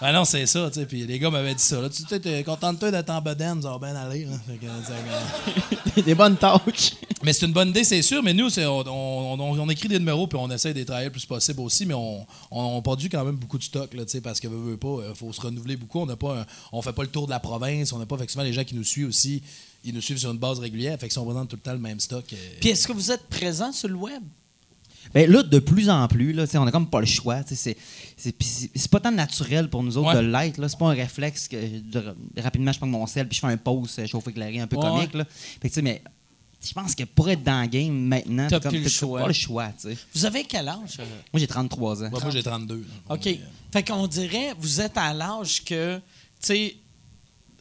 [0.07, 0.87] Ah non, c'est ça, tu sais.
[0.87, 1.81] Puis les gars m'avaient dit ça.
[1.81, 4.27] Là, tu sais, t'es contente-toi d'être en bedaine, ça va bien aller.
[4.27, 4.33] là.
[4.47, 6.93] Fait que, ça- Des bonnes tâches.
[7.23, 8.23] mais c'est une bonne idée, c'est sûr.
[8.23, 11.07] Mais nous, on, on- on- on écrit des numéros puis on essaie de les travailler
[11.07, 11.87] le plus possible aussi.
[11.87, 14.77] Mais on, produit quand même beaucoup de stock, là, tu sais, parce que veut, veut
[14.77, 16.01] pas, il faut se renouveler beaucoup.
[16.01, 17.91] On n'a pas, un- on fait pas le tour de la province.
[17.93, 19.43] On n'a pas effectivement les gens qui nous suivent aussi.
[19.85, 20.99] Ils nous suivent sur une base régulière.
[20.99, 22.25] Fait que si on présente tout le temps le même stock.
[22.33, 24.23] euh, Puis est-ce que vous êtes présent sur le web?
[25.13, 27.43] Ben là, de plus en plus, là, tu sais, on a comme pas le choix.
[27.43, 27.77] tu sais, C'est,
[28.17, 30.23] c'est, puis c'est, c'est pas tant naturel pour nous autres Ouais.
[30.23, 30.59] de l'être.
[30.59, 30.69] Là.
[30.69, 33.57] C'est pas un réflexe que de- rapidement je prends mon sel puis je fais un
[33.57, 34.83] pause euh, chauffe éclairé un peu Ouais.
[34.89, 35.15] comique.
[35.15, 35.25] Là.
[35.25, 36.03] Fait que, tu sais, mais
[36.67, 39.21] je pense que pour être dans le game maintenant, T'as comme, plus le choix.
[39.21, 39.67] pas le choix.
[39.79, 39.99] tu sais.
[40.15, 40.97] Vous avez quel âge?
[40.99, 41.05] euh?
[41.33, 42.11] Moi, j'ai 33 ans.
[42.11, 42.77] moi, moi, j'ai 32.
[43.09, 43.15] là.
[43.15, 43.29] OK.
[43.73, 46.03] Fait qu'on dirait, vous êtes à l'âge que, tu
[46.41, 46.77] sais,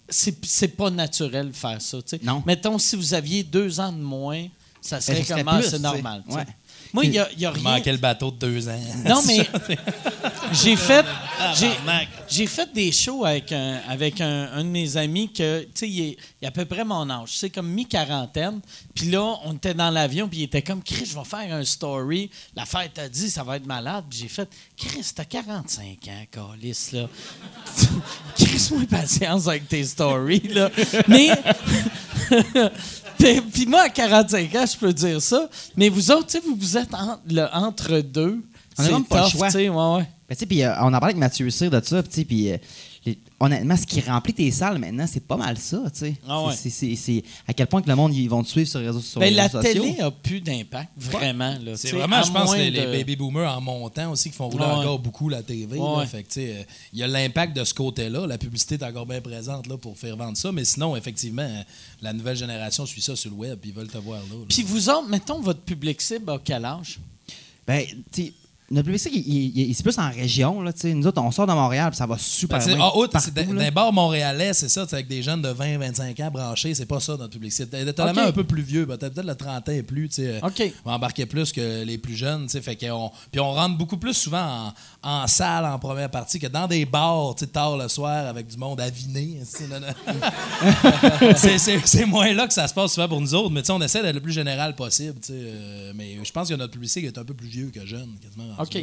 [0.09, 2.01] c'est c'est pas naturel de faire ça.
[2.01, 2.19] tu sais.
[2.23, 2.43] Non.
[2.45, 4.47] Mettons, si vous aviez deux ans de moins,
[4.81, 5.59] ça serait Ben, ça serait comment?
[5.59, 6.23] plus, C'est normal.
[6.29, 6.45] Ouais.
[6.93, 7.71] Moi, il n'y a, il y a Il rien.
[7.77, 8.79] manquait le bateau de deux ans.
[9.03, 9.49] Non, mais
[10.53, 11.03] j'ai fait,
[12.29, 15.89] j'ai fait des shows avec un, avec un, un de mes amis que, tu sais,
[15.89, 17.29] il est, il est à peu près mon âge.
[17.33, 18.59] C'est comme mi-quarantaine.
[18.93, 21.63] Puis là, on était dans l'avion, puis il était comme, Chris, je vais faire un
[21.65, 22.29] story.
[22.55, 24.05] La fête a dit, ça va être malade.
[24.07, 27.07] Puis j'ai fait, Chris, t'as 45 ans, Calis, là.
[28.37, 30.69] Chris, moi, patience avec tes stories, là.
[31.07, 31.29] Mais.
[33.17, 35.49] Puis, moi, à 45 ans, je peux dire ça.
[35.77, 38.41] Mais vous autres, vous, vous êtes en- le entre deux.
[38.77, 39.47] On a C'est comme pas le choix.
[39.49, 40.07] ouais, ouais.
[40.29, 42.57] Ben, puis euh, on en parlait avec Mathieu Cyr de ça, puis euh,
[43.05, 46.15] les- honnêtement, ce qui remplit tes salles maintenant, c'est pas mal ça, tu sais.
[46.27, 46.55] Ah ouais.
[46.55, 48.87] C'est- c'est- C'est à quel point que le monde, ils vont te suivre sur les
[48.87, 49.83] réseaux, sur Ben, les la réseaux sociaux.
[49.83, 51.57] télé a plus d'impact, vraiment.
[51.63, 54.63] là, C'est vraiment, je pense, les, les baby boomers en montant aussi qui font rouler
[54.63, 54.71] Ouais.
[54.71, 55.77] encore beaucoup la TV.
[55.77, 55.97] là.
[55.97, 56.05] Ouais.
[56.37, 58.25] Euh, il y a l'impact de ce côté-là.
[58.25, 60.51] La publicité est encore bien présente là, pour faire vendre ça.
[60.51, 61.49] Mais sinon, effectivement,
[62.01, 63.59] la nouvelle génération suit ça sur le web.
[63.65, 64.25] Ils veulent te voir là.
[64.31, 64.45] là.
[64.47, 66.99] Puis vous autres, mettons, votre public cible à quel âge?
[67.67, 68.33] Ben, tu
[68.73, 70.71] notre public, il, il, il- il- c'est plus en région, là.
[70.83, 72.77] Nous autres, on sort de Montréal, puis ça va super Ben, bien.
[72.81, 76.31] ah, outre, partout, c'est d'un- bord montréalais, c'est ça, avec des jeunes de 20-25 ans
[76.31, 77.51] branchés, c'est pas ça notre public.
[77.51, 78.27] C'est étonnamment Ok.
[78.27, 80.39] un peu plus vieux, peut-être peut-être le 30 ans et plus, tu sais.
[80.43, 80.73] euh, OK.
[80.85, 82.75] on embarquait plus que les plus jeunes, fait
[83.31, 86.85] puis on rentre beaucoup plus souvent en, en salle en première partie que dans des
[86.85, 89.39] bars, tard le soir avec du monde aviné.
[91.35, 91.57] c'est,
[92.05, 94.21] moins là que ça se passe souvent pour nous autres, mais on essaie d'être le
[94.21, 97.71] plus général possible, euh, mais je pense que notre public est un peu plus vieux
[97.73, 98.53] que jeune, quasiment.
[98.63, 98.73] OK.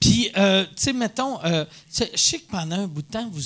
[0.00, 3.42] Puis, euh, tu sais, mettons, euh, je sais que pendant un bout de temps, vous,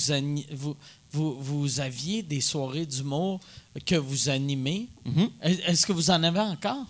[0.51, 0.75] vous,
[1.11, 3.39] vous, vous aviez des soirées d'humour
[3.85, 4.87] que vous animez.
[5.41, 6.85] Est- Est-ce que vous en avez encore?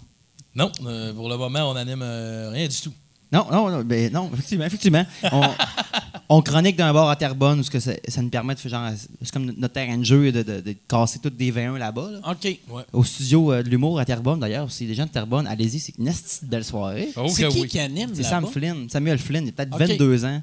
[0.55, 2.93] Non, euh, pour le moment, on anime euh, rien du tout.
[3.33, 5.05] Non, non, non, ben, non, effectivement, effectivement.
[5.31, 5.41] On,
[6.29, 8.69] on chronique d'un bar à Terrebonne où ce que ça, ça nous permet de faire
[8.71, 8.89] genre.
[9.21, 12.09] C'est comme notre terrain de jeu de, de, de casser toutes des 21 là-bas.
[12.11, 12.31] là.
[12.31, 12.57] OK.
[12.93, 15.97] Au studio euh, de l'humour à Terrebonne, d'ailleurs, si les gens de Terrebonne, allez-y, c'est
[15.97, 16.11] une
[16.43, 17.09] belle soirée.
[17.15, 17.67] Oh, C'est qui oui.
[17.67, 18.23] qui anime C'est?
[18.23, 19.79] Sam Flynn, Samuel Flynn, il a peut-être OK.
[19.89, 20.41] 22 ans.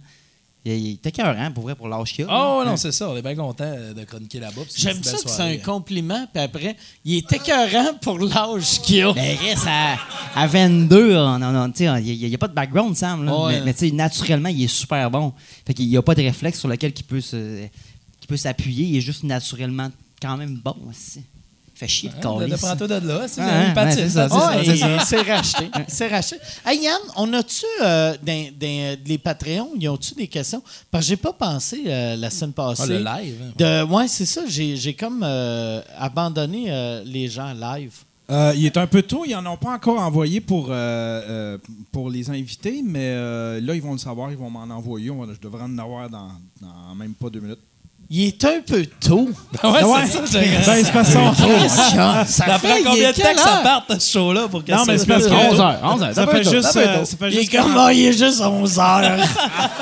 [0.65, 2.29] Il, était écœurant, pour vrai, pour l'âge qu'il a.
[2.31, 3.09] Oh non, c'est ça.
[3.09, 4.61] On est bien content euh, de chroniquer là-bas.
[4.77, 9.13] J'aime ça que c'est un compliment, puis après, il est écœurant pour l'âge qu'il a.
[9.15, 9.97] Ben, reste à,
[10.35, 13.25] à 22, on, on- on- tu sais, il n'y a, pas de background, Sam.
[13.25, 13.33] là.
[13.49, 15.33] Mais, mais tu sais, naturellement, il est super bon.
[15.67, 18.85] Fait qu'il n'y a pas de réflexe sur lequel il peut s'appuyer.
[18.85, 19.89] Il est juste naturellement
[20.21, 21.23] quand même bon aussi.
[21.81, 22.51] Fait chier de De- coller.
[22.51, 23.27] de- Prends-toi de là.
[23.27, 24.29] c'est une ouais, c'est ça,
[25.07, 25.71] c'est racheté.
[25.89, 26.37] C'est racheté.
[26.67, 30.63] Hey, Yann, on a-tu euh, dans, dans les Patreons, ils ont-tu des questions?
[30.91, 32.83] Parce que j'ai pas pensé euh, la semaine passée.
[32.83, 33.35] Ah, le live.
[33.43, 33.53] hein.
[33.57, 34.43] De, ouais, c'est ça.
[34.47, 37.95] J'ai, j'ai comme euh, abandonné euh, les gens live.
[38.31, 41.59] Euh, il est un peu tôt, ils n'en ont pas encore envoyé pour, euh, euh,
[41.91, 45.11] pour les invités, mais euh, là, ils vont le savoir, ils vont m'en envoyer.
[45.11, 46.29] On va- je devrais en avoir dans,
[46.61, 47.59] dans même pas deux minutes.
[48.13, 49.29] Il est un peu tôt.
[49.63, 50.01] Ouais, Ouais.
[50.07, 50.41] c'est ça.
[50.41, 51.69] j'ai- Ben, c'est sont trop.
[51.69, 54.85] ça Ça fait combien est de temps que ça parte, ce show-là, pour que Non,
[54.85, 55.33] mais c'est parce que.
[55.33, 56.15] 11 heures, 11 heures.
[56.15, 56.63] Ça peut fait être tôt, juste.
[56.65, 57.05] ça peut être tôt.
[57.05, 59.17] ça fait Il est juste comme, 40 il est juste 11 heures.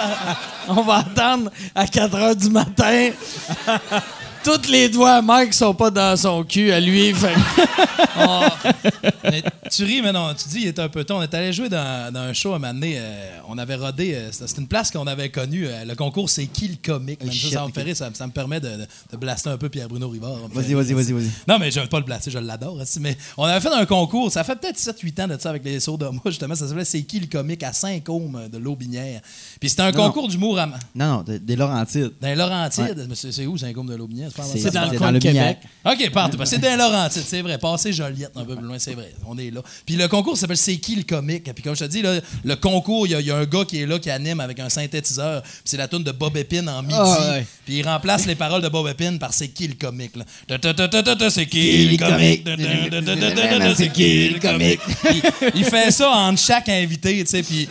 [0.68, 3.09] On va attendre à 4 heures du matin.
[4.49, 7.12] Tous les doigts à Mike sont pas dans son cul à lui.
[7.12, 7.34] Fait
[8.16, 8.49] On-
[9.24, 11.14] Mais tu ris, mais non, tu dis, il était un peu tôt.
[11.16, 12.94] On est allé jouer dans, dans un show à un moment donné.
[12.99, 14.14] euh, on avait rodé.
[14.14, 15.66] euh, c'était c'était une place qu'on avait connue.
[15.66, 17.22] euh, le concours, c'est qui le comique?
[17.22, 17.74] Même ça, me ok.
[17.74, 20.49] fait rire, ça, ça me permet de, de, de blaster un peu Pierre-Bruno Rivard.
[20.53, 21.30] Vas-y, vas-y, vas-y, vas-y.
[21.46, 22.74] Non, mais je veux pas le blaster, je l'adore.
[22.76, 25.62] aussi, Mais on avait fait un concours, ça fait peut-être 7-8 ans de ça avec
[25.64, 26.55] les sauts de moi, justement.
[26.55, 29.20] Ça s'appelait C'est qui le comique à Saint-Côme de l'Aubinière.
[29.61, 30.67] Puis c'était un Non, concours d'humour à.
[30.67, 32.13] Dans Non, non, des- des Laurentides.
[32.23, 33.07] les Laurentides.
[33.09, 35.19] Mais C'est c'est où Saint-Côme de pas C'est dans le coin de.
[35.19, 35.59] Québec.
[35.85, 36.37] OK, partout.
[36.37, 37.59] Ben, C'est dans Laurentides, c'est vrai.
[37.59, 39.13] Passez Joliette un peu plus loin, c'est vrai.
[39.27, 39.61] On est là.
[39.85, 41.53] Puis le concours s'appelle C'est qui le comique?
[41.53, 43.81] Puis comme je te dis, là, le concours, il y, y a un gars qui
[43.81, 45.43] est là, qui anime avec un synthétiseur.
[45.43, 46.95] Puis c'est la tune de Bob Epine en midi.
[46.97, 47.47] Ah, ouais.
[47.65, 50.13] Puis il remplace les paroles de Bob Epine par C'est qui le comique?
[50.49, 52.45] C'est qui le comique?
[53.77, 54.81] C'est qui le comique?
[55.55, 57.43] Il fait ça entre chaque invité, tu sais.
[57.43, 57.69] Puis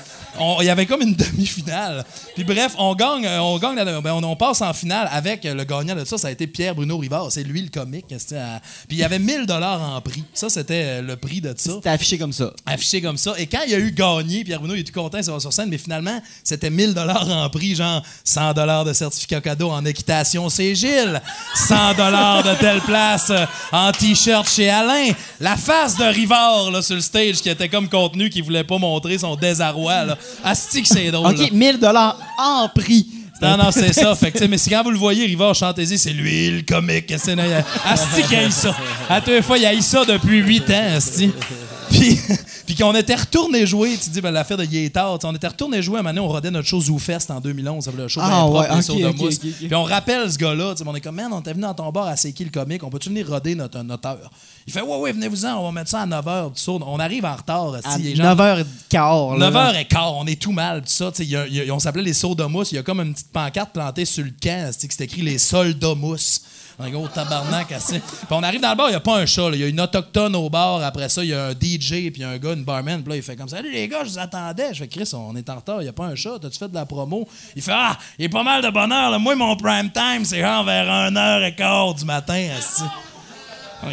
[0.61, 2.05] il y avait comme une demi-finale.
[2.35, 5.45] Puis bref, on gagne, euh, on gagne, la- ben, on, on passe en finale avec
[5.45, 6.17] euh, le gagnant de ça.
[6.17, 7.31] Ça a été Pierre Bruno Rivard.
[7.31, 8.05] C'est lui le comique.
[8.11, 10.23] à- Puis il y avait 1000 dollars en prix.
[10.33, 11.71] Ça, c'était euh, le prix de ça.
[11.73, 12.51] C'était affiché comme ça.
[12.65, 13.33] Affiché comme ça.
[13.37, 15.69] Et quand il a eu gagné, Pierre Bruno, il était content, il va sur scène,
[15.69, 20.49] mais finalement, c'était 1000 dollars en prix, genre 100 dollars de certificat cadeau en équitation,
[20.49, 21.21] c'est Gilles.
[21.55, 25.11] 100 dollars de telle place euh, en t-shirt chez Alain.
[25.39, 28.77] La face de Rivard là, sur le stage qui était comme contenu, qui voulait pas
[28.77, 30.03] montrer son désarroi.
[30.05, 30.17] Là.
[30.43, 31.33] Asti que c'est drôle.
[31.33, 33.07] OK, 1000 dollars en prix.
[33.41, 34.15] Non, non, c'est ça.
[34.19, 37.13] Fait que, mais si quand vous le voyez, Rivard, chantez-y, c'est lui le comique.
[37.17, 37.35] C'est
[37.85, 38.75] Asti qu'il a eu ça?
[39.09, 41.31] À deux fois, il a eu ça depuis huit ans, Asti.
[41.89, 42.19] Puis,
[42.67, 45.95] puis qu'on était retourné jouer, tu dis, ben, l'affaire de Yétard, on était retourné jouer
[45.95, 48.19] à un moment donné, on rodait notre show ZooFest en 2011, ça s'appelait le show
[48.21, 49.39] Ah, ouais, les ok, sauts de ok, mousse.
[49.39, 52.05] Puis on rappelle ce gars-là, on est comme, man, on était venu dans ton bar
[52.07, 54.29] à C'est qui le comique, on peut-tu venir roder notre, notre heure?
[54.67, 56.71] Il fait, ouais, ouais, venez-vous-en, on va mettre ça à 9h, tout ça.
[56.73, 59.37] On arrive en retard, À les gens- 9h15.
[59.39, 59.49] là.
[59.49, 61.11] 9h15, on est tout mal, tout ça.
[61.19, 62.71] y a- y a- on s'appelait les sauts de mousse.
[62.73, 65.37] Il y a comme une petite pancarte plantée sur le camp, c'est c'est écrit les
[65.37, 66.41] soldats mousse.
[66.79, 67.99] Un gros tabarnak assez.
[67.99, 69.49] Puis on arrive dans le bar, il n'y a pas un chat.
[69.53, 70.83] Il y a une autochtone au bar.
[70.83, 73.01] Après ça, il y a un DJ, puis un gars, une barman.
[73.01, 73.57] Puis là, il fait comme ça.
[73.57, 74.73] Salut les gars, je vous attendais.
[74.73, 76.37] Je fais Chris, on est en retard, il n'y a pas un chat.
[76.39, 77.27] T'as-tu fait de la promo?
[77.55, 79.19] Il fait Ah, il est pas mal de bonheur.
[79.19, 82.47] Moi, mon prime time, c'est genre vers 1h15 du matin.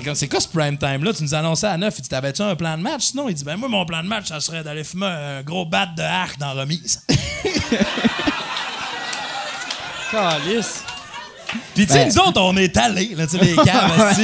[0.05, 1.14] comme, C'est quoi ce prime time-là?
[1.14, 1.95] Tu nous annonçais à 9.
[1.97, 3.05] Il dit T'avais-tu un plan de match?
[3.05, 5.64] Sinon, il dit Ben, moi, mon plan de match, ça serait d'aller fumer un gros
[5.64, 7.01] bat de arc dans remise.
[10.11, 10.85] Calice.
[11.75, 14.17] Puis, tu sais, nous autres, on est allés, là, tu sais, les caves.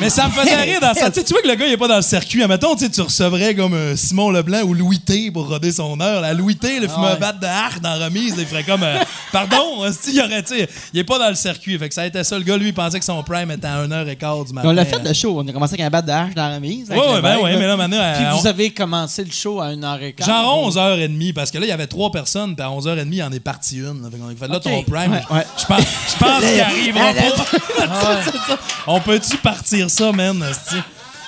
[0.00, 1.10] Mais ça me faisait rire dans ça.
[1.10, 2.46] Tu vois que le gars, il est pas dans le circuit.
[2.46, 6.20] Mettons, tu recevrais comme euh, Simon Leblanc ou Louis T pour roder son heure.
[6.20, 8.82] La Louis T, le fume un bat de arc dans remise, il ferait comme.
[8.82, 8.98] euh,
[9.32, 10.54] pardon, il aurait, tu
[10.92, 11.76] il est pas dans le circuit.
[11.78, 12.38] Fait que ça a été ça.
[12.38, 14.68] Le gars, lui, il pensait que son prime était à 1h15 du matin.
[14.68, 15.40] On l'a fait le show.
[15.40, 16.88] On a commencé avec un bat de hache dans la remise.
[16.90, 18.12] Ouais, ouais, ben ouais, mais là, maintenant.
[18.16, 20.24] Puis euh, vous on- avez commencé le show à 1h15.
[20.24, 23.32] Genre 11h30, parce que là, il y avait trois personnes, puis à 11h30, il en
[23.32, 24.02] est parti une.
[24.02, 24.08] là.
[24.10, 25.12] Fait fait là, ton prime.
[25.12, 25.46] Ouais, ouais.
[25.58, 28.58] Je pense, je pense qu'il arrivera pas.
[28.86, 30.44] On peut-tu partir ça, man?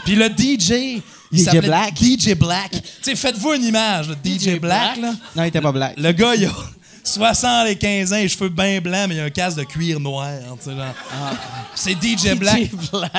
[0.04, 1.02] Puis le DJ.
[1.32, 1.94] il DJ Black.
[1.96, 2.70] DJ Black.
[2.70, 5.12] Tu sais, faites-vous une image, le DJ, Black, là.
[5.34, 5.94] Non, il était pas black.
[5.96, 6.50] Le gars, il a
[7.06, 10.30] 75 ans, les cheveux bien blancs, mais il a un casque de cuir noir.
[10.66, 10.94] genre.
[11.74, 12.70] C'est DJ Black.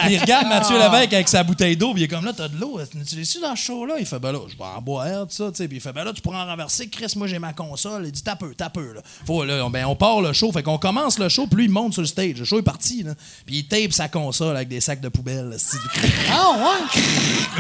[0.10, 2.60] Il regarde Mathieu Lévesque avec sa bouteille d'eau, puis il est comme là, t'as de
[2.60, 3.96] l'eau, tu su dans ce show-là?
[4.00, 5.68] Il fait, ben là, je vais en boire, tout ça, tu sais.
[5.68, 6.88] Puis il fait, ben là, tu pourras en renverser.
[6.90, 8.04] Chris, moi, j'ai ma console.
[8.06, 9.02] Il dit, t'as peu, t'as peu, là.
[9.26, 11.66] Faut, là, on- ben, on part le show, fait qu'on commence le show, puis lui,
[11.66, 12.40] il monte sur le stage.
[12.40, 13.14] Le show est parti, là.
[13.46, 15.78] Puis il tape sa console avec des sacs de poubelle, esti.
[16.32, 17.02] Ah, ouais?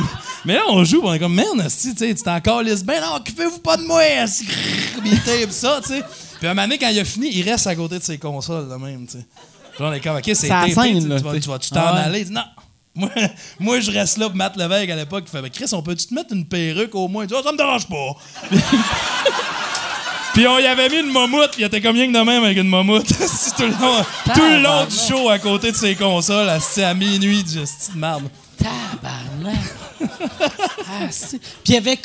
[0.45, 3.15] Mais là, on joue, on est comme, man, tu sais, tu t'en calisses bien, non,
[3.17, 4.01] occupez-vous pas de moi.
[4.27, 6.03] Puis il tape ça, tu sais.
[6.39, 8.67] Puis un moment donné, quand il a fini, il reste à côté de ses consoles,
[8.69, 9.25] là même, tu sais.
[9.73, 11.79] Puis là, on est comme, OK, c'est tapé, scène, tu- là, tu vas- tu t'en
[11.81, 11.99] Ah ouais.
[12.01, 12.19] aller?
[12.21, 12.43] Il dit, non.
[12.95, 13.09] Moi,
[13.59, 15.25] moi, je reste là pour Matt Lévesque à l'époque.
[15.27, 17.23] Il fait, Ben, Chris, on peut-tu te mettre une perruque au moins?
[17.25, 18.15] Il dit, Ah, ça me dérange pas.
[20.33, 22.43] Puis on y avait mis une mammouth, puis il était comme rien que de même
[22.43, 23.07] avec une mammouth.
[23.57, 26.93] Tout le long, tout le long du show à côté de ses consoles, asti, à
[26.93, 27.65] minuit, du de
[27.97, 28.25] marde.
[28.57, 29.55] Tabarnak.
[30.01, 31.99] Ah, c'est- Puis il y avait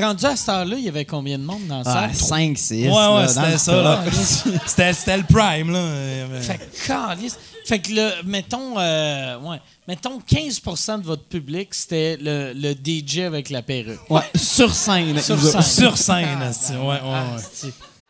[0.00, 2.14] rendu à cette heure-là, il y avait combien de monde dans la Ah, salle?
[2.14, 2.86] 5, 6.
[2.88, 4.04] Ouais, ouais, c'était ça, là.
[4.66, 6.40] C'était c'était le prime, là.
[6.40, 7.38] Fait que, calisse.
[7.66, 13.20] Fait que le, mettons, euh, ouais, mettons 15% de votre public, c'était le, le DJ
[13.20, 14.00] avec la perruque.
[14.10, 15.20] Ouais, sur scène.
[15.20, 15.62] Sur scène.
[15.62, 16.72] Sur scène, esti.
[16.72, 17.70] ouais, ouais, Ah, ouais.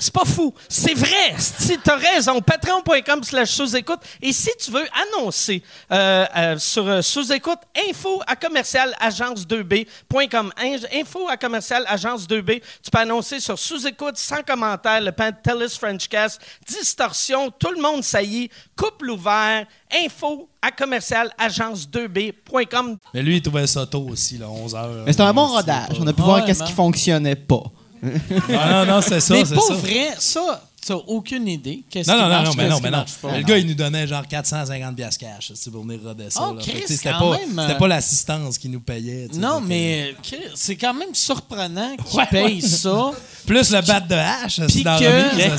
[0.00, 0.52] C'est pas fou.
[0.68, 1.34] C'est vrai.
[1.38, 4.00] Si t'as raison, patreon.com slash sous-écoute.
[4.22, 4.86] Et si tu veux
[5.16, 5.62] annoncer
[5.92, 7.58] euh, euh, sur euh, sous-écoute,
[7.88, 10.52] info à commercial agence2b.com.
[10.58, 12.60] In- Info à commercial agence2b.
[12.82, 18.50] Tu peux annoncer sur sous-écoute, sans commentaire, le Pantelis Frenchcast, distorsion, tout le monde saillit,
[18.76, 19.66] couple ouvert,
[20.04, 22.96] info à commercial agence2b.com.
[23.14, 25.02] Mais lui, il trouvait ça tôt aussi, là, 11 heures.
[25.06, 25.96] Mais c'était un bon rodage.
[26.00, 27.62] On a pu voir qu'est-ce qui fonctionnait pas.
[28.02, 29.74] Ah, non, non, c'est ça, mais c'est pour ça.
[29.74, 31.84] vrai, ça, t'as aucune idée.
[31.94, 33.04] Non, non, non, marche, non, mais non, mais non.
[33.22, 33.36] pas.
[33.36, 36.00] Le gars, il nous donnait genre 450 piastres cash c'est pour venir
[36.30, 36.48] ça.
[36.50, 39.28] Oh, tu c'était pas, même, euh, pas l'assistance qui nous payait.
[39.30, 43.10] tu Non, mais Chris, c'est quand même surprenant qu'ils payent ça.
[43.46, 45.56] Plus le bat de hache, c'est dans que- euh,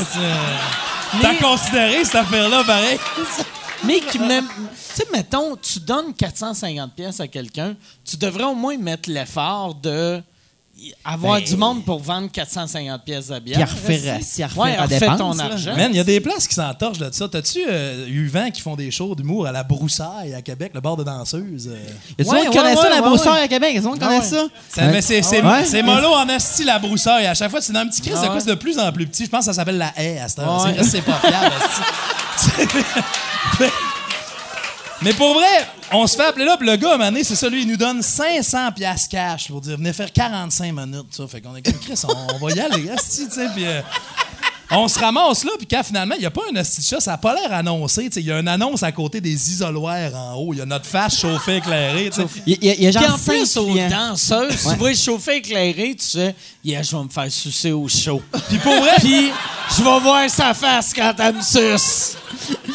[1.22, 2.98] T'as considéré cette affaire-là, pareil?
[3.84, 4.46] Mais qui même.
[4.48, 9.74] Tu sais, mettons, tu donnes 450 pièces à quelqu'un, tu devrais au moins mettre l'effort
[9.74, 10.22] de
[11.06, 13.68] avoir Ben- du monde pour vendre 450 pièces de bière.
[14.22, 15.44] S'y à refaire ouais, à dépense, ton là.
[15.46, 15.76] argent.
[15.76, 17.28] Man, il y a des places qui s'entorchent de ça.
[17.28, 20.82] T'as-tu euh, eu vent qui font des shows d'humour à la broussaille à Québec, le
[20.82, 21.70] bar de danseuse?
[21.72, 21.78] euh?
[22.18, 23.40] Y a-tu Ouais, qui connaît ça, la ouais, broussaille ouais.
[23.42, 23.76] à Québec?
[23.76, 24.24] Est-ce qu'on connaît ouais.
[24.26, 24.46] ça?
[24.70, 27.28] Ça- mais c'est, c'est, mollo en esti la broussaille.
[27.28, 29.08] À chaque fois, c'est dans un petit crise Ah de quoi de plus en plus
[29.08, 29.26] petit.
[29.26, 30.68] Je pense que ça s'appelle la haie à cette heure.
[30.84, 31.56] C'est pas fiable.
[35.02, 37.24] mais, pour vrai, on se fait appeler là, puis le gars, à un moment donné,
[37.24, 41.08] c'est ça, lui, il nous donne 500 piastres cash pour dire venez faire 45 minutes.
[41.12, 41.28] Ça.
[41.28, 43.66] Fait qu'on est comme Chris, on, on va y aller, tu sais, puis.
[43.66, 43.82] euh,
[44.74, 47.18] on se ramasse là, puis quand finalement, il n'y a pas un chat, ça n'a
[47.18, 48.06] pas l'air annoncé.
[48.06, 48.20] tu sais.
[48.22, 50.54] Il y a une annonce à côté des isoloirs en haut.
[50.54, 52.10] Il y a notre face chauffée, éclairée.
[52.10, 52.28] tu sais.
[52.46, 54.72] Il y, a- y a Puis genre en plus, aux danseuses, Ouais.
[54.74, 58.22] tu vois le chauffeur éclairé, tu sais, yeah, je vais me faire sucer au show.
[58.50, 59.32] Puis pour vrai, Puis
[59.78, 62.16] je vais voir sa face quand elle me suce.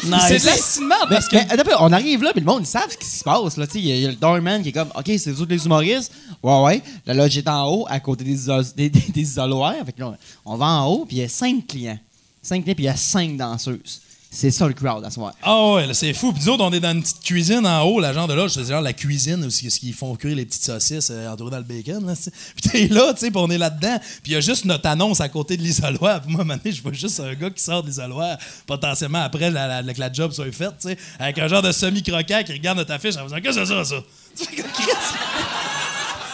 [0.01, 0.41] c'est Nice.
[0.41, 1.35] de l'astinement Mais, parce que.
[1.35, 3.57] mais, on arrive là, puis le monde, ils savent ce qui se passe.
[3.57, 3.79] là, tu sais.
[3.79, 5.51] Il y, a- il y a le doorman qui est comme, OK, c'est vous autres
[5.51, 6.11] les humoristes?
[6.43, 6.83] Ouais, ouais.
[7.05, 8.35] La loge est en haut, à côté des,
[8.75, 9.75] des, des- des isoloirs.
[9.85, 10.15] Fait que là,
[10.45, 11.99] on va en haut, puis il y a cinq clients.
[12.41, 14.01] Cinq clients, puis il y a cinq danseuses.
[14.29, 15.31] C'est ça le crowd à ce moment.
[15.41, 16.31] Ah ouais, là, c'est fou.
[16.33, 18.47] Puis nous autres, on est dans une petite cuisine en haut, la genre de là,
[18.49, 21.57] c'est genre la cuisine où ce qu'ils font cuire les petites saucisses euh, entourées dans
[21.57, 22.05] le bacon.
[22.05, 22.13] Là,
[22.61, 23.97] puis t'es là, tu sais, puis on est là-dedans.
[24.21, 26.21] Puis il y a juste notre annonce à côté de l'isoloir.
[26.21, 28.37] Puis moi, à je vois juste un gars qui sort de l'isoloir,
[28.67, 31.71] potentiellement après la, la- que la job soit faite, tu sais, avec un genre de
[31.71, 34.03] semi-croquant qui regarde notre affiche en faisant Qu'est-ce que c'est ça, ça?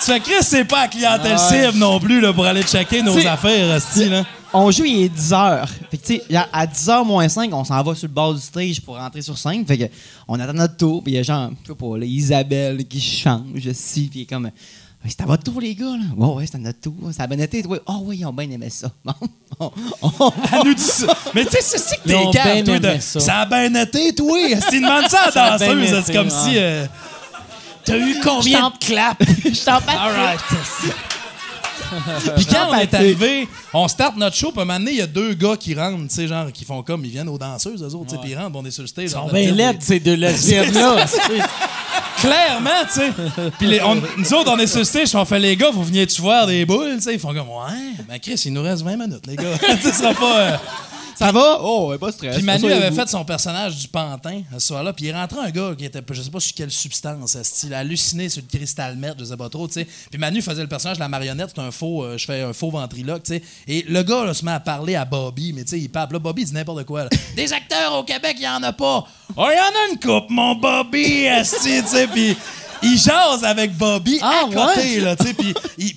[0.05, 0.33] Tu fais Chris.
[0.41, 4.25] C'est pas la clientèle cible non plus là, pour aller checker nos affaires, hostie, là.
[4.53, 5.65] On joue, il est 10h.
[5.89, 8.33] Fait que, tu sais, à- à 10h moins 5, on s'en va sur le bord
[8.35, 9.65] du stage pour rentrer sur scène.
[9.65, 9.85] Fait que,
[10.27, 13.01] on attend notre tour, puis il y a genre, je sais pas, là, Isabelle qui
[13.01, 14.49] change, si, puis il est comme,
[15.07, 16.05] c'est à votre tour, les gars, là.
[16.15, 16.93] Ouais, ouais, c'est à notre tour.
[17.11, 17.65] Ça a bien été.
[17.65, 17.81] Ouais.
[17.87, 18.89] Oh, oui, ils ont bien aimé ça.
[19.59, 19.71] Bon,
[20.01, 21.07] on- on- Elle nous dit ça.
[21.35, 22.79] Mais tu sais, c'est c'est que t'es bien toi.
[22.79, 23.19] de- ça.
[23.19, 24.37] Ça a bien été, toi.
[24.61, 26.31] Si tu demandes ça à Ça la danseuse, c'est comme ouais.
[26.31, 26.57] si.
[26.57, 26.85] euh,
[27.85, 29.25] T'as eu combien de claps?
[29.43, 29.95] Je t'en passe.
[29.99, 30.39] All right.
[32.35, 34.97] Puis quand on est arrivé, on start notre show, puis à un moment donné, il
[34.97, 37.37] y a deux gars qui rentrent, tu sais, genre, qui font comme, ils viennent aux
[37.37, 39.05] danseuses, eux autres, tu sais, puis ils rentrent, on est sur le stage.
[39.05, 41.05] Ils sont bien laides, des- ces deux lesbiennes-là.
[42.17, 43.11] Clairement, tu sais.
[43.57, 45.83] Puis les- on- nous autres, on est sur le stage, on fait, les gars, vous
[45.83, 47.13] veniez-tu voir des boules, tu sais?
[47.13, 49.57] Ils font comme, ouais, ben Chris, il nous reste 20 minutes, les gars.
[49.59, 50.61] Tu sais, ce sera pas.
[51.17, 51.59] Ça va?
[51.61, 52.35] Oh, ouais, pas stress.
[52.35, 55.49] Puis Manu avait fait son personnage du pantin ce soir-là, puis il est rentré un
[55.51, 59.15] gars qui était, je sais pas sur quelle substance, style halluciné sur le cristal mètre,
[59.19, 59.87] je sais pas trop, tu sais.
[60.09, 62.53] Puis Manu faisait le personnage de la marionnette, c'est un faux, euh, je fais un
[62.53, 63.43] faux ventriloque, tu sais.
[63.67, 66.13] Et le gars là, se met à parler à Bobby, mais tu sais, il parle,
[66.13, 67.03] là, Bobby il dit n'importe quoi.
[67.03, 67.09] là.
[67.35, 69.05] Des acteurs au Québec, il y en a pas.
[69.35, 72.35] Oh, il y en a une coupe, mon Bobby, esti, tu sais, puis
[72.81, 75.33] il jase avec Bobby Ah, à côté, là, tu sais.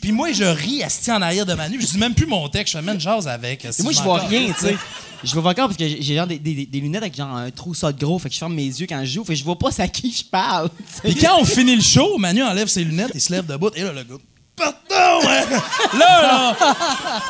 [0.01, 2.75] Puis moi, je ris esti en arrière de Manu, je dis même plus mon texte,
[2.75, 3.65] je fais même jase avec.
[3.65, 4.77] Et moi, je vois rien, tu sais.
[5.25, 7.75] Je vois encore parce que j'ai genre des, des- des lunettes avec genre un trou
[7.75, 9.45] ça de gros, fait que je ferme mes yeux quand je joue, fait que je
[9.45, 10.69] vois pas c'est à qui je parle.
[11.03, 13.83] Puis quand on finit le show, Manu enlève ses lunettes, il se lève debout, et
[13.83, 14.15] là, le gars.
[14.57, 15.29] Pardon!
[15.29, 15.45] hein?
[15.99, 16.57] Là, là,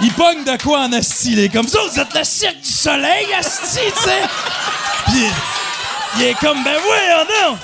[0.00, 1.32] il pogne de quoi en asti?
[1.32, 4.22] Il est comme ça, vous êtes le cirque du soleil, asti, tu sais!
[5.06, 5.24] Puis
[6.18, 7.58] il est comme, ben voyons donc!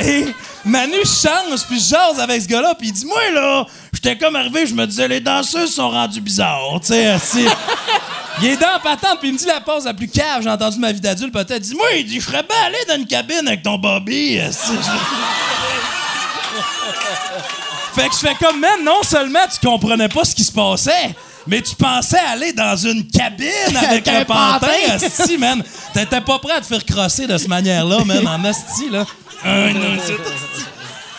[0.00, 0.34] Et, et
[0.64, 3.66] Manu change, puis jase avec ce gars-là, puis il dit, moi, là,
[4.04, 7.46] j'étais comme arrivé, je me disais, les danseuses sont rendues bizarres, tu sais, assis.
[8.42, 10.74] Il est dans patente, puis il me dit la pause la plus cave, j'ai entendu
[10.74, 11.60] de ma vie d'adulte, peut-être.
[11.60, 14.72] Dit, moi, il dit, je ferais bien aller dans une cabine avec ton Bobby, assis.
[17.94, 21.14] Fait que je fais comme, man, non seulement tu comprenais pas ce qui se passait,
[21.46, 25.62] mais tu pensais aller dans une cabine avec un pantin, asti, man.
[25.92, 29.06] T'étais pas prêt à te faire crosser de cette manière-là, man, en asti, là.
[29.44, 29.98] Un, un.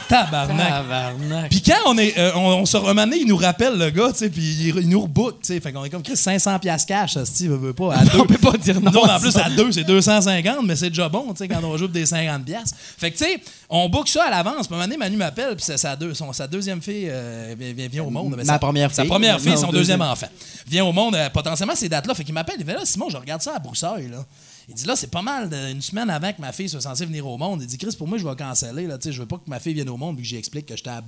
[0.07, 0.67] Tabarnak.
[0.69, 1.49] Tabarnak.
[1.49, 4.19] Puis quand on est, euh, on, on se remanait, il nous rappelle le gars, tu
[4.19, 5.59] sais, puis il, il nous rebook, tu sais.
[5.59, 7.95] Fait qu'on est comme Chris, 500 pièces cash, asti, veut, veut pas.
[7.95, 8.19] À deux.
[8.19, 11.09] On peut pas dire non à en plus, à deux, c'est 250, mais c'est déjà
[11.09, 12.73] bon, tu sais, quand on joue des 50 pièces.
[12.97, 14.67] Fait que, tu sais, on book ça à l'avance.
[14.67, 18.03] Puis un moment donné, Manu m'appelle, puis sa, deux- son- sa deuxième fille euh, vient,
[18.03, 18.35] au monde.
[18.37, 19.09] Mais Ma sa- première Sa fille.
[19.09, 19.99] première fille, Non, son deuxième.
[19.99, 20.27] deuxième enfant.
[20.67, 22.13] Vient au monde, euh, potentiellement, ces dates-là.
[22.13, 24.23] Fait qu'il m'appelle, il fait là, Simon, je regarde ça à Broussailles, là.
[24.67, 27.05] Il dit là, c'est pas mal, de- une semaine avant que ma fille soit censée
[27.05, 27.61] venir au monde.
[27.61, 29.73] Il dit, Chris, pour moi, je vais canceller, là, je veux pas que ma fille
[29.75, 31.01] vienne au monde, vu que j'explique que j'étais à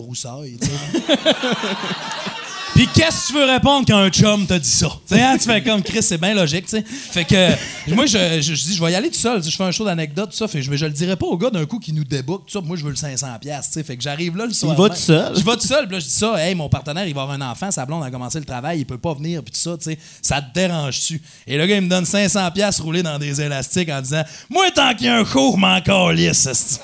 [0.59, 0.71] sais.
[2.77, 4.85] Puis qu'est-ce que tu veux répondre quand un chum t'a dit ça?
[5.09, 6.83] Hein, tu fais comme Chris, c'est bien logique, tu sais.
[6.85, 9.43] Fait que moi, je, je, je dis, je vais y aller tout seul.
[9.43, 10.47] Je fais un show d'anecdotes, tout ça.
[10.47, 12.51] Fait que je, je le dirai pas au gars d'un coup qui nous débook, tout
[12.51, 12.61] ça.
[12.61, 13.83] Moi, je veux le 500$, tu sais.
[13.83, 14.75] Fait que j'arrive là le soir.
[14.75, 15.35] va tout seul?
[15.35, 15.87] Je vais tout seul.
[15.87, 18.03] Puis là, je dis ça, hey, mon partenaire, il va avoir un enfant, sa blonde
[18.03, 19.97] a commencé le travail, il peut pas venir, puis tout ça, tu sais.
[20.21, 21.19] Ça te dérange-tu?
[21.47, 24.21] Et le gars, il me donne 500$ roulés dans des élastiques en disant,
[24.51, 26.79] moi, tant qu'il y a un cours, je m'en calisse.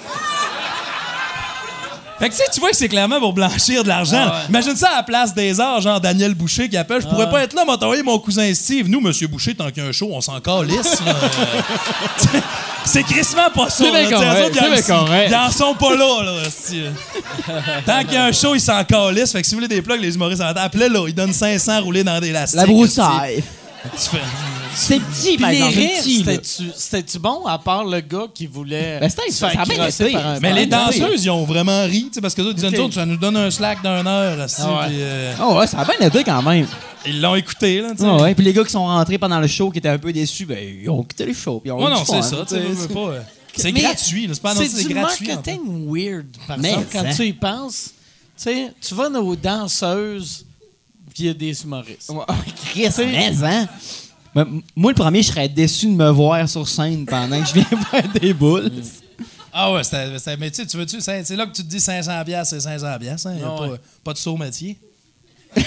[2.23, 4.31] Fait que tu sais, tu vois que c'est clairement pour blanchir de l'argent.
[4.47, 7.01] Imagine ça à la place des arts, genre Daniel Boucher qui appelle.
[7.01, 8.87] Je pourrais pas être là, m'a envoyé mon cousin Steve.
[8.87, 11.01] Nous, Monsieur Boucher, tant qu'il y a un show, on s'en calisse.
[12.85, 13.83] c'est crissement pas ça.
[13.83, 15.29] C'est ils bien en- correct.
[15.29, 17.81] Ils en sont pas là, là.
[17.85, 19.33] Tant qu'il y a un show, ils s'en calissent.
[19.33, 21.05] Fait que si vous voulez des plugs, les humoristes en appelez là.
[21.07, 22.59] Ils donnent 500 roulés dans des lastiques.
[22.59, 23.43] La broussaille.
[24.75, 26.39] C'est petit, par les exemple.
[26.75, 30.17] c'était-tu- bon, à part le gars qui voulait Ben, c'était- ça a bien été.
[30.41, 32.49] Mais les danseuses, ils ont vraiment ri, tu sais, parce que nous
[32.79, 34.37] autres, ça nous donne un slack d'une heure.
[34.59, 36.65] Ah euh, Oh ouais, ça a bien été quand même.
[37.05, 38.03] ils l'ont écouté, là, tu sais.
[38.07, 40.13] Ah ouais, puis les gars qui sont rentrés pendant le show qui étaient un peu
[40.13, 41.61] déçus, ben ils ont quitté le show.
[41.65, 43.19] Non, du c'est ça, tu sais, euh,
[43.55, 45.31] C'est gratuit, c'est pas annoncé, C'est c'est du gratuit.
[45.31, 47.91] en marketing weird, par exemple, quand tu y penses.
[48.35, 50.45] Tu sais, tu vas aux danseuses,
[51.13, 52.09] puis il y a des humoristes.
[52.09, 52.23] Ouais,
[52.71, 53.67] Chris, mais hein?
[54.75, 57.63] Moi, le premier, je serais déçu de me voir sur scène pendant que je viens
[57.91, 58.71] faire des boules.
[59.51, 61.67] Ah ouais, c'était, c'était- mais tu sais, tu veux-tu, c'est c'est là que tu te
[61.69, 63.77] dis 500 pièces, c'est 500 pièces, hein, y a pas, ouais.
[64.03, 64.75] pas de saut métier.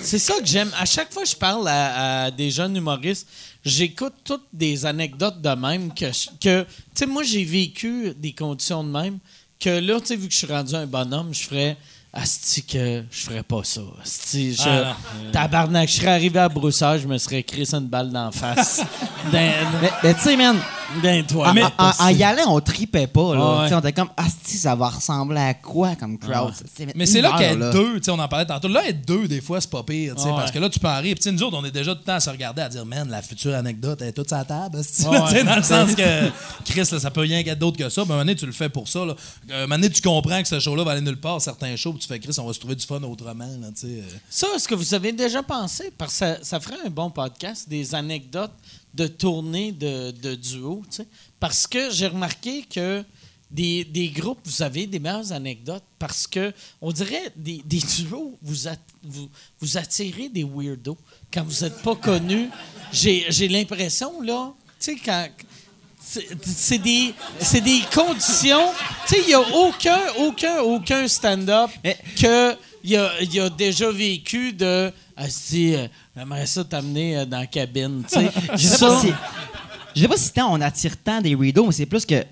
[0.00, 0.70] C'est ça que j'aime.
[0.78, 3.26] À chaque fois que je parle à, à des jeunes humoristes,
[3.64, 8.32] j'écoute toutes des anecdotes de même que, je- que tu sais, moi, j'ai vécu des
[8.32, 9.18] conditions de même
[9.60, 11.76] que là, tu sais, vu que je suis rendu un bonhomme, je ferais
[12.20, 13.80] Asti que je ferais pas ça.
[14.02, 14.96] Asti, je, Ah,
[15.32, 18.82] tabarnak, je serais arrivé à Broussard, je me serais crissé une balle d'en face.
[19.32, 19.52] Mais,
[20.02, 20.56] mais tu sais, man,
[20.96, 21.50] en, toit.
[21.50, 23.34] en- en- en y allant, on tripait pas.
[23.34, 23.40] Là.
[23.42, 23.74] Ah ouais.
[23.74, 26.52] On était comme, ah, si, ça va ressembler à quoi comme crowd?
[26.54, 26.64] Ah.
[26.76, 28.68] C'est- Mais c'est là qu'être deux, tu sais, on en parlait tantôt.
[28.68, 30.38] Là, être deux, des fois, c'est pas pire, tu sais, Ah ouais.
[30.40, 30.88] parce que là, tu peux
[31.20, 33.08] sais, nous autres, on est déjà tout le temps à se regarder, à dire, man,
[33.08, 35.28] la future anecdote, est toute sa table, Ah là, ouais.
[35.30, 36.30] tu sais, dans le sens que,
[36.64, 38.02] Chris, là, ça peut rien être d'autre que ça.
[38.04, 39.04] Mais à un moment donné, tu le fais pour ça.
[39.04, 39.14] Là.
[39.50, 41.40] Euh, À un moment donné, tu comprends que ce show-là va aller nulle part.
[41.40, 43.80] Certains shows, puis tu fais, Chris, on va se trouver du fun autrement, là, tu
[43.86, 43.86] sais.
[43.86, 44.02] euh.
[44.30, 45.92] Ça, est-ce que vous avez déjà pensé?
[45.96, 48.52] Parce que ça, ça ferait un bon podcast, des anecdotes
[48.98, 51.06] de tournée de, de duo, tu sais.
[51.40, 53.04] Parce que j'ai remarqué que
[53.50, 56.52] des, des groupes, vous avez des meilleures anecdotes parce que,
[56.82, 59.28] on dirait, des, des duos, vous, at- vous,
[59.60, 60.98] vous attirez des weirdos.
[61.32, 62.50] Quand vous n'êtes pas connus,
[62.92, 65.28] j'ai l'impression, là, tu sais, quand.
[66.04, 68.70] c'est- des, c'est des conditions.
[69.06, 71.70] Tu sais, il n'y a aucun, aucun, aucun stand-up
[72.20, 74.92] que il a, il a déjà vécu de
[75.28, 75.86] si euh,
[76.16, 79.08] j'aimerais ça t'amener euh, dans la cabine tu sais Je sais Ça, pas si.
[79.96, 82.24] Je sais pas si tant on attire tant des rideaux, mais c'est plus que.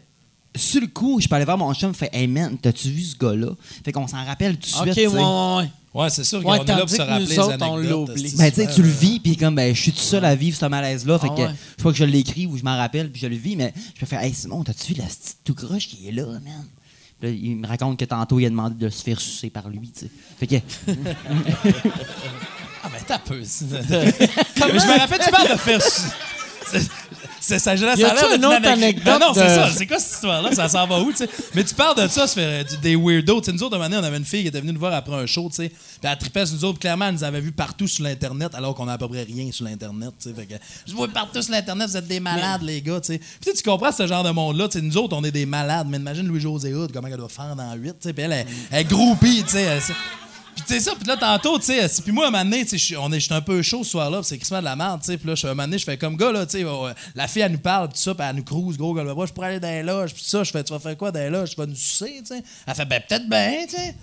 [0.54, 3.16] Sur le coup, je peux aller voir mon chum, fait Hey man, t'as-tu vu ce
[3.16, 3.48] gars-là?
[3.84, 4.96] Fait qu'on s'en rappelle tout de ok suite.
[4.96, 5.22] ouais, tu sais.
[5.22, 5.70] ouais, ouais.
[5.92, 8.08] Ouais, c'est sûr Ouais, qu'on est là pour se rappeler nous les autres, on anecdotes.
[8.08, 8.24] l'oublie.
[8.26, 10.34] esti, Ben, tu sais, tu le vis, puis comme, ben, je suis tout seul à
[10.34, 11.18] vivre ce malaise-là.
[11.18, 11.50] Fait Ah que ouais.
[11.72, 14.00] je crois que je l'écris ou je m'en rappelle, puis je le vis, mais je
[14.00, 16.42] peux faire, hey Simon, t'as-tu vu la petite tout croche qui est là, man?
[17.20, 19.68] Puis là, il me raconte que tantôt, il a demandé de se faire sucer par
[19.70, 20.10] lui, tu sais.
[20.38, 20.56] Fait que,
[22.82, 23.38] Ah, ben, t'as peu.
[23.38, 23.44] Mais
[24.80, 25.80] je me rappelle, tu parles de faire.
[26.70, 26.88] C'est-
[27.40, 29.04] ça, ça a l'air d'être une autre anecdote.
[29.20, 29.70] Non, non, c'est ça.
[29.70, 30.52] C'est quoi cette histoire-là?
[30.52, 31.28] Ça s'en va où, tu sais?
[31.54, 33.40] Mais tu parles de ça, ça fait des weirdos.
[33.40, 34.92] Tu sais, nous autres, un moment on avait une fille qui était venue nous voir
[34.94, 35.68] après un show, tu sais.
[35.68, 36.80] Puis elle tripait nous autres.
[36.80, 39.52] Clairement, elle nous avait vus partout sur l'Internet, alors qu'on a à peu près rien
[39.52, 40.34] sur l'Internet, tu sais.
[40.34, 40.54] Fait que,
[40.88, 43.20] je vois partout sur l'Internet, vous êtes des malades, les gars, tu sais.
[43.40, 44.66] Puis tu comprends ce genre de monde-là.
[44.66, 45.86] Tu sais, nous autres, on est des malades.
[45.88, 48.12] Mais imagine Louis-José Hood, comment elle doit faire dans 8, tu sais.
[48.12, 49.78] Puis elle est groupie, tu sais.
[50.56, 52.64] Puis tu sais ça, puis là, tantôt, tu sais, puis moi, un moment donné,
[52.98, 55.18] on est- j'étais un peu chaud ce soir-là, c'est Christmas de la merde, tu sais.
[55.18, 56.92] Puis là, je suis- un moment donné, je fais comme gars, là, tu sais, euh,
[57.14, 59.32] la fille, elle nous parle, puis ça, puis elle nous cruise, gros, gars, moi, je
[59.32, 61.30] pourrais aller dans les loges, puis ça, je fais, tu vas faire quoi dans les
[61.30, 61.50] loges?
[61.50, 62.42] Tu vas nous sucer, tu sais?
[62.66, 63.94] Elle fait, ben, peut-être bien, tu sais.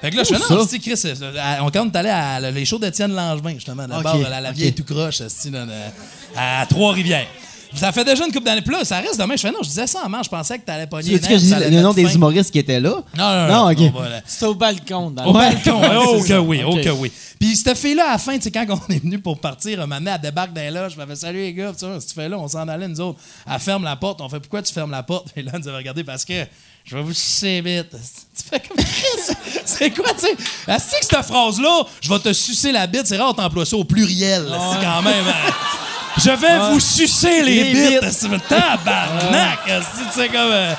[0.00, 2.08] Fait que là, je fais, non, tu sais, Chris, euh, on quand on est allé
[2.08, 5.20] à les shows d'Étienne Langevin, justement, la Ok, barre de la, la vieille tout croche,
[6.34, 7.26] à Trois-Rivières.
[7.74, 8.62] Ça fait déjà une couple d'années.
[8.62, 9.36] Puis là, ça reste demain.
[9.36, 10.26] Je fais, non, je disais ça en marche.
[10.26, 12.14] Je pensais que t'allais pogner Tu veux que je dise le nom des fin.
[12.14, 13.02] humoristes qui étaient là?
[13.16, 13.64] Non, non, non.
[13.66, 13.78] Non, ok.
[13.78, 14.20] non, voilà.
[14.26, 15.10] C'est au balcon.
[15.10, 16.82] Dans Au le balcon, oh que oui, oh OK.
[16.82, 17.12] que oui.
[17.38, 19.86] Puis cette fille-là, à la fin, tu sais, quand on est venu pour partir, un
[19.86, 22.00] moment donné, elle débarque dans les loges, je me fait salut les gars, tu sais,
[22.00, 23.18] si tu fais là, on s'en allait, nous autres.
[23.50, 25.28] Elle ferme la porte, on fait pourquoi tu fermes la porte?
[25.36, 26.34] Et là, elle nous avait regardé parce que
[26.84, 27.90] je vais vous sucer vite.
[28.36, 28.76] Tu fais comme
[29.64, 30.36] c'est quoi, tu sais?
[30.66, 33.76] Elle sait que cette phrase-là, je vais te sucer la bite, c'est rare, t'emploies ça
[33.76, 35.24] au pluriel, là, c'est quand même.
[36.18, 38.00] Je vais vous sucer les, Les bites.
[38.02, 38.12] bites.
[38.12, 40.40] C'est tabarnak, tu sais, comme.
[40.50, 40.72] euh,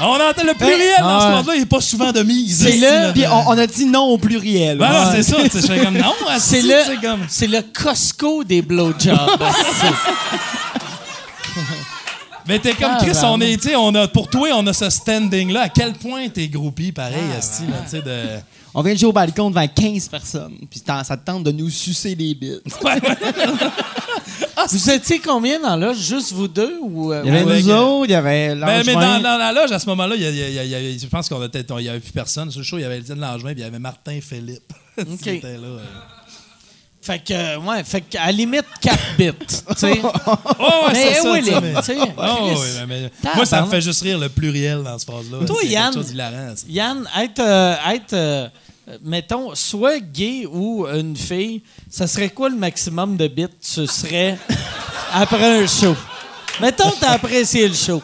[0.00, 2.62] on entend le pluriel dans ce monde-là, il n'est pas souvent de mise.
[2.62, 4.78] C'est le- Puis on, on a dit non au pluriel.
[4.78, 5.36] ben non, c'est ça.
[5.42, 7.26] Je fais comme non, C'est le, comme.
[7.28, 9.18] c'est le Costco des blowjobs.
[12.46, 14.72] Mais t'es comme Ah, Chris, on est, tu sais, on a, pour toi, on a
[14.72, 15.62] ce standing-là.
[15.62, 18.38] À quel point t'es groupie, pareil, Ah, asti, là, tu sais, de.
[18.78, 20.56] On vient de jouer au balcon devant 15 personnes.
[20.70, 22.62] Puis ça te tente de nous sucer les bites.
[24.70, 25.92] vous étiez combien dans là?
[25.92, 26.78] Juste vous deux?
[26.82, 29.16] Ou, euh, Il y avait Ouais, nous ouais, autres, il y avait Ben, mais Langevin.
[29.18, 30.74] dans, dans la loge, à ce moment-là, il y a- il y a- il y
[30.94, 32.50] a- je pense qu'on était, il y avait plus personne.
[32.50, 34.72] Sur le show, il y avait Étienne Langevin, puis il y avait Martin Philippe.
[34.98, 35.06] OK.
[35.22, 35.66] Qui était là.
[35.66, 35.78] euh.
[37.00, 39.30] Fait que, ouais, fait qu'à la limite, 4 bits.
[39.48, 40.02] tu sais.
[40.60, 41.74] Oh, ouais, Mais c'est ça, oui, tu sais, mais-
[42.18, 45.46] Oh, oui, mais- mais- moi, ça me fait juste rire le pluriel dans cette phrase-là.
[45.46, 46.66] Toi, Yann- chose d'hilarant, ça.
[46.68, 48.48] Yann, être, euh, être euh,
[49.02, 53.46] mettons, soit gay ou une fille, ça serait quoi le maximum de bits?
[53.60, 54.38] Tu serais
[55.12, 55.94] après un show?
[56.60, 58.02] Mettons, t'as apprécié le show.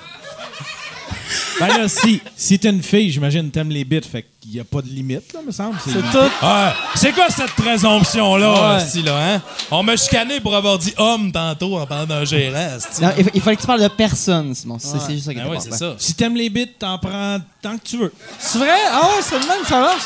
[1.59, 4.65] Ben là, si, si t'es une fille, j'imagine t'aimes les bits, fait qu'il n'y a
[4.65, 5.77] pas de limite, là, me semble.
[5.85, 6.19] C'est tout.
[6.47, 6.71] Ouais.
[6.97, 9.03] C'est quoi cette présomption-là, Ouais.
[9.03, 9.43] là, hein?
[9.71, 12.77] On m'a chicané pour avoir dit homme tantôt en parlant d'un gérant.
[13.01, 14.79] Non, il, il fallait que tu parles de personne, Simon.
[14.81, 15.75] C'est c'est juste ça qui Ben clair.
[15.75, 15.95] ça.
[15.99, 18.13] Si t'aimes les bits, t'en prends tant que tu veux.
[18.39, 18.79] C'est vrai?
[18.93, 20.03] Ah ouais, c'est le même, ça marche.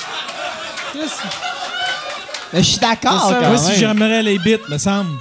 [2.53, 3.79] Mais je suis d'accord quand Moi, si même.
[3.79, 5.19] j'aimerais les bits, me semble.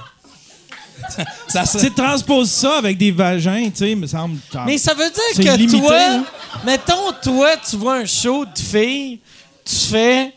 [1.47, 4.37] Ça Tu se- sais, transpose ça avec des vagins, tu sais, me semble.
[4.65, 6.23] Mais ça veut C'est dire que limité, toi, hein?
[6.65, 9.19] mettons, toi, tu vois un show de filles,
[9.63, 10.33] tu fais,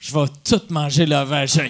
[0.00, 1.68] je vais tout manger le vagin.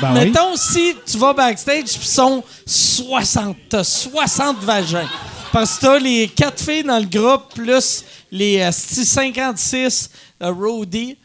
[0.00, 0.24] Ben oui.
[0.24, 5.08] Mettons, si tu vas backstage, puis sont 60, t'as 60 vagins.
[5.52, 10.10] Parce que t'as les 4 filles dans le groupe, plus les euh, 56
[10.42, 11.16] euh, roadies.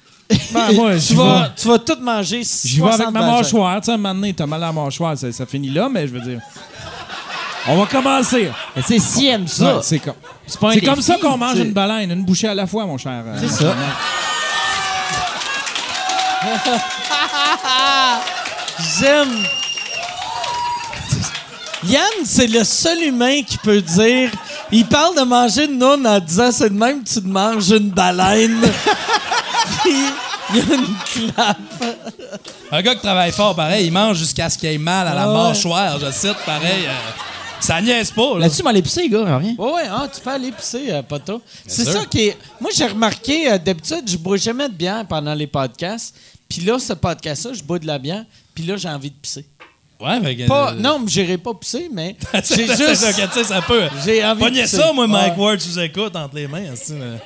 [0.52, 3.80] Ben, moi, tu, vas, tu vas tout manger 60 J'y vais avec ma mâchoire.
[3.81, 6.07] Tu sais, un moment donné, t'as mal à la mâchoire, ça, ça finit là, mais
[6.07, 6.39] je veux dire.
[7.68, 8.52] On va commencer.
[8.85, 10.14] Sais, si aime ça, Ouais, c'est comme,
[10.47, 12.85] c'est pas un c'est comme ça qu'on mange une baleine, une bouchée à la fois,
[12.85, 13.23] mon cher.
[13.26, 13.76] euh, C'est ça.
[18.99, 19.43] J'aime.
[21.88, 24.31] Yann, c'est le seul humain qui peut dire.
[24.72, 27.69] Il parle de manger une noune en disant c'est de même que tu te manges
[27.69, 28.61] une baleine.
[29.86, 29.94] Puis
[30.53, 31.57] il y a une clap.
[32.72, 35.24] Un gars qui travaille fort, pareil, il mange jusqu'à ce qu'il ait mal à la
[35.24, 35.34] Ah ouais.
[35.34, 36.86] mâchoire, je cite, pareil.
[36.88, 36.91] euh,
[37.60, 38.40] ça niaise pas, là.
[38.41, 39.56] Là-dessus, m'en pisser, gars, rien.
[39.57, 41.41] Ouais, ouais, ah, tu peux aller pisser, euh, poteau.
[41.66, 42.38] C'est ça qui est.
[42.60, 46.16] Moi, j'ai remarqué, euh, d'habitude, je bois jamais de bière pendant les podcasts.
[46.48, 48.24] Puis là, ce podcast-là, je bois de la bière.
[48.53, 49.45] Puis là, j'ai envie de pisser.
[49.99, 50.36] Ouais, mais.
[50.45, 52.95] Pas, euh, non, mais j'irai pas pisser, mais c'est j'ai c'est juste.
[52.95, 53.84] ça, que, tu sais, ça peut.
[54.06, 54.78] J'ai envie de Pognez pisser.
[54.78, 55.44] ça, moi, Mike Ouais.
[55.44, 56.72] Ward, sous écoute entre les mains.
[56.74, 57.18] esti, mais...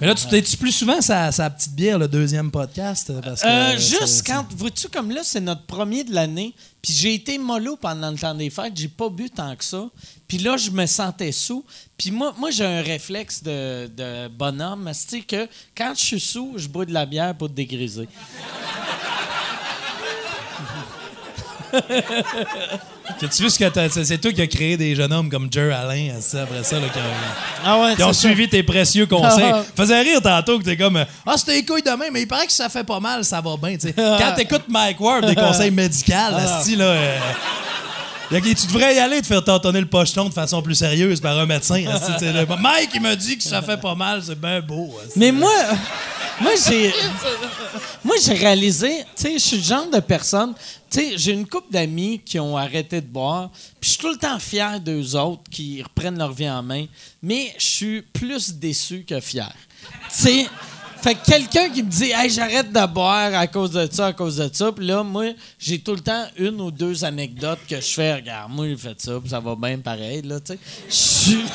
[0.00, 3.12] mais là, tu t'es-tu plus souvent sa, sa petite bière, le deuxième podcast?
[3.22, 6.92] Parce que, Euh, euh, juste quand, vois-tu, comme là, c'est notre premier de l'année, puis
[6.92, 9.88] j'ai été mollo pendant le temps des fêtes, j'ai pas bu tant que ça,
[10.28, 11.64] puis là, je me sentais sous,
[11.96, 16.52] puis moi, moi j'ai un réflexe de, de bonhomme, c'est que quand je suis sous,
[16.56, 18.08] je bois de la bière pour dégriser.
[23.20, 26.16] Tu vu ce que c'est toi qui as créé des jeunes hommes comme Jer Alain,
[26.18, 27.02] esti, après ça, là, qui ont,
[27.64, 28.20] Ah ouais, qui ont ça.
[28.28, 29.50] suivi tes précieux conseils.
[29.54, 29.62] Ah.
[29.76, 32.52] Faisait rire tantôt que t'es comme Ah, c'était les couilles demain, mais il paraît que
[32.52, 33.76] ça fait pas mal, ça va bien.
[33.78, 33.92] tu.
[33.92, 36.58] Quand t'écoutes Mike Ward, des conseils médicaux, Ah.
[36.58, 36.84] esti, là.
[36.84, 37.18] euh,
[38.30, 41.46] tu devrais y aller te faire tâtonner le pocheton de façon plus sérieuse par un
[41.46, 41.82] médecin.
[42.58, 44.94] Mike, il m'a dit que ça fait pas mal, c'est bien beau.
[45.16, 45.52] Mais moi,
[46.40, 46.92] moi j'ai,
[48.04, 50.54] moi j'ai réalisé, tu sais, je suis le genre de personne,
[50.90, 53.50] tu sais, j'ai une couple d'amis qui ont arrêté de boire,
[53.80, 56.86] puis je suis tout le temps fier d'eux autres qui reprennent leur vie en main,
[57.22, 59.52] mais je suis plus déçu que fier.
[59.82, 60.46] Tu sais,
[61.02, 64.12] fait que quelqu'un qui me dit, hey, j'arrête de boire à cause de ça, à
[64.12, 65.26] cause de ça, puis là, moi,
[65.58, 69.00] j'ai tout le temps une ou deux anecdotes que je fais, regarde, moi, j'ai fait
[69.00, 70.58] ça, puis ça va bien pareil, là, tu sais.
[70.88, 71.36] Je suis.
[71.36, 71.46] Tu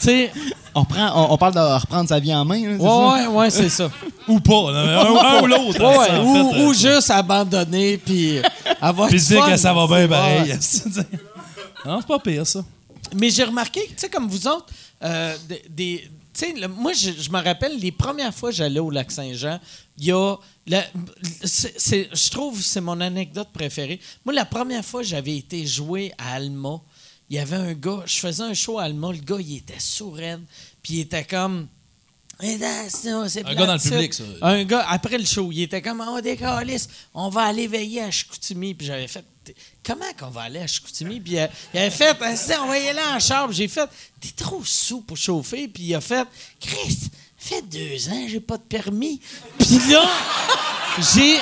[0.00, 0.32] Tu sais,
[0.74, 2.60] On, prend, on, on parle de reprendre sa vie en main.
[2.60, 2.98] là, c'est ça?
[2.98, 3.90] ouais, ouais, ouais, c'est ça.
[4.28, 5.80] Ou pas, là, un, un ou l'autre.
[5.80, 8.40] Ouais, hein, en ou, euh, juste abandonner puis
[8.80, 10.08] avoir Puis dire que ça va bien Ouais.
[10.08, 10.58] pareil.
[11.86, 12.64] non, c'est pas pire, ça.
[13.14, 14.66] Mais j'ai remarqué, tu sais, comme vous autres,
[15.02, 15.36] euh,
[15.70, 19.60] des, sais, moi, je, me rappelle les premières fois que j'allais au lac Saint-Jean,
[19.98, 20.36] il y a.
[20.66, 24.00] je trouve que c'est mon anecdote préférée.
[24.24, 26.80] Moi, la première fois j'avais été joué à Alma,
[27.30, 29.80] il y avait un gars, je faisais un show à Alma, le gars, il était
[29.80, 30.18] sourd,
[30.82, 31.68] puis il était comme.
[32.88, 34.24] C'est Un gars dans le public, ça.
[34.42, 38.10] Un gars, après le show, il était comme, on décalisse, on va aller veiller à
[38.10, 38.74] Chicoutimi.
[38.74, 39.24] Puis j'avais fait,
[39.84, 41.20] comment qu'on va aller à Chicoutimi?
[41.20, 43.46] Puis euh, il avait fait, si, on va y aller en char.
[43.48, 43.88] Puis J'ai fait,
[44.20, 45.68] t'es trop sous pour chauffer.
[45.68, 46.26] Puis il a fait,
[46.60, 49.20] Chris, fait deux ans, j'ai pas de permis.
[49.58, 50.04] Puis là,
[51.14, 51.38] j'ai.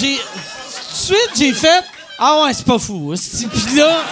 [0.00, 0.16] J'ai.
[0.16, 1.84] Tout de suite, j'ai fait,
[2.18, 3.12] ah ouais, c'est pas fou.
[3.12, 3.46] hostie.
[3.46, 4.04] Puis là,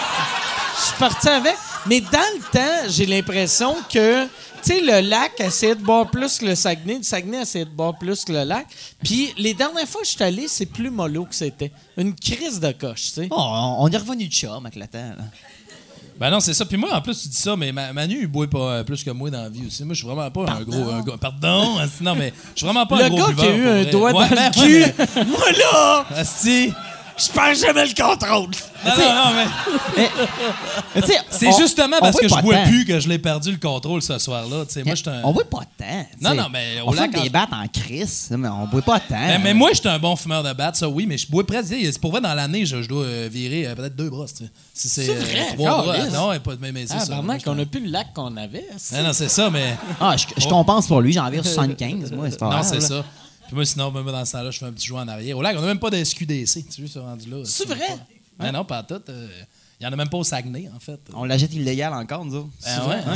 [0.77, 1.55] je suis parti avec.
[1.87, 4.29] Mais dans le temps, j'ai l'impression que, tu
[4.63, 7.97] sais, le lac essayait de boire plus que le Saguenay, le Saguenay essayait de boire
[7.97, 8.65] plus que le lac.
[9.03, 11.71] Puis les dernières fois que je suis allé, c'est plus mollo que c'était.
[11.97, 13.27] Une crise de coche, tu sais.
[13.31, 14.97] Oh, on, est revenu de chum avec le temps.
[15.17, 15.23] là.
[16.19, 16.65] Ben non, c'est ça.
[16.65, 19.03] Puis moi, en plus, tu dis ça, mais Ma- Manu, il boit pas euh, plus
[19.03, 19.83] que moi dans la vie aussi.
[19.83, 20.89] Moi, je suis vraiment pas un gros.
[20.89, 21.77] un gars- pardon?
[22.01, 23.85] Non, mais je suis vraiment pas Le un gros gars qui a eu un vrai.
[23.91, 26.73] doigt Ouais, dans ben, le ouais, cul, moi là, Asti.
[27.17, 28.49] Je perds jamais le contrôle.
[28.85, 29.31] Non, non, non,
[29.97, 30.07] mais
[30.95, 33.51] Mais tu sais, c'est justement on parce que je bois plus que je l'ai perdu
[33.51, 34.65] le contrôle ce soir-là.
[34.65, 35.21] Tu sais, moi, j'étais un.
[35.23, 36.05] On boit pas tant.
[36.17, 38.81] tu Non, non, mais au On lac, des en- battes en crise, mais on boit
[38.81, 39.15] pas tant.
[39.17, 41.73] Mais, mais moi, j'étais un bon fumeur de batte, ça oui, mais je bois presque.
[41.73, 44.35] C'est pour vrai, dans l'année, je, je dois euh, virer euh, peut-être deux brosses.
[44.73, 45.97] Si c'est euh, vrai, trois bras.
[46.09, 46.29] Non,
[46.61, 47.15] mais, mais c'est Ah, ça.
[47.15, 48.67] barnac, on a plus le lac qu'on avait.
[48.93, 49.75] Non, non, c'est ça, mais.
[49.99, 53.03] Ah, je, je compense pour lui, j'en vire 75, moi, c'est pas Non, c'est ça.
[53.47, 55.37] Puis moi, sinon, même dans ce temps-là, je fais un petit jouet en arrière.
[55.37, 56.65] Au lac, on n'a même pas de SQDC.
[56.73, 57.37] Tu vois, ce rendu-là.
[57.45, 57.97] C'est vrai?
[58.37, 59.01] Ben non, pas tout.
[59.09, 59.27] euh,
[59.79, 60.99] Il n'y en a même pas au Saguenay, en fait.
[61.13, 62.49] On l'achète illégal encore, nous autres.
[62.63, 63.01] Ben ouais,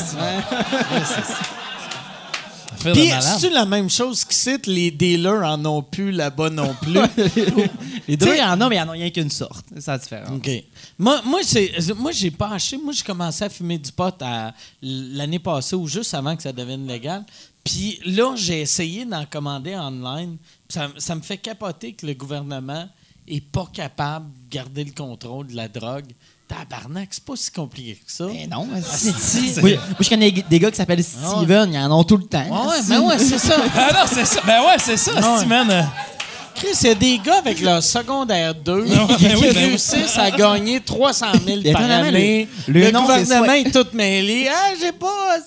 [2.79, 3.21] Puis, de malade.
[3.39, 6.93] c'est-tu la même chose qui cite les dealers en ont plus là-bas non plus?
[8.07, 9.65] Les deux, il y en a, mais il n'y en a rien qu'une sorte.
[9.75, 10.29] C'est ça la différence.
[10.35, 10.49] OK.
[10.97, 12.77] Moi, moi, c'est, moi j'ai pas acheté.
[12.83, 14.51] Moi, j'ai commencé à fumer du pot à-
[14.81, 17.23] l'année passée ou juste avant que ça devienne légal.
[17.63, 20.37] Puis là, j'ai essayé d'en commander online.
[20.67, 22.87] Puis Ça, ça me fait capoter que le gouvernement
[23.27, 26.07] est pas capable de garder le contrôle de la drogue.
[26.47, 28.25] Tabarnak, c'est pas si compliqué que ça.
[28.25, 29.53] Mais non, si.
[29.61, 32.43] moi, moi, je connais des gars qui s'appellent Steven, ils en ont tout le temps.
[32.43, 33.55] Ouais, ouais, ben ouais, c'est ça.
[33.75, 34.41] Ah non, c'est ça.
[34.45, 35.37] Ben ouais, c'est ça.
[35.37, 35.87] Steven.
[36.55, 39.49] Chris, il y a des gars avec leur secondaire 2 qui ben oui, ben oui.
[39.51, 42.49] réussissent à gagner 300 000 par année.
[42.67, 44.49] le- Le, le nom, c'est gouvernement soit- est tout mêlé.
[44.53, 45.37] Ah, j'ai pas,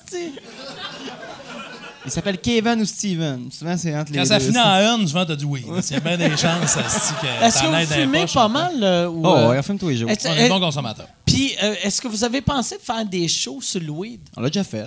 [2.04, 2.08] hostie.
[2.08, 3.48] Ils s'appellent Kevin ou Steven.
[3.50, 4.44] Souvent, c'est entre les Quand ça deux.
[4.46, 5.64] finit en un, souvent, t'as dit oui.
[5.66, 8.02] Il y a bien des chances asti, que Est-ce t'en que aides vous dans les
[8.04, 8.72] fumez poches, pas mal?
[8.82, 10.10] euh, ou, Oh, euh, ouais, on fume tous les jours.
[10.10, 10.28] est-ce-.
[10.28, 11.06] On est euh, bon consommateur.
[11.26, 14.20] Puis, euh, est-ce que vous avez pensé de faire des shows sur le weed?
[14.36, 14.86] On l'a déjà fait.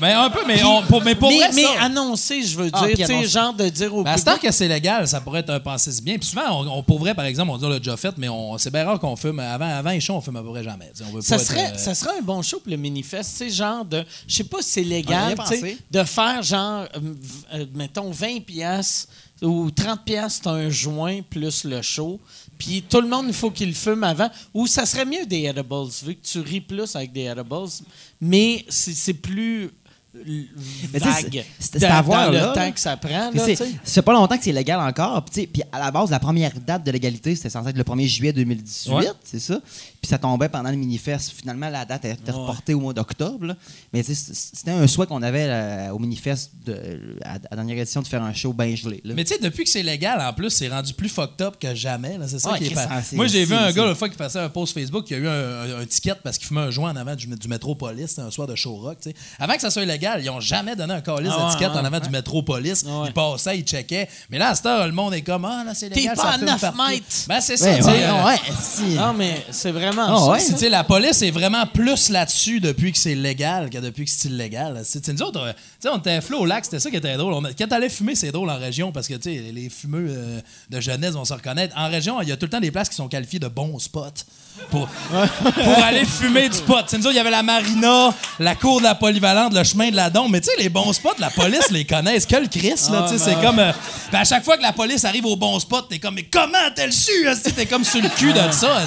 [0.00, 2.70] Ben un peu, mais, on, pour, mais pour mais, vrai, mais ça- annoncer, je veux
[2.72, 4.40] Ah, dire, tu sais, genre de dire au Ben, à ce public.
[4.40, 6.18] temps que c'est légal, ça pourrait être un pensée si bien.
[6.18, 8.28] Puis souvent, on, on pour vrai, par exemple, on dit on l'a déjà fait, mais
[8.28, 9.38] on, c'est bien rare qu'on fume.
[9.38, 10.90] Avant, avant les shows, on fume à peu près jamais.
[11.08, 13.32] On veut Ça pas être, serait, euh, ça serait un bon show pour le manifeste,
[13.32, 14.04] tu sais, genre de.
[14.26, 15.36] Je sais pas si c'est légal,
[15.90, 17.14] de faire genre, euh,
[17.54, 19.08] euh, mettons, 20 piastres
[19.42, 22.18] ou 30 piastres, un joint plus le show.
[22.58, 24.30] Puis tout le monde, il faut qu'il fume avant.
[24.54, 27.68] Ou ça serait mieux des edibles, vu que tu ris plus avec des edibles.
[28.20, 29.70] Mais c'est plus
[30.92, 32.52] vague c'est- à voir, le là.
[32.52, 33.30] temps que ça prend.
[33.84, 35.24] C'est- pas longtemps que c'est légal encore.
[35.24, 38.32] Puis, à la base, la première date de légalité, c'était censé être le 1er juillet
[38.32, 39.06] 2018, Ouais.
[39.24, 39.58] c'est ça.
[40.04, 41.30] Puis ça tombait pendant le manifeste.
[41.34, 43.56] Finalement, la date a été reportée au mois d'octobre.
[43.90, 48.02] Mais c'était un souhait qu'on avait euh, au manifeste de, à, à la dernière édition
[48.02, 49.00] de faire un show bien gelé.
[49.02, 49.14] là.
[49.16, 51.74] Mais tu sais, depuis que c'est légal, en plus, c'est rendu plus fucked up que
[51.74, 52.18] jamais.
[52.18, 52.26] là.
[52.28, 52.86] C'est ça Ouais, qui est pas.
[53.12, 55.26] Moi, j'ai vu un gars, la fois, qui passait un post Facebook, qui a eu
[55.26, 58.08] un, un- un ticket parce qu'il fumait un joint en avant du, du Métropolis.
[58.08, 58.98] C'était un soir de show rock.
[59.00, 59.16] tu sais.
[59.38, 62.00] Avant que ça soit légal, ils ont jamais donné un calice Ah d'étiquette en avant
[62.00, 62.84] du Métropolis.
[62.86, 63.06] Ah ouais.
[63.08, 64.06] Ils passaient, ils checkaient.
[64.28, 66.16] Mais là, à cette heure, le monde est comme Ah, là, c'est T'es légal.
[66.16, 66.78] pas ça à fume 9 partout.
[66.90, 67.04] mètres.
[67.26, 67.70] Ben, c'est ça.
[67.70, 68.82] Ouais, ouais, euh, ouais, si.
[68.96, 70.54] Non, mais c'est vraiment Ah ça.
[70.54, 70.68] ouais?
[70.68, 74.80] la police est vraiment plus là-dessus depuis que c'est légal que depuis que c'est illégal.
[74.84, 77.16] Sais, nous autres, euh, tu sais, on était flot au lac, c'était ça qui était
[77.16, 77.34] drôle.
[77.34, 80.40] On quand t'allais fumer, c'est drôle en région parce que, les fumeux euh,
[80.70, 81.76] de jeunesse vont se reconnaître.
[81.78, 83.78] En région, il y a tout le temps des places qui sont qualifiées de bons
[83.78, 84.24] spots
[84.70, 84.88] pour,
[85.84, 86.84] aller fumer du pot.
[86.92, 90.30] Il y avait la marina, la cour de la polyvalente, le chemin de la Dombe.
[90.30, 92.26] Mais tu sais, les bons spots, la police les connaissent.
[92.26, 93.56] Que le Chris, là, tu c'est comme...
[94.08, 96.58] puis à chaque fois que la police arrive au bon spot, t'es comme, mais comment
[96.74, 97.12] t'as le su?
[97.54, 98.84] T'es comme sur le cul de ça.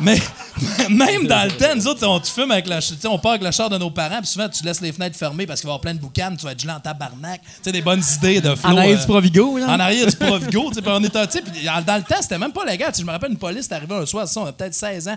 [0.00, 0.18] Mais,
[0.90, 3.42] Même dans le temps, nous autres, on, tu fumes avec la, tu on part avec
[3.42, 5.72] le char de nos parents, puis souvent, tu laisses les fenêtres fermées parce qu'il va
[5.72, 7.40] y avoir plein de boucanes, tu vas être gelé en tabarnak.
[7.42, 8.70] Tu sais, des bonnes idées de flow.
[8.70, 9.66] En arrière euh, du Provigo, là.
[9.68, 12.52] En arrière du Provigo, tu sais, on était, tu dans dans le temps, c'était même
[12.52, 12.92] pas légal.
[12.92, 15.08] Tu Je me rappelle, une police est arrivée un soir, ça, on a peut-être 16
[15.08, 15.16] ans.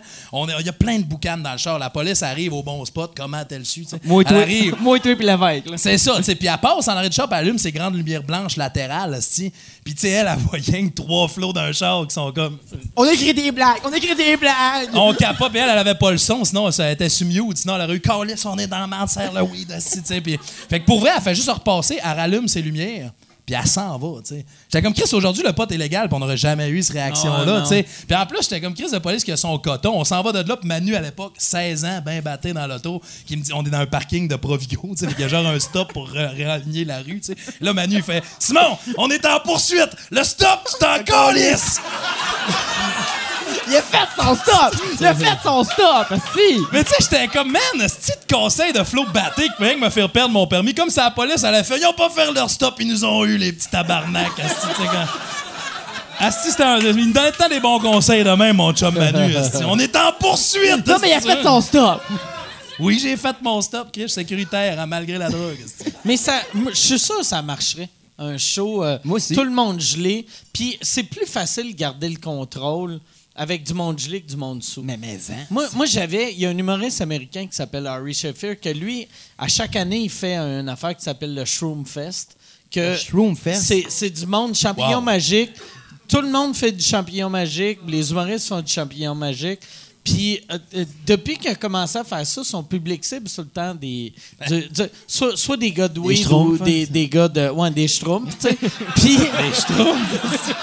[0.59, 1.77] Il y a plein de boucanes dans le char.
[1.79, 3.11] La police arrive au bon spot.
[3.15, 3.81] Comment a-t-elle su?
[3.81, 3.99] tu sais?
[4.03, 4.75] Moi et Elle toi, arrive.
[4.81, 5.65] moi et toi, puis l'évêque.
[5.77, 6.35] C'est ça, tu sais.
[6.35, 9.51] Puis elle passe en arrière du char, elle allume ses grandes lumières blanches latérales, esti.
[9.83, 12.57] Puis tu sais, elle, elle voit rien que trois flots d'un char qui sont comme.
[12.95, 14.89] On écrit des blagues, on écrit des blagues.
[14.93, 17.57] On capote, puis elle, elle avait pas le son, sinon ça était sur mute.
[17.57, 20.39] Sinon, elle aurait eu Carlis, on est dans la merde, serre le weed, tu
[20.69, 23.11] fait que pour vrai, elle fait juste repasser, elle rallume ses lumières.
[23.45, 24.45] Puis elle s'en va, tu sais.
[24.69, 27.61] J'étais comme Chris, aujourd'hui, le pote est légal, puis on n'aurait jamais eu cette réaction-là,
[27.63, 27.85] tu sais.
[28.07, 29.91] Puis en plus, j'étais comme Chris de police qui a son coton.
[29.95, 33.01] On s'en va de là, puis Manu, à l'époque, 16 ans, ben batté dans l'auto,
[33.25, 35.07] qui me dit on est dans un parking de Provigo, tu sais.
[35.07, 37.35] Qu'il y a genre un stop pour réaligner la rue, tu sais.
[37.59, 39.91] Là, Manu, il fait Simon, on est en poursuite.
[40.09, 41.81] Le stop, tu t'en calisses.
[43.67, 44.75] Il a fait son stop!
[44.99, 46.07] Il a fait son stop!
[46.35, 46.57] Si!
[46.71, 49.89] Mais tu sais, j'étais comme, man, ce de conseil de Flo Batté qui de me
[49.89, 50.73] faire perdre mon permis.
[50.73, 53.03] Comme ça, la police, elle a fait, ils ont pas fait leur stop, ils nous
[53.05, 54.31] ont eu, les petits tabarnak.
[54.39, 56.77] Asti, tu sais, quand- Asti, c'était un.
[56.79, 59.35] Il me donnait tant des bons conseils de même, mon chum Manu.
[59.35, 59.63] asti.
[59.65, 60.85] On est en poursuite!
[60.85, 62.01] Non, mais il a fait son stop!
[62.79, 65.57] Oui, j'ai fait mon stop, Chris, sécuritaire, hein, malgré la drogue.
[65.63, 65.91] asti.
[66.05, 66.33] Mais ça,
[66.69, 67.89] je suis sûr que ça marcherait.
[68.19, 69.33] Un show, euh, Moi aussi.
[69.33, 70.25] tout le monde gelé.
[70.53, 72.99] Puis c'est plus facile de garder le contrôle
[73.35, 74.83] avec du monde gelé du monde sous.
[74.83, 75.45] Mais, mais, hein.
[75.49, 76.33] Moi, moi j'avais.
[76.33, 79.07] Il y a un humoriste américain qui s'appelle Harry Sheffield, que lui,
[79.37, 82.37] à chaque année, il fait une affaire qui s'appelle le Shroom Fest.
[82.69, 83.63] Que Le Shroom Fest?
[83.63, 85.01] C'est, c'est du monde champignon Wow.
[85.01, 85.51] magique.
[86.07, 87.79] Tout le monde fait du champignon magique.
[87.87, 89.61] Les humoristes font du champignon magique.
[90.03, 93.47] Puis, euh, euh, depuis qu'il a commencé à faire ça, son public cible, c'est le
[93.47, 94.13] temps des.
[94.47, 97.49] du- du- soit, soit des gars de weed ou hein, des, des gars de.
[97.49, 98.55] Ouais, des schtroumpfs, tu sais.
[98.95, 99.17] Puis.
[99.17, 100.53] Des schtroumpfs?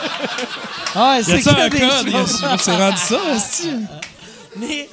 [0.94, 2.58] Ouais, Y c'est ça.
[2.58, 3.68] C'est rendu ça, asti?
[4.58, 4.88] Mais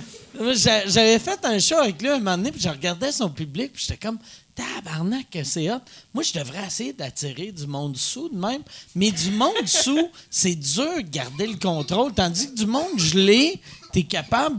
[0.85, 3.83] j'avais fait un show avec lui un moment donné, puis je regardais son public, puis
[3.87, 4.19] j'étais comme
[4.55, 5.79] tabarnak que c'est hot.
[6.13, 8.61] Moi, je devrais essayer d'attirer du monde sous de même,
[8.95, 13.59] mais du monde sous, c'est dur de garder le contrôle, tandis que du monde gelé,
[14.01, 14.57] t'es capable.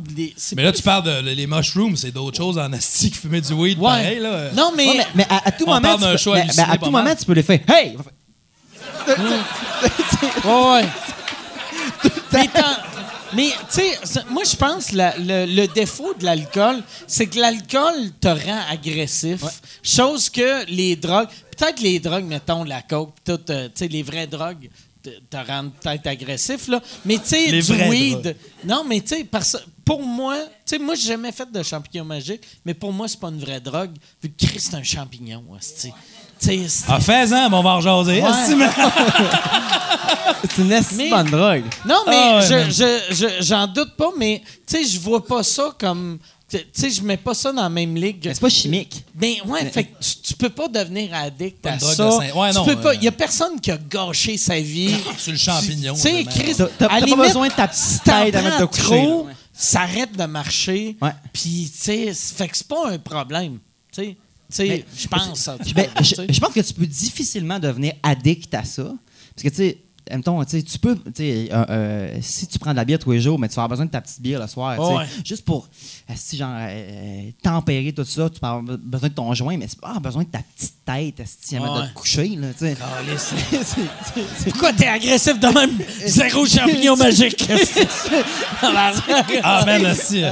[0.57, 3.41] Mais là, plus- tu parles de les mushrooms, c'est d'autres choses en asti que fumer
[3.41, 3.85] du weed, Ouais.
[3.85, 4.51] pareil, là.
[4.53, 4.87] Non, mais.
[4.89, 7.05] Ouais, mais, mais à, à tout moment, tu peux, mais- à tout mal.
[7.05, 7.61] moment, tu peux le faire.
[7.69, 7.97] Hey!
[9.07, 10.85] Ouais, ouais.
[13.35, 18.11] mais tu sais, moi, je pense la- le, le défaut de l'alcool, c'est que l'alcool
[18.21, 19.43] te rend agressif.
[19.83, 24.03] Chose que les drogues, peut-être les drogues, mettons la coke, tout, euh, tu sais, les
[24.03, 24.69] vraies drogues
[25.31, 26.81] te, te rendent peut-être agressif, là.
[27.05, 28.21] Mais, tu sais, du weed.
[28.23, 28.37] drogues.
[28.65, 30.37] Non, mais, tu sais, parce- pour moi,
[30.67, 33.41] tu sais, moi, j'ai jamais fait de champignon magique, mais pour moi, c'est pas une
[33.41, 35.93] vraie drogue, vu que Christ, c'est un champignon, hostie.
[36.41, 37.81] Tu sais, c'est- Ah, fais-en, on va en.
[37.81, 38.55] Ouais.
[38.57, 38.69] mais-
[40.51, 41.65] C'est une Mais- bonne drogue.
[41.85, 42.71] Non, mais Ah ouais, je-
[43.11, 46.19] je- je- j'en doute pas, mais tu sais, je vois pas ça comme.
[46.51, 48.23] Tu sais, je mets pas ça dans la même ligue.
[48.25, 49.05] Mais c'est pas chimique.
[49.15, 51.95] Ben ouais, fait que tu, tu peux pas devenir addict Pas à ça.
[51.95, 52.89] saint- ouais, tu non, peux pas.
[52.91, 54.95] euh, Il y a personne qui a gâché sa vie.
[55.19, 55.95] Sur le champignon.
[55.95, 56.25] Tu sais.
[56.25, 58.65] Chris, T'as- t'as- à t'as pas limite, besoin de ta petite tête à mettre de
[58.65, 59.35] coucher, trop, là.
[59.53, 60.97] ça arrête de marcher.
[61.03, 61.11] Ouais.
[61.35, 63.59] Puis, tu sais, fait que c'est pas un problème.
[63.93, 64.17] Tu sais, tu
[64.49, 65.39] sais, Mais- je pense.
[65.39, 65.59] ça.
[65.75, 68.85] Ben, je pense que tu peux difficilement devenir addict à ça.
[69.35, 69.79] Parce que, tu sais,
[70.17, 73.49] mettons, tu peux, euh, euh, si tu prends de la bière tous les jours, mais
[73.49, 75.05] tu vas avoir besoin de ta petite bière le soir, Ouais.
[75.25, 75.69] juste pour,
[76.11, 79.67] euh, si genre, euh, tempérer tout ça, tu vas avoir besoin de ton joint, mais
[79.67, 82.67] tu vas avoir besoin de ta petite tête, si avant de te coucher, là, tu
[82.67, 82.77] sais.
[84.51, 85.71] Pourquoi t'es agressif de même?
[86.07, 87.49] Zéro champignon magique.
[89.43, 90.23] Ah, man, aussi.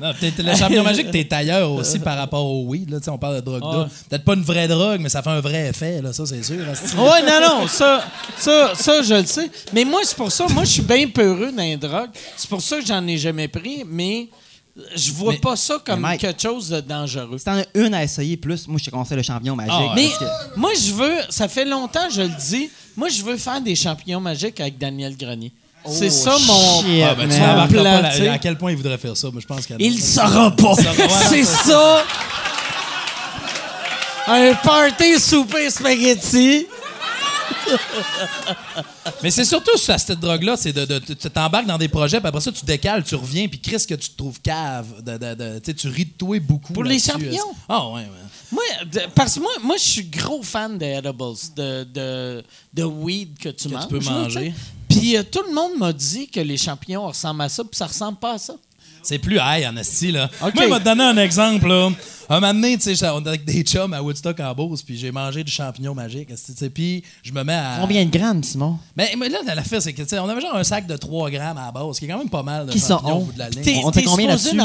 [0.00, 2.90] Non, peut-être le champignon magique, t'es ailleurs aussi par rapport au weed.
[2.90, 3.70] Là, on parle de drogue Ouais.
[3.76, 3.88] dure.
[4.08, 6.68] Peut-être pas une vraie drogue, mais ça fait un vrai effet, là, ça, c'est sûr.
[6.68, 6.96] asti.
[6.96, 8.04] Ouais, non, non, ça,
[8.36, 9.50] ça, ça, je le sais.
[9.72, 12.10] Mais moi, c'est pour ça, moi, je suis bien peureux dans les drogues.
[12.36, 14.28] C'est pour ça que j'en ai jamais pris, mais
[14.96, 17.38] je vois Mais- pas ça comme Mike- quelque chose de dangereux.
[17.38, 19.72] Si t'en as une à essayer plus, moi, je te conseille le champignon magique.
[19.74, 19.90] Ah ouais.
[19.94, 23.60] Mais que- moi, je veux, ça fait longtemps, je le dis, moi, je veux faire
[23.60, 25.52] des champignons magiques avec Daniel Grenier.
[25.90, 26.82] C'est ça mon.
[26.82, 27.68] shit, Ah, ben, tu man.
[27.68, 28.28] pas tu sais.
[28.28, 29.28] à quel point il voudrait faire ça.
[29.32, 30.74] mais je pense qu'il Il le saura pas.
[31.28, 32.04] C'est ça.
[34.26, 36.66] Un party souper spaghetti.
[39.22, 42.28] Mais c'est surtout ça, cette drogue-là, c'est de, de- tu t'embarques dans des projets, puis
[42.28, 45.02] après ça, tu décales, tu reviens, puis Chris, que tu te trouves cave.
[45.02, 46.72] De, de- de- tu sais, tu ris de toi beaucoup.
[46.72, 47.10] Pour les là-dessus.
[47.10, 47.54] champignons?
[47.68, 48.08] Ah, ouais, ouais.
[48.52, 51.16] Moi, de- parce que moi, moi, je suis gros fan des edibles,
[51.56, 52.44] de, de,
[52.74, 53.88] de weed que tu Que tu manges.
[53.88, 54.40] peux là, manger.
[54.40, 54.54] tu sais.
[54.94, 57.86] Puis euh, tout le monde m'a dit que les champignons ressemblent à ça, puis ça
[57.86, 58.54] ressemble pas à ça.
[59.04, 60.30] C'est plus high en esti, là.
[60.42, 60.54] OK.
[60.54, 61.90] Moi, je vais te donner un exemple, là.
[62.28, 64.96] Un moment donné, tu sais, on était avec des chums à Woodstock en Beauce, puis
[64.96, 66.28] j'ai mangé du champignon magique.
[66.72, 67.76] Puis je me mets à.
[67.80, 68.78] Combien de grammes, Simon?
[68.96, 71.30] Mais, mais là, l'affaire, c'est que, tu sais, on avait genre un sac de 3
[71.30, 73.20] grammes à la base, qui est quand même pas mal de Qui sont champignons au
[73.20, 73.24] on?
[73.24, 73.82] bout de la ligne.
[73.84, 74.56] On était combien là-dessus?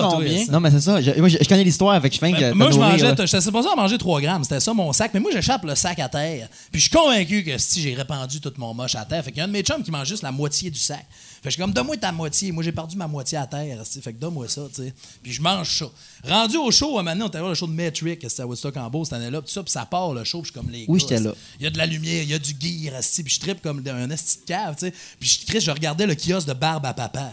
[0.00, 0.46] combien?
[0.50, 1.00] Non, mais c'est ça.
[1.02, 2.18] Je, moi, je, je connais l'histoire, fais que.
[2.20, 5.10] Ben, te moi, je mangeais, j'étais supposé en manger 3 grammes, c'était ça mon sac,
[5.12, 6.48] mais moi, j'échappe le sac à terre.
[6.72, 9.38] Puis je suis convaincu que si j'ai répandu tout mon moche à terre, fait qu'il
[9.38, 11.04] y a un de mes chums qui mange juste la moitié du sac.
[11.44, 12.52] Fait que je suis comme, donne-moi ta moitié.
[12.52, 14.00] Moi, j'ai perdu ma moitié à terre, esti.
[14.00, 14.94] fait que donne-moi ça, tu sais.
[15.22, 15.84] Puis je mange ça.
[16.26, 18.88] Rendu au show, maintenant, on était voir le show de Metric, c'était à Woodstock en
[18.88, 20.86] Beauce cette année-là, puis ça, puis ça part le show, puis je suis comme les
[20.88, 21.32] Oui, j'étais là.
[21.60, 23.82] Il y a de la lumière, il y a du gear, puis je trippe comme
[23.86, 24.94] un esti de cave, tu sais.
[25.20, 27.30] Puis je, je regardais le kiosque de barbe à papa.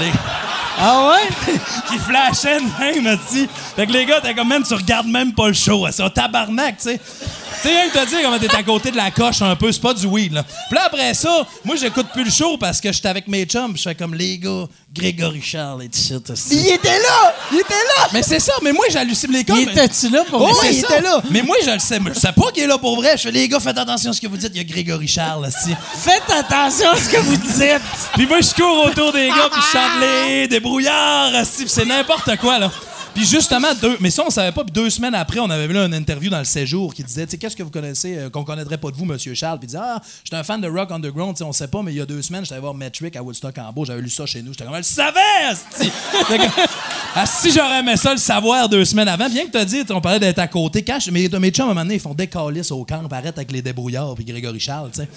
[0.00, 0.10] Les-
[0.80, 1.28] Ah ouais?
[1.88, 3.48] qui flashait de même, tu sais.
[3.76, 5.86] Fait que les gars, t'es comme, même, tu regardes même pas le show.
[5.90, 6.98] C'est un tabarnak, tu sais.
[6.98, 9.72] Tu sais, rien que te dire comment t'es à côté de la coche un peu,
[9.72, 10.44] c'est pas du weed, là.
[10.44, 13.76] Puis là, après ça, moi, j'écoute plus le show parce que j'étais avec mes chums,
[13.76, 16.14] je fais comme, les gars, Grégory Charles et tout ça.
[16.50, 17.34] Il était là!
[17.52, 18.08] Il était là!
[18.12, 19.54] Mais c'est ça, mais moi, j'hallucine les gars.
[19.58, 20.68] Il mais- était-tu là pour Oh, vrai?
[20.68, 20.94] oui, il ça.
[20.96, 21.22] était là.
[21.30, 22.00] Mais moi, je le sais.
[22.00, 23.16] mais Je sais pas qu'il est là pour vrai.
[23.16, 24.50] Je fais, les gars, faites attention à ce que vous dites.
[24.54, 25.74] Il y a Grégory Charles, aussi.
[25.98, 27.80] Faites attention à ce que vous dites.
[28.14, 32.58] Puis moi, je cours autour des gars, puis je chante les débrouillards, c'est n'importe quoi,
[32.58, 32.70] là.
[33.18, 34.62] Puis justement, deux, mais ça, on savait pas.
[34.62, 37.26] Puis deux semaines après, on avait vu là, une interview dans le Séjour qui disait,
[37.26, 39.58] tu sais, qu'est-ce que vous connaissez, euh, qu'on connaîtrait pas de vous, Monsieur Charles?
[39.58, 41.82] Puis il disait, ah, j'étais un fan de Rock Underground, tu sais, on sait pas,
[41.82, 44.08] mais il y a deux semaines, j'étais voir Metric à Woodstock en beau, j'avais lu
[44.08, 44.52] ça chez nous.
[44.52, 45.18] J'étais comme, je savais,
[45.80, 49.28] que, asti, j'aurais aimé ça le savoir deux semaines avant.
[49.28, 51.74] Bien que t'as dit, on parlait d'être à côté, cache, mais mes chums, à un
[51.74, 54.92] moment donné, ils font des calices au camp, arrête avec les débrouillards, puis Grégory Charles,
[54.92, 55.08] tu sais.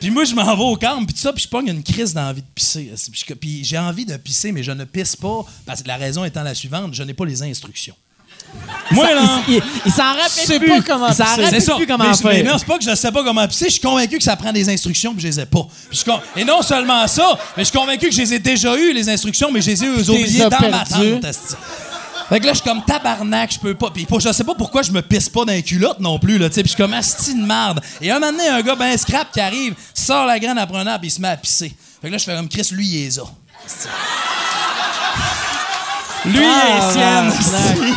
[0.00, 2.14] Puis moi, je m'en vais au camp, puis tout ça, puis je pogne une crise
[2.14, 2.92] d'envie de pisser.
[3.40, 6.42] Puis j'ai envie de pisser, mais je ne pisse pas, parce que la raison étant
[6.42, 7.94] la suivante, je n'ai pas les instructions.
[8.92, 9.42] Moi, là...
[9.48, 10.68] Il, il- il s'en rappelle Je sais plus.
[10.68, 11.22] pas comment pisser.
[11.50, 11.74] C'est ça.
[11.76, 12.52] plus comment mais, je- mais faire.
[12.52, 13.66] non, c'est pas que je sais pas comment pisser.
[13.66, 15.66] Je suis convaincu que ça prend des instructions, puis je les ai pas.
[15.90, 18.74] Puis je Et non seulement ça, mais je suis convaincu que je les ai déjà
[18.78, 21.20] eues, les instructions, mais je les ai oubliées dans ma perdues.
[21.20, 21.56] tente.
[22.28, 23.90] Fait que là, je suis comme tabarnak, je peux pas.
[23.90, 26.48] Puis je sais pas pourquoi je me pisse pas dans les culottes non plus, là,
[26.48, 26.62] tu sais.
[26.62, 27.80] Puis je suis comme asti de merde.
[28.00, 30.86] Et un moment donné, un gars ben scrap qui arrive, sort la graine après un
[30.86, 31.74] arbre, il se met à pisser.
[32.02, 33.06] Fait que là, je fais comme Chris, lui, il est.
[33.08, 33.88] Esti.
[36.26, 37.94] Lui, il est sienne.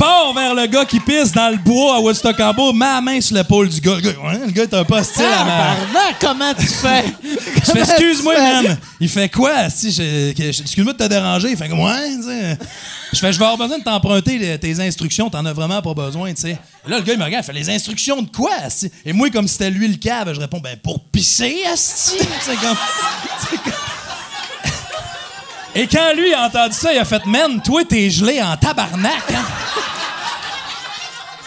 [0.00, 3.20] Part vers le gars qui pisse dans le bois à Woodstock en bas, ma main
[3.20, 3.96] sur l'épaule du gars.
[3.96, 4.12] Le gars,
[4.46, 7.04] le gars est un peu hostile à ma- Tabarnak, comment tu fais?
[7.66, 8.78] je fais excuse-moi, man.
[8.98, 9.68] Il fait quoi?
[9.68, 11.50] Si je- excuse-moi de te déranger.
[11.50, 12.58] Il fait comme ouais, tu sais.
[13.12, 15.28] Je fais, je vais avoir besoin de t'emprunter les- tes instructions.
[15.28, 16.58] T'en as vraiment pas besoin, tu sais.
[16.86, 17.44] Là, le gars, il me regarde.
[17.44, 18.52] Il fait les instructions de quoi?
[18.64, 18.90] asti?
[19.04, 22.16] Et moi, comme c'était lui le cave, je réponds, ben pour pisser, asti.
[22.40, 22.76] C'est comme.
[25.74, 29.30] Et quand lui a entendu ça, il a fait, man, toi, t'es gelé en tabarnak,
[29.32, 29.44] hein?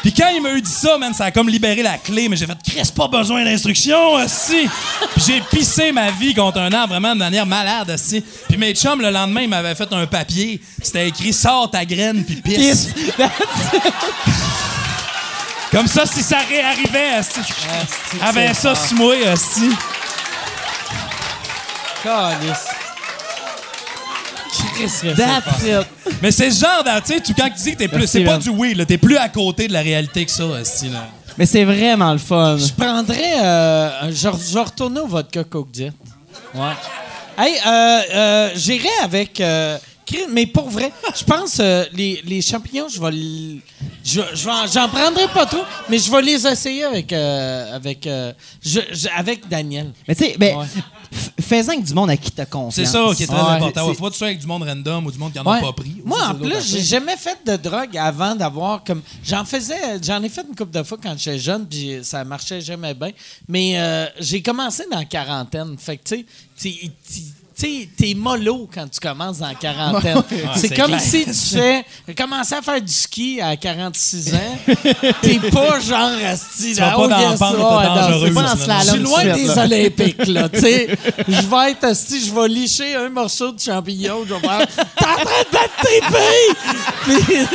[0.02, 2.36] Puis quand il m'a eu dit ça, man, ça a comme libéré la clé, mais
[2.36, 4.68] j'ai fait, Chris, pas besoin d'instructions, si.
[5.16, 8.22] Puis j'ai pissé ma vie contre un arbre vraiment de manière malade, si.
[8.50, 10.62] Puis mes chums, le lendemain, ils m'avaient fait un papier.
[10.82, 12.90] C'était écrit, sors ta graine, puis pisse.
[15.72, 17.40] Comme ça, si ça réarrivait, asti,
[18.22, 19.70] avait ça sur moi, asti.
[22.04, 22.83] Calice.
[25.16, 25.88] That's it.
[26.22, 28.24] Mais c'est ce genre, de- tu sais, tu- quand tu dis que t'es plus, c'est
[28.24, 31.08] pas du oui, là, t'es plus à côté de la réalité que ça, asti, là.
[31.38, 32.58] Mais c'est vraiment le fun.
[32.58, 33.34] Je prendrais.
[33.42, 35.92] Euh, un- je, je vais retourner au vodka Coke Diet.
[36.54, 36.62] Ouais.
[37.38, 39.42] Hey, euh, euh, j'irai avec.
[40.32, 43.08] Mais pour vrai, je pense euh, les, les champignons, je vais.
[43.10, 43.60] l-
[44.04, 47.12] je- je vais en- J'en prendrai pas trop, mais je vais les essayer avec.
[47.14, 49.92] euh, avec, euh, je- je- avec Daniel.
[50.08, 50.66] Mais tu sais, ben, Ouais.
[51.42, 52.76] fais-en avec du monde à qui t'as confiance.
[52.76, 53.42] C'est ça qui est très Ouais.
[53.42, 53.88] important.
[53.88, 55.52] C'est- Faut pas tout ça avec du monde random ou du monde qui en a
[55.56, 55.62] Ouais.
[55.62, 55.96] pas pris.
[56.04, 59.02] Moi, en plus, j'ai jamais fait de drogue avant d'avoir comme.
[59.24, 62.62] J'en faisais, j'en ai fait une couple de fois quand j'étais jeune, puis ça marchait
[62.62, 63.12] jamais bien.
[63.48, 65.76] Mais euh, j'ai commencé dans la quarantaine.
[65.78, 66.26] Fait que, tu sais,
[66.58, 67.22] tu- tu- tu
[67.64, 70.24] sais, t'es mollo quand tu commences dans la quarantaine.
[70.56, 71.02] c'est c'est comme clair.
[71.02, 71.86] si tu fais.
[72.16, 74.38] commencé à faire du ski à 46 ans.
[75.22, 76.74] T'es pas genre asti.
[76.74, 78.82] Tu vas là, pas dans la pente pas dans slalom.
[78.82, 79.64] Je suis loin de des là.
[79.64, 80.50] Olympiques, là.
[80.50, 84.40] Tu sais, je vais être asti, je vais licher un morceau de champignon, je vais
[84.40, 84.68] faire.
[84.68, 86.02] T'es en train de battre tes!
[87.04, 87.48] Puis-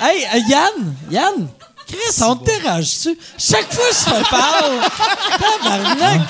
[0.00, 1.48] hey, euh, Yann, Yann,
[1.86, 3.18] Chris, on te dérange-tu?
[3.38, 4.80] Chaque fois que je te parle,
[5.62, 6.20] tabarnak!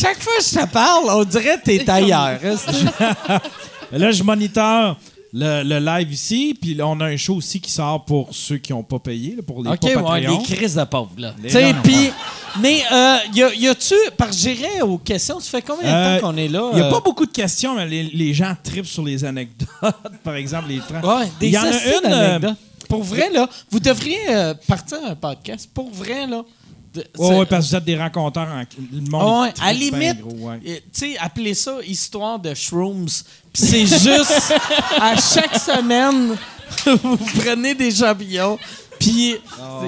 [0.00, 2.38] Chaque fois que je te parle, on dirait que t'es ailleurs.
[2.44, 2.84] asti.
[3.92, 4.96] Là, je moniteur
[5.32, 8.58] le, le live ici, puis là, on a un show aussi qui sort pour ceux
[8.58, 11.32] qui n'ont pas payé, là, pour les OK, pas ouais, les crises de pauvres, là.
[11.42, 12.10] Tu puis...
[12.60, 13.94] Mais euh, y, a- y a-tu...
[14.16, 15.38] Parce que j'irais aux questions.
[15.38, 16.70] Ça fait combien de Euh, temps qu'on est là?
[16.72, 16.90] Il n'y a euh?
[16.90, 19.68] pas beaucoup de questions, mais les, les gens tripent sur les anecdotes.
[20.24, 22.44] Par exemple, les trans- Ouais, des Il y en a une.
[22.46, 22.52] euh.
[22.88, 25.68] Pour vrai, là, vous devriez euh, partir un podcast.
[25.74, 26.42] Pour vrai, là,
[27.18, 28.48] Ouais, ouais, parce que vous êtes des rencontreurs.
[28.48, 28.64] En...
[28.92, 30.82] Le monde Ah ouais, à limite, ouais.
[30.92, 33.06] tu sais, appelez ça histoire de shrooms.
[33.52, 34.52] Puis c'est juste,
[35.00, 36.36] à chaque semaine,
[37.02, 38.58] vous prenez des champignons,
[38.98, 39.36] puis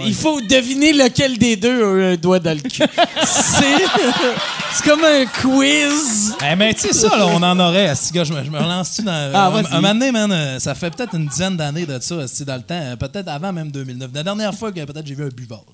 [0.04, 2.84] il faut deviner lequel des deux a un doigt dans le cul.
[3.26, 6.34] c'est, comme un quiz.
[6.50, 7.88] Eh, mais tu sais, ça, là, on en aurait.
[7.88, 9.30] asti, gars, je me, je me relance-tu dans.
[9.34, 12.14] Ah, un, un moment donné, man, euh, ça fait peut-être une dizaine d'années de ça,
[12.44, 12.74] dans le temps.
[12.80, 14.10] euh, Peut-être avant même 2009.
[14.14, 15.64] La dernière fois que peut-être j'ai vu un buvard.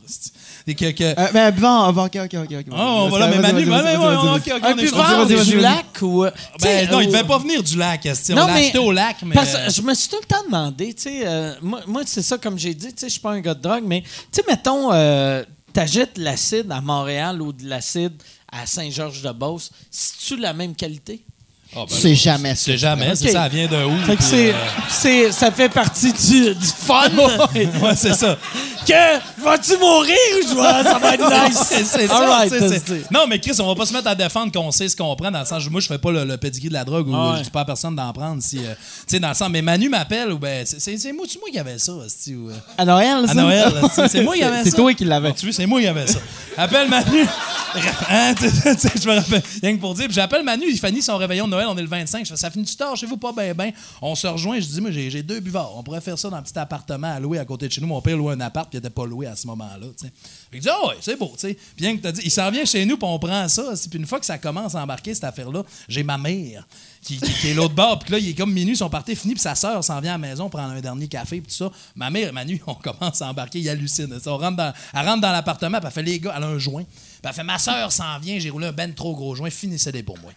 [0.66, 2.34] Des que, que- Euh, mais buvant, ok, ok, ok.
[2.50, 2.66] ok.
[2.76, 4.36] Oh, voilà, mais Vas-y, Manu, vas-y, ouais, vas-y, ouais, vas-y, ouais, vas-y.
[4.36, 5.62] ok, ok, Un on est buvard vas-y, vas-y, du vas-y.
[5.62, 6.22] lac ou...
[6.24, 8.32] Ben, t'sais, non, il devait pas venir du lac, asti.
[8.32, 9.34] On Non, l'a mais- acheté au lac, mais.
[9.36, 12.02] Parce euh, que je me suis tout le temps demandé, tu sais, euh, moi, moi,
[12.04, 14.00] c'est ça, comme j'ai dit, tu sais, je suis pas un gars de drogue, mais,
[14.02, 18.14] tu sais, mettons, euh, t'achètes de l'acide à Montréal ou de l'acide
[18.50, 21.22] à Saint-Georges-de-Beauce, c'est-tu la même qualité?
[21.76, 22.62] ah, ben, C'est jamais ça.
[22.64, 23.96] C'est jamais, ça, vient de où?
[24.04, 24.56] Fait que puis, c'est, euh,
[24.88, 27.08] c'est, ça fait partie du, du fun.
[27.54, 28.36] ouais, c'est ça.
[28.86, 31.58] Que, vas-tu mourir ou je vais, ça va être nice?
[31.84, 32.18] C'est ça.
[32.18, 34.96] right, c'est- Non, mais Chris, on va pas se mettre à défendre qu'on sait ce
[34.96, 35.68] qu'on prend dans le sens.
[35.70, 37.38] Moi, je fais pas le, le pedigree de la drogue ou Ah ouais.
[37.38, 38.42] je dis pas à personne d'en prendre.
[38.42, 39.48] Si, euh, tu sais, dans le sens.
[39.50, 43.24] Mais Manu m'appelle ou ben, c'est- c'est moi, qui avait ça, ou, euh, À Noël,
[43.26, 43.32] ça?
[43.32, 43.72] à Noël.
[44.08, 44.64] C'est moi qui avait ça.
[44.70, 45.32] C'est toi qui l'avais.
[45.34, 46.18] Tu vois, c'est moi qui avait ça.
[46.56, 47.26] Appelle Manu.
[48.08, 49.42] Hein, je me rappelle.
[49.62, 50.06] Rien que pour dire.
[50.06, 52.24] Puis j'appelle Manu, il finit son réveillon de Noël, on est le 25.
[52.24, 53.70] Je fais, ça finit du tard chez vous, pas ben ben.
[54.00, 55.72] On se rejoint, je dis, moi, j'ai j'ai deux buvards.
[55.76, 57.86] On pourrait faire ça dans un petit appartement à louer à côté de chez nous.
[57.86, 59.86] Mon père louait un appart, puis il était pas loué à ce moment-là,
[60.52, 61.54] je dis, ah ouais, c'est beau, tu sais.
[61.54, 63.72] Puis bien que t'as dit, il s'en vient chez nous, puis on prend ça.
[63.90, 66.66] Puis une fois que ça commence à embarquer, cette affaire-là, j'ai ma mère
[67.02, 67.98] qui, qui- qui est l'autre bord.
[67.98, 70.12] Puis là, il est comme minuit, son party est fini, puis sa sœur s'en vient
[70.14, 71.70] à la maison prendre un dernier café, puis tout ça.
[71.94, 74.12] Ma mère, Manu, on commence à embarquer, il hallucine.
[74.24, 76.84] Rentre dans, elle rentre dans l'appartement, puis elle fait, les gars, elle a un joint.
[76.84, 80.02] Puis elle fait, ma sœur s'en vient, j'ai roulé un ben trop gros joint, finissez-les
[80.02, 80.32] pour moi.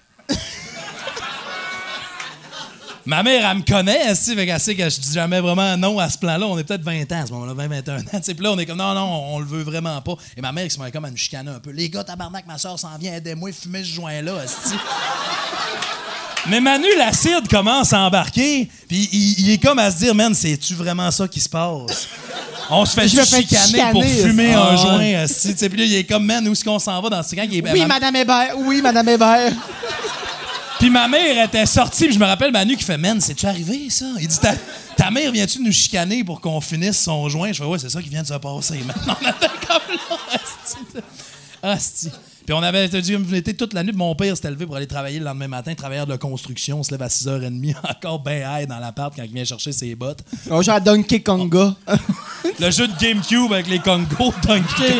[3.05, 5.75] Ma mère, elle me connaît, elle sait, fait qu'elle sait que je dis jamais vraiment
[5.77, 6.45] non à ce plan-là.
[6.45, 8.03] On est peut-être 20 ans à ce moment-là, 20, 21 ans.
[8.23, 10.13] Puis là, on est comme non, non, on, le veut vraiment pas.
[10.37, 11.71] Et ma mère, qui se met comme à nous chicaner un peu.
[11.71, 14.33] Les gars, tabarnak, ma soeur s'en vient, aidez-moi, fumez ce joint-là.
[16.47, 20.33] Mais Manu, l'acide commence à embarquer, puis il, il est comme à se dire, man,
[20.33, 22.07] c'est-tu vraiment ça qui se passe?
[22.69, 25.25] On se fait Je juste chicaner pour fumer ah un ouais.
[25.25, 27.39] joint, Puis là, il est comme, man, où est-ce qu'on s'en va dans ce il
[27.39, 28.53] est Oui, ma- Madame Hébert.
[28.57, 29.53] Oui, Madame Hébert.
[30.79, 33.89] Puis ma mère était sortie, puis je me rappelle Manu qui fait Man, c'est-tu arrivé
[33.89, 34.05] ça?
[34.19, 34.53] Il dit Ta,
[34.95, 37.51] ta mère vient-tu nous chicaner pour qu'on finisse son joint?
[37.51, 38.79] Je fais Ouais, c'est ça qui vient de se passer.
[38.85, 40.17] Maintenant, on était comme là.
[41.61, 42.09] Asti.
[42.45, 44.87] Puis on avait été, on était toute la nuit, mon père s'était levé pour aller
[44.87, 48.67] travailler le lendemain matin, travailleur de construction, on se lève à 6h30, encore ben high
[48.67, 50.23] dans l'appart quand il vient chercher ses bottes.
[50.49, 51.75] Oh, genre Donkey Konga.
[52.59, 54.95] Le jeu de GameCube avec les Congo, Donkey.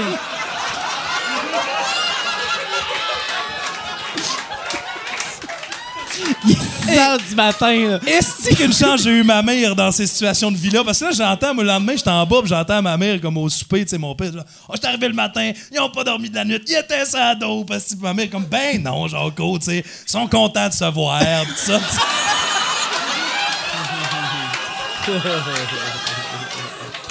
[6.89, 7.99] 6 heures du matin, là.
[8.05, 10.83] Est-ce qu'une chance j'ai eu ma mère dans ces situations de vie-là?
[10.83, 13.37] Parce que là, j'entends, moi, le lendemain, j'étais en bas, puis j'entends ma mère comme
[13.37, 16.03] au souper, tu sais, mon père, là, oh, j'étais arrivé le matin, ils ont pas
[16.03, 19.07] dormi de la nuit, ils étaient ça dos, parce que ma mère, comme, ben non,
[19.07, 21.79] Jaco, tu sais, ils sont contents de se voir, pis tout ça.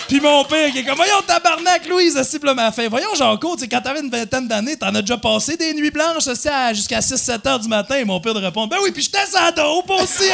[0.09, 2.89] Puis mon père qui est comme Voyons tabarnak, Louise, là m'a fait.
[2.89, 6.27] Voyons, Jaco, tu quand t'avais une vingtaine d'années, t'en as déjà passé des nuits blanches
[6.27, 7.97] assis à- jusqu'à 6-7 heures du matin.
[7.97, 10.25] Et mon père de répondre Ben oui, puis j'étais ça dope aussi.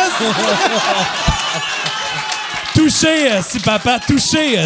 [2.75, 4.59] Touché, si papa, touché,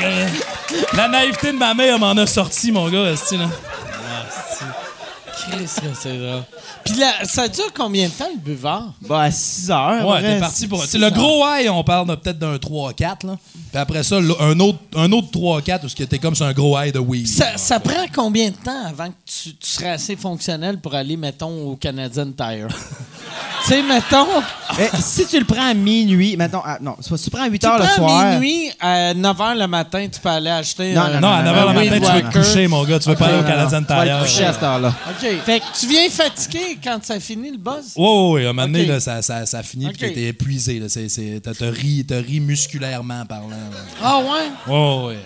[0.00, 3.46] comme- La naïveté de ma mère m'en a sorti, mon gars, esti, là.
[5.36, 6.42] Christ, que c'est drôle.
[6.84, 8.92] Puis là, ça dure combien de temps, le buvard?
[9.08, 10.06] Bah, à 6 heures.
[10.06, 10.82] Ouais, t'es parti pour.
[10.82, 13.36] Tu sais, le gros high, on parle de peut-être d'un 3-4, là.
[13.70, 16.46] Puis après ça, là, un autre, un autre 3-4, où ce qui était comme sur
[16.46, 17.26] un gros high de weed.
[17.26, 21.16] Ça, ça prend combien de temps avant que tu, tu serais assez fonctionnel pour aller,
[21.16, 22.68] mettons, au Canadian Tire?
[23.64, 24.26] tu sais, mettons,
[24.78, 27.58] Eh, si tu le prends à minuit, maintenant, ah, non, soit tu prends à 8
[27.58, 28.26] tu heures le prends soir.
[28.32, 30.94] minuit, à 9 h le matin, tu peux aller acheter.
[30.94, 32.98] Non, à 9h un le Weed matin, tu veux te coucher, mon gars.
[32.98, 34.54] Tu veux pas aller au Canadian Tu vas aller te coucher à Tire.
[34.54, 34.88] cette heure-là.
[35.10, 35.21] OK.
[35.44, 37.92] Fait que tu viens fatigué quand ça finit le buzz?
[37.96, 38.46] Ouais, ouais, ouais.
[38.46, 39.94] À un moment donné, là, ça, ça, ça finit, Ok.
[39.98, 40.78] puis t'es épuisé.
[40.78, 40.86] Là.
[40.88, 43.48] C'est, c'est, t'as, t'as ri, t'as ri musculairement parlant.
[43.50, 43.78] là.
[44.02, 44.24] Ah ouais?
[44.72, 45.18] Ouais, ouais, ouais.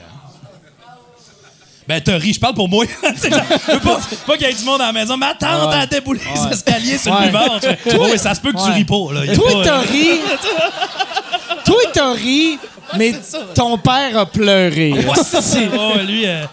[1.89, 2.85] Ben, t'as ri, je parle pour moi.
[3.17, 5.17] C'est genre, je veux pas, pas qu'il y ait du monde à la maison.
[5.17, 7.31] Ma tante a déboulé les escaliers sur Ouais.
[7.31, 8.75] le fais, Ouais, ouais, ça se peut que tu Ouais.
[8.75, 9.13] ris pas.
[9.13, 9.35] Là.
[9.35, 10.09] Toi, pas, t'as ri.
[11.65, 12.59] Toi, t'as ri,
[12.97, 13.15] mais
[13.55, 14.95] ton père a pleuré.
[15.25, 16.27] c'est ouais, lui.
[16.27, 16.45] euh,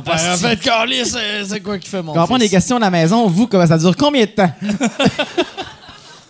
[0.00, 2.76] Père a fait Carlis, c'est c'est quoi qui fait mon Quand on prend des questions
[2.76, 3.96] à la maison, vous, comment ça dure?
[3.96, 4.52] Combien de temps?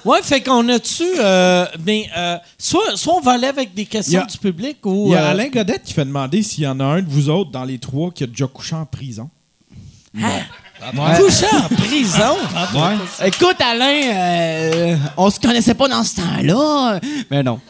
[0.03, 1.05] Ouais, fait qu'on a-tu.
[1.19, 5.09] euh, mais euh, soit, soit on va aller avec des questions a- du public ou.
[5.09, 7.09] Il y a euh, Alain Godette qui fait demander s'il y en a un de
[7.11, 9.29] vous autres dans les trois qui a déjà couché en prison.
[10.15, 12.37] couché en prison?
[12.75, 13.27] Ouais.
[13.29, 16.99] Écoute, Alain, euh, on se connaissait pas dans ce temps-là.
[17.31, 17.61] Mais non.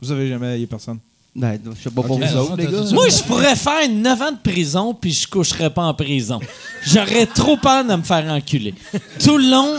[0.00, 1.00] Vous avez jamais, il y a personne.
[1.34, 2.82] Ben, je sais pas pour vous autres, les gars.
[2.92, 6.38] Moi, je pourrais faire 9 ans de prison puis je coucherais pas en prison.
[6.86, 8.74] J'aurais trop peur de me faire enculer.
[9.22, 9.76] Tout le long.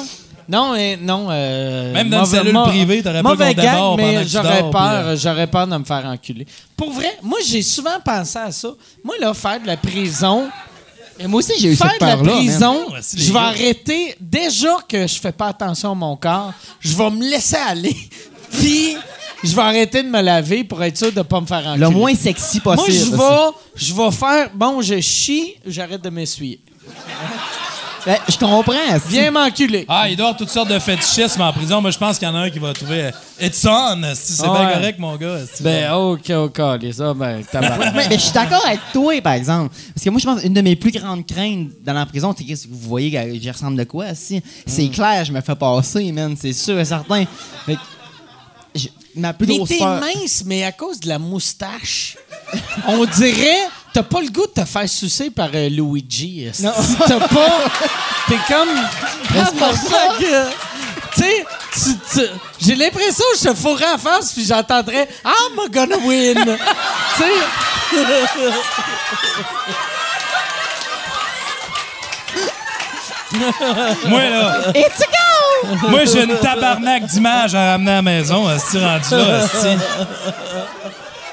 [0.50, 1.28] Non, mais non.
[1.30, 5.48] euh, Même dans une cellule privée, t'aurais pas gag, pendant mais j'aurais peur, euh, j'aurais
[5.48, 6.46] peur de me faire enculer.
[6.76, 8.70] Pour vrai, moi, j'ai souvent pensé à ça.
[9.04, 10.50] Moi, là, faire de la prison,
[11.28, 12.32] moi aussi, j'ai eu faire cette de la peur-là.
[12.34, 12.78] prison,
[13.16, 14.16] je vais arrêter.
[14.20, 16.52] Déjà que je fais pas attention à mon corps,
[16.82, 17.96] je vais me laisser aller.
[18.52, 18.98] Puis,
[19.44, 21.78] je vais arrêter de me laver pour être sûr de pas me faire enculer.
[21.86, 23.06] Le moins sexy Moi, possible.
[23.12, 24.50] je vais, je vais faire.
[24.54, 26.60] Bon, je chie, j'arrête de m'essuyer.
[28.06, 28.74] Ben, je comprends.
[29.00, 29.08] si.
[29.14, 29.86] Viens m'enculer.
[29.88, 31.80] Ah, il doit y avoir toutes sortes de fétichismes en prison.
[31.80, 34.02] Moi, je pense qu'il y en a un qui va trouver euh, It's on!
[34.14, 34.74] Si c'est bien Ouais.
[34.74, 35.38] correct, mon gars.
[35.50, 39.32] si- Ben, ok, ok, les ça, ben, mais, mais je suis d'accord avec toi, par
[39.32, 39.74] exemple.
[39.96, 42.44] Parce que moi, je pense une de mes plus grandes craintes dans la prison, c'est
[42.44, 44.42] que vous voyez que j'y ressemble de quoi, si?
[44.66, 46.36] C'est clair, je me fais passer, man.
[46.38, 47.24] C'est sûr et certain.
[47.66, 47.80] Fait que
[48.76, 52.18] je- ma plus Mais grosse t'es mince, mais à cause de la moustache,
[52.88, 53.68] on dirait.
[53.94, 56.48] T'as pas le goût de te faire sucer par euh, Luigi.
[56.62, 56.72] Non.
[57.06, 57.60] T'as pas.
[58.28, 58.70] T'es comme.
[59.32, 60.16] C'est pour ça.
[60.20, 60.50] que.
[61.16, 62.30] Tu sais, tu- tu-
[62.66, 66.34] j'ai l'impression que je te fourrais en face puis j'entendrais I'm gonna win.
[67.18, 67.30] tu sais.
[74.08, 74.68] Moi, là.
[74.70, 75.23] A go!
[75.90, 78.46] Moi, j'ai une tabarnak d'images à ramener à la maison.
[78.60, 79.48] Si rendu là.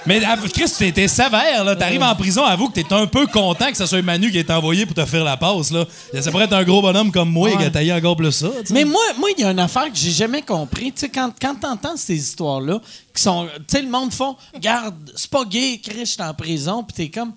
[0.06, 0.20] Mais
[0.52, 1.76] Chris, t'es t'es sévère, là.
[1.76, 4.50] T'arrives en prison, avoue que t'es un peu content que ce soit Manu qui est
[4.50, 5.84] envoyé pour te faire la passe, là.
[6.20, 8.48] Ça pourrait être un gros bonhomme comme moi qui a taillé encore plus ça.
[8.70, 10.92] Mais moi, moi, il y a une affaire que j'ai jamais compris.
[10.92, 12.80] Tu sais, quand, quand t'entends ces histoires-là,
[13.14, 13.46] qui sont.
[13.68, 16.94] Tu sais, le monde font Garde, c'est pas gay, Chris, je suis en prison, puis
[16.94, 17.32] t'es comme.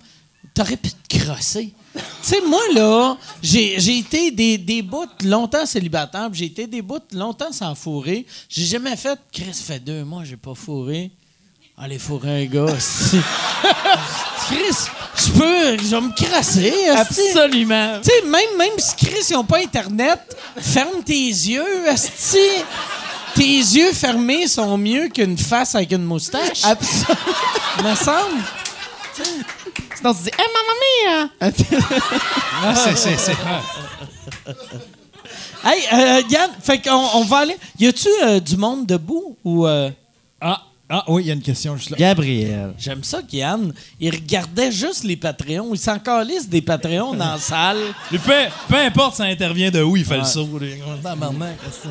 [0.54, 1.72] T'aurais pu te crosser.
[1.94, 6.82] Tu sais, moi, là, j'ai j'ai été des, des bouts longtemps célibataire, j'ai été des
[6.82, 8.26] bouts longtemps sans fourrer.
[8.48, 11.10] J'ai jamais fait Chris, fait deux mois, j'ai pas fourré.
[11.76, 12.66] Allez, fourrer un gars.
[14.46, 14.76] Chris,
[15.16, 15.76] je peux.
[15.78, 16.72] Je vais me crasser.
[16.96, 17.98] Absolument.
[18.00, 20.20] Tu sais, même, même si Chris, ils n'ont pas Internet,
[20.56, 21.84] ferme tes yeux.
[23.34, 26.62] Tes yeux fermés sont mieux qu'une face avec une moustache.
[26.64, 27.18] Absolument.
[27.82, 28.42] me semble.
[29.96, 31.28] Sinon, tu dis, hey, mamma mia!
[32.62, 33.36] Ah, c'est- c'est- c'est-
[35.64, 37.56] Hey, euh, Yann, fait qu'on on va aller.
[37.78, 39.66] Y a-tu euh, du monde debout ou.
[39.66, 39.88] euh,
[40.40, 41.96] Ah, ah oui, il y a une question juste là.
[41.96, 42.74] Gabriel.
[42.78, 45.70] J'aime ça qu'Yann, il regardait juste les Patreons.
[45.72, 47.78] Il s'en calisse des Patreons dans la salle.
[48.12, 48.34] Mais peu,
[48.68, 50.46] peu importe ça intervient de où, il fait le saut.
[50.46, 50.66] gars.
[51.02, 51.88] Tabarnak, esti.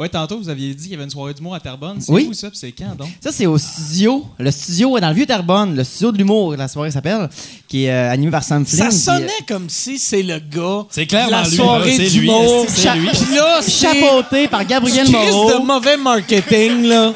[0.00, 1.96] Ouais, tantôt, vous aviez dit qu'il y avait une soirée d'humour à Terrebonne.
[2.00, 2.26] C'est Oui.
[2.30, 2.48] où ça?
[2.54, 3.08] C'est quand, donc?
[3.22, 4.24] Ça, c'est au studio.
[4.38, 7.28] Le studio est dans le vieux Terrebonne, le studio de l'humour, la soirée s'appelle,
[7.68, 8.90] qui est euh, animé par Sam Flynn.
[8.90, 10.86] Ça sonnait comme si c'est le gars.
[10.90, 12.64] C'est la lui, soirée c'est lui, d'humour.
[12.66, 13.08] c'est Cha- lui.
[13.60, 13.70] C'est.
[13.70, 15.50] chapeauté par Gabriel Moreau.
[15.52, 17.12] de mauvais marketing, là.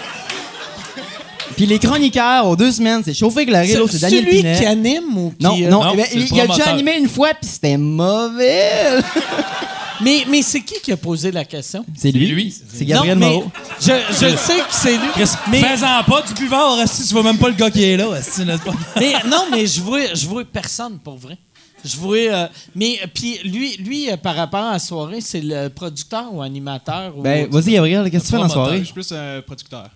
[1.56, 4.58] Puis les chroniqueurs, aux deux semaines, c'est Chauffé Glorilo, c'est Daniel Pinet.
[4.58, 5.42] qui anime ou qui.
[5.42, 7.48] Non, euh, non, Non, eh ben, c'est il, il a déjà animé une fois, puis
[7.50, 8.70] c'était mauvais.
[10.04, 11.84] Mais, mais c'est qui qui a posé la question?
[11.96, 12.26] C'est lui.
[12.28, 12.54] lui.
[12.72, 13.50] C'est Gabriel non, mais Moreau.
[13.80, 15.08] Je, je sais que c'est lui.
[15.50, 18.06] Mais, Fais-en pas du buvard, esti, tu vois même pas le gars qui est là.
[18.10, 18.72] n'est-ce pas?
[19.00, 21.38] mais non, mais je vois, je vois personne pour vrai.
[21.84, 22.16] Je vois.
[22.16, 26.40] euh, mais puis lui, lui euh, par rapport à la soirée, c'est le producteur ou
[26.40, 28.84] animateur ou Ben, vas-y, Gabriel, qu'est-ce que tu fais dans la Je soirée?
[28.84, 29.90] suis plus un producteur.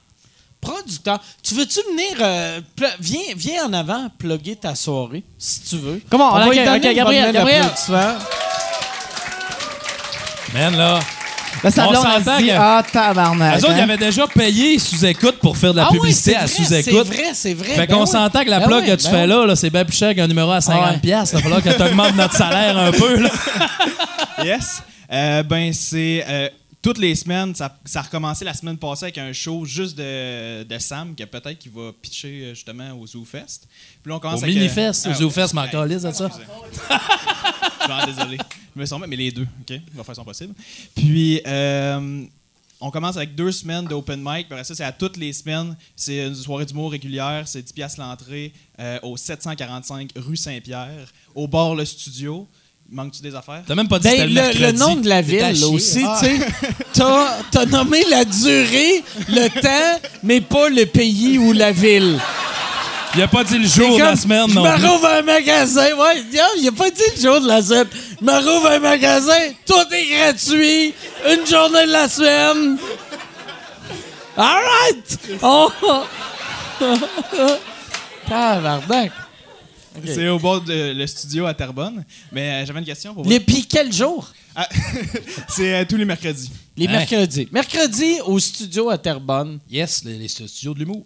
[0.60, 1.18] producteur.
[1.42, 2.60] Tu veux-tu venir euh,
[3.00, 6.02] viens, viens en avant, plugger ta soirée si tu veux?
[6.10, 6.32] Comment?
[6.34, 7.64] On va Ok, lui donner ok, une Gabriel, bonne Gabriel.
[10.54, 10.98] Man, là.
[11.64, 13.54] Là, sa On s'entend que- ah, tabarnak.
[13.56, 13.74] Eux autres, hein.
[13.78, 17.06] ils avaient déjà payé sous-écoute pour faire de la Ah publicité c'est à vrai, sous-écoute.
[17.10, 17.66] C'est vrai, c'est vrai.
[17.74, 18.06] Fait Ben qu'on oui.
[18.06, 19.28] s'entend que la Ben plug oui, que tu ben fais oui.
[19.28, 20.78] là, là, c'est bien plus cher qu'un numéro à 50$.
[20.84, 20.98] Ah ouais.
[20.98, 21.34] piastres.
[21.34, 23.16] Il va falloir que tu augmentes notre salaire un peu.
[23.20, 23.30] Là.
[24.44, 24.82] Yes.
[25.12, 26.48] Euh, ben, c'est euh,
[26.82, 27.54] toutes les semaines.
[27.54, 31.24] Ça, ça a recommencé la semaine passée avec un show juste de, de Sam, qui
[31.26, 33.66] peut-être qui va pitcher euh, justement au ZooFest.
[34.02, 36.26] Puis là, on commence Au avec, mini-fest, euh, au ZooFest, ah, m'en calisse de ça?
[36.26, 36.46] excusez.
[37.88, 38.38] Je suis désolé.
[38.74, 39.80] Je me sens mais les deux, OK?
[39.94, 40.54] On va faire son possible.
[40.94, 42.24] Puis, euh,
[42.80, 44.46] on commence avec deux semaines d'open mic.
[44.50, 45.76] Après ça, c'est à toutes les semaines.
[45.96, 47.46] C'est une soirée d'humour régulière.
[47.46, 52.46] C'est 10 piastres l'entrée euh, au 745 rue Saint-Pierre, au bord le studio.
[52.90, 53.62] Manque-tu des affaires?
[53.66, 55.64] T'as même pas dit que Ben, le, le, nom de la ville chier.
[55.66, 56.18] aussi, Ah.
[56.22, 56.46] tu sais.
[56.94, 62.18] T'as, t'as nommé la durée, le temps, mais pas le pays ou la ville.
[63.14, 64.86] Il a pas dit le jour de la semaine je non me plus.
[64.86, 65.86] rouvre un magasin.
[65.96, 66.22] Ouais,
[66.58, 67.86] il a pas dit le jour de la semaine.
[68.20, 69.32] Je me rouvre un magasin.
[69.66, 70.94] Tout est gratuit.
[71.30, 72.78] Une journée de la semaine.
[74.36, 75.18] All right!
[75.42, 75.70] Oh!
[78.28, 79.12] Tabarnak.
[80.06, 82.04] C'est au bord de le studio à Terrebonne.
[82.32, 83.30] Mais euh, j'avais une question pour vous.
[83.30, 84.32] Les puis quel jour?
[84.54, 84.68] Ah,
[85.48, 86.50] c'est euh, tous les mercredis.
[86.76, 86.90] Les Hein?
[86.92, 87.48] mercredis.
[87.52, 89.58] Mercredi au studio à Terrebonne.
[89.70, 91.04] Yes, les, les studios de l'humour.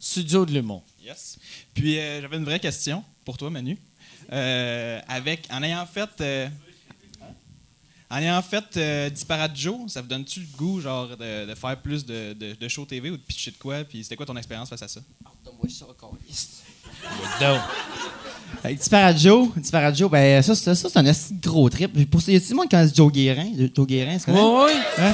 [0.00, 0.82] Studio de l'humour.
[1.04, 1.38] Yes.
[1.74, 3.78] Puis euh, j'avais une vraie question pour toi, Manu.
[4.32, 6.10] Euh, avec, en ayant fait.
[6.20, 6.48] euh,
[8.10, 11.76] en ayant fait euh, Disparate Joe, ça vous donne-tu le goût genre de, de faire
[11.80, 13.84] plus de, de, de show TV ou de pitcher de quoi?
[13.84, 15.00] Puis c'était quoi ton expérience face à ça?
[17.40, 18.27] Avec Disparate
[19.16, 22.10] Joe, Disparate Joe, ben ça, c'est ça, c'est un assez gros trip.
[22.10, 23.46] Pour ça, y a-t-il monde qui connaît Joe Guérin?
[23.74, 24.40] Joe Guérin, tu connais?
[24.40, 25.04] Oui, oui.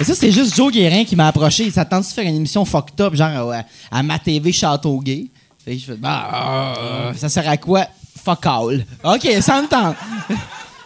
[0.00, 1.64] Et ça, c'est juste Joe Guérin qui m'a approché.
[1.64, 5.26] Il s'attendait de faire une émission fucked up, genre à, à ma TV Châteauguay?
[5.64, 7.86] Fait que je fais, bah, euh, ça sert à quoi?
[8.24, 8.84] Fuck all.
[9.04, 9.96] OK, ça me tente.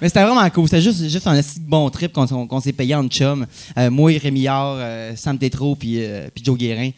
[0.01, 0.65] Mais c'était vraiment cool.
[0.69, 3.47] C'était juste, juste un assez bon trip qu'on s'est payé en chum.
[3.79, 6.91] Euh, moi, Rémi Yard, euh, Sam Tétro, puis euh, puis Joe Guérin.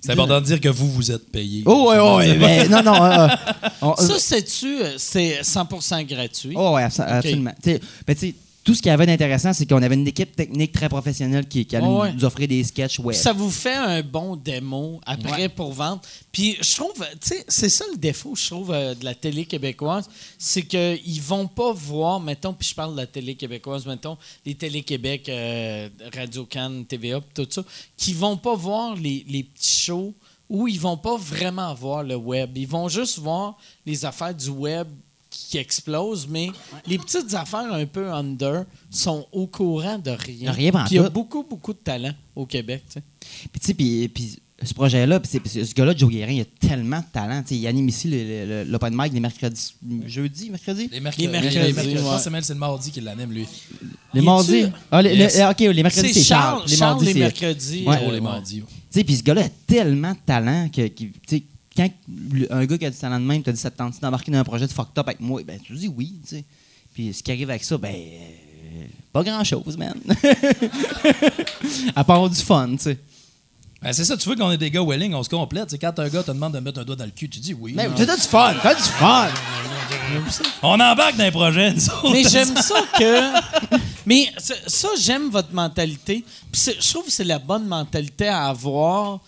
[0.00, 1.62] C'est important de dire que vous, vous êtes payé.
[1.66, 3.04] Oh, ouais, ouais, mais non, non.
[3.04, 3.28] euh,
[3.82, 6.54] on- Ça, sais-tu, euh, c'est 100% gratuit?
[6.56, 7.52] Oh, ouais, abso- absolument.
[7.62, 8.34] Tu sais, ben, tu sais,
[8.68, 11.64] tout ce qu'il y avait d'intéressant, c'est qu'on avait une équipe technique très professionnelle qui,
[11.64, 12.12] qui allait Oh, nous- ouais.
[12.12, 13.16] nous offrir des sketchs web.
[13.16, 16.02] Ça vous fait un bon démo après pour vendre.
[16.30, 19.46] Puis je trouve, tu sais, c'est ça le défaut, je trouve, euh, de la télé
[19.46, 24.18] québécoise, c'est qu'ils vont pas voir, mettons, puis je parle de la télé québécoise, mettons,
[24.44, 27.62] les Télé-Québec, euh, Radio-Can, TVA, tout ça,
[27.96, 30.12] qui vont pas voir les, les petits shows
[30.50, 32.50] où ils vont pas vraiment voir le web.
[32.56, 34.88] Ils vont juste voir les affaires du web
[35.48, 36.50] qui explosent, mais
[36.86, 40.52] les petites affaires un peu under sont au courant de rien.
[40.52, 43.02] Rien Puis il y a beaucoup, beaucoup de talent au Québec, tu sais.
[43.50, 46.40] Puis, tu sais, puis, puis ce projet-là, puis c'est- puis ce gars-là, Joe Guérin, il
[46.40, 47.42] a tellement de talent.
[47.42, 49.74] Tu sais, il anime ici le- le- le- l'open mic les mercredis.
[50.06, 50.88] Jeudi, mercredi?
[50.92, 51.26] Les mercredis.
[51.26, 52.40] Les mercredis, ouais.
[52.42, 53.46] c'est le mardi qui l'anime, lui.
[54.12, 54.66] Les mardis.
[54.90, 55.36] Ah, les, Yes.
[55.38, 56.64] les- OK, les mercredis, c'est Charles.
[56.66, 57.84] Les Charles, les c'est- mercredis.
[57.86, 57.96] Ouais.
[57.96, 58.20] euh, Pour les ouais.
[58.20, 58.60] mardis.
[58.60, 60.88] Tu sais, puis ce gars-là a tellement de talent que,
[61.82, 61.88] quand
[62.50, 64.38] un gars qui a du talent de même t'a dit ça te tente d'embarquer dans
[64.38, 66.44] un projet de fucked up avec moi, ben tu dis oui, tu sais.
[66.94, 69.94] Puis ce qui arrive avec ça, ben euh, pas grand-chose, man.
[71.94, 72.98] à part du fun, tu sais.
[73.80, 75.72] Ben, c'est ça, tu vois qu'on est des gars Welling, on se complète.
[75.80, 77.74] Quand un gars te demande de mettre un doigt dans le cul, tu dis oui.
[77.76, 77.94] Mais Non.
[77.94, 79.28] t'as du fun, t'as du fun.
[80.62, 82.10] On embarque dans les projets, nous autres.
[82.12, 83.76] Mais j'aime ça que.
[84.04, 86.24] Mais ça, ça, j'aime votre mentalité.
[86.50, 89.20] Puis c'est- je trouve que c'est la bonne mentalité à avoir.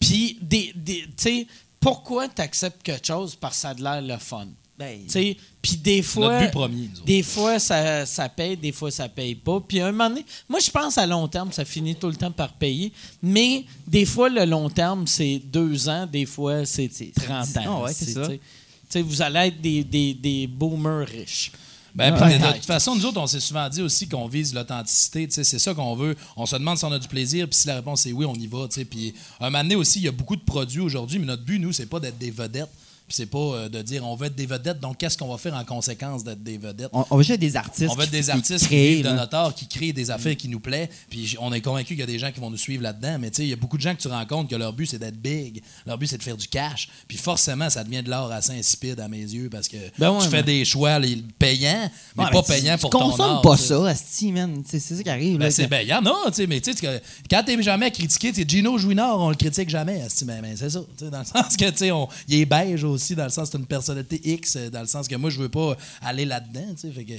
[0.00, 1.46] Puis, des, des- tu sais,
[1.82, 4.46] pourquoi tu acceptes quelque chose parce que ça a de l'air le fun?
[4.78, 6.28] Ben, Tu sais, Puis des fois.
[6.32, 7.04] Notre but premier, nous autres.
[7.04, 9.60] Des fois, ça, ça paye, des fois, ça paye pas.
[9.60, 12.16] Puis à un moment donné, moi, je pense à long terme, ça finit tout le
[12.16, 12.92] temps par payer.
[13.22, 17.62] Mais des fois, le long terme, c'est deux ans, des fois, c'est 30 ans.
[17.66, 19.02] Ah ouais, c'est ça.
[19.02, 21.52] vous allez être des, des, des boomers riches.
[21.94, 22.38] Ben, Ouais.
[22.38, 25.26] de toute façon, nous autres, on s'est souvent dit aussi qu'on vise l'authenticité.
[25.30, 26.16] C'est ça qu'on veut.
[26.36, 28.34] On se demande si on a du plaisir, puis si la réponse est oui, on
[28.34, 28.66] y va.
[28.90, 31.58] Puis un moment donné aussi, il y a beaucoup de produits aujourd'hui, mais notre but,
[31.58, 32.70] nous, c'est pas d'être des vedettes.
[33.08, 35.36] Puis c'est pas euh, de dire on veut être des vedettes, donc qu'est-ce qu'on va
[35.38, 36.88] faire en conséquence d'être des vedettes?
[36.92, 37.90] On, on veut juste être des artistes.
[37.90, 40.36] On veut être des artistes qui, créent, vivent de notre art, qui créent des affaires
[40.36, 40.88] qui nous plaisent.
[41.10, 43.18] Puis on est convaincu qu'il y a des gens qui vont nous suivre là-dedans.
[43.20, 44.86] Mais tu sais, il y a beaucoup de gens que tu rencontres que leur but,
[44.86, 45.62] c'est d'être big.
[45.86, 46.88] Leur but, c'est de faire du cash.
[47.08, 50.18] Puis forcément, ça devient de l'art assez insipide à mes yeux parce que Ben ouais,
[50.22, 53.42] tu fais mais- des choix les payants, mais Ouais, pas payants pour ton consommes art.
[53.42, 53.68] pas tu sais.
[53.68, 54.62] ça, Asti, man.
[54.66, 55.38] C'est c'est ça qui arrive.
[55.38, 57.90] Ben, c'est ben, il y en a, tu sais, mais tu sais, quand t'es jamais
[57.90, 60.80] critiqué, Gino Jouinard, on le critique jamais, esti, ben, c'est ça,
[61.10, 63.58] dans le sens que, tu sais, on- il est beige aussi, dans le sens c'est
[63.58, 66.88] une personnalité X, euh, dans le sens que moi, je veux pas aller là-dedans, tu
[66.88, 67.14] sais, fait que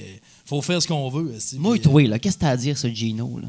[0.46, 2.56] faut faire ce qu'on veut, esti, Moi, puis, euh, toi, là, qu'est-ce que t'as à
[2.56, 3.48] dire, ce Gino, là?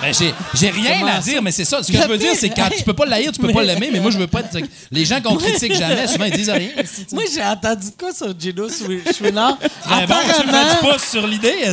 [0.00, 0.14] ben,
[0.54, 2.68] j'ai, rien à dire, mais c'est ça, ce que je veux dire, c'est que quand
[2.76, 4.58] tu peux pas l'haïr, tu peux pas l'aimer, mais moi, je veux pas être,
[4.90, 6.70] les gens qu'on critique jamais, souvent, ils disent rien.
[7.12, 9.58] Moi, j'ai entendu de quoi sur Gino Chou- Chouinard?
[9.58, 11.64] Très bon, tu fais sur l'idée,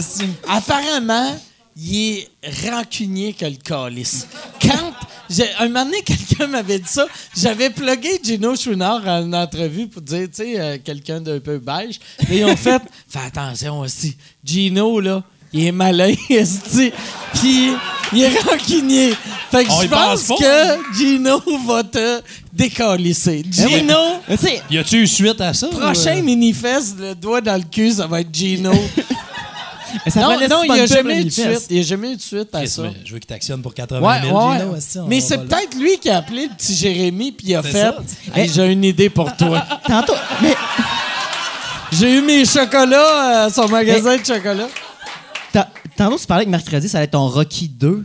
[0.48, 1.38] apparemment,
[1.80, 2.30] il est
[2.72, 4.28] rancunier que le calice.
[4.62, 4.94] Quand,
[5.60, 7.06] un moment donné, quelqu'un m'avait dit ça,
[7.36, 12.00] j'avais plugué Gino Chouinard en entrevue pour dire, tu sais, euh, quelqu'un d'un peu beige.
[12.30, 15.24] Et ils ont fait, fais attention aussi, Gino, là,
[15.54, 16.92] il est malin, esti.
[17.34, 17.72] Puis,
[18.14, 19.14] il est rancunier.
[19.52, 22.22] Fait que On je y pense que Gino va te
[22.54, 23.44] décalisser.
[23.50, 23.96] Gino,
[24.30, 25.68] Tu sais, Y a-tu eu suite à ça?
[25.68, 26.24] prochain euh?
[26.24, 28.72] manifeste, le doigt dans le cul, ça va être Gino.
[30.08, 31.68] Ça non, il n'y a jamais eu de suite.
[31.70, 32.82] Il n'y a jamais eu de suite à ça.
[32.84, 34.60] mais je veux qu'il t'actionne pour 80 Ouais, 000, ouais.
[34.60, 37.56] Gino, esti, on Mais c'est peut-être lui qui a appelé le petit Jérémy puis il
[37.56, 37.92] a fait.
[38.36, 39.64] Hey, J'ai une idée pour toi.
[39.88, 40.56] Tantôt, mais
[41.92, 44.68] J'ai eu mes chocolats à son magasin de chocolat.
[45.54, 48.04] ta- tantôt, tu parlais que mercredi, ça allait être ton Rocky 2.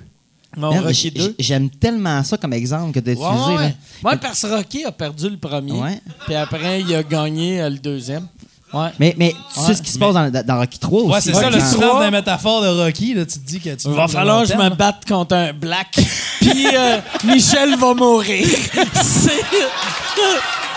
[0.56, 1.20] Mon Rocky j- 2.
[1.22, 3.56] j- J'aime tellement ça comme exemple que tu as Ouais, utilisé.
[3.64, 3.74] ouais.
[4.04, 5.72] Ouais, parce que Rocky a perdu le premier.
[5.72, 6.00] Ouais.
[6.26, 8.26] Puis après, il a gagné euh, le deuxième.
[8.74, 8.88] Ouais.
[8.98, 11.50] Mais, mais tu sais ce qui se passe dans, dans Rocky 3 Ouais, c'est ça,
[11.50, 14.42] le silence d'un métaphore de Rocky, là, tu te dis que tu Il va falloir
[14.42, 15.88] que je me batte contre un black.
[16.40, 18.46] Puis euh, Michel va mourir.
[18.94, 19.42] C'est.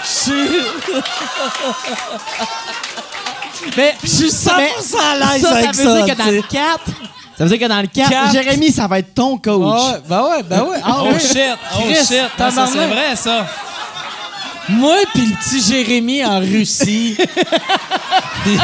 [0.03, 0.33] Je suis-
[3.77, 4.59] Mais je suis 100% à
[5.33, 6.01] l'aise ça, ça avec veut ça.
[6.03, 6.47] dire que dans le sais.
[6.51, 6.79] 4,
[7.37, 8.31] Ça veut dire que dans le 4, Quatre.
[8.31, 9.81] Jérémy, ça va être ton coach.
[9.81, 10.77] Ouais, ben ouais, ben ouais.
[10.83, 11.19] Ah Oh ouais.
[11.19, 11.37] shit!
[11.77, 12.21] Oh shit!
[12.37, 12.67] Ah, ça.
[12.71, 13.45] C'est vrai, ça!
[14.69, 17.15] Moi puis le petit Jérémy en Russie.
[18.43, 18.57] Chris,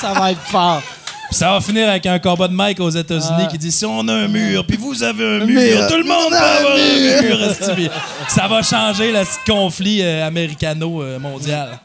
[0.00, 0.82] ça va être fort.
[1.28, 3.48] Puis ça va finir avec un combat de Mike aux États-Unis Ah.
[3.50, 6.30] qui dit si on a un mur, puis vous avez un mur, tout le monde
[6.30, 7.90] va avoir un mur.
[8.28, 11.80] ça va changer le conflit euh, américano-mondial.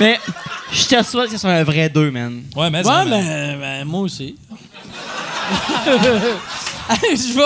[0.00, 0.18] Mais
[0.72, 2.42] je te souhaite que ce soit un vrai 2, man.
[2.56, 4.36] Ouais, mais, Ouais, mais ben, moi aussi.
[5.86, 7.42] Allez, je vais.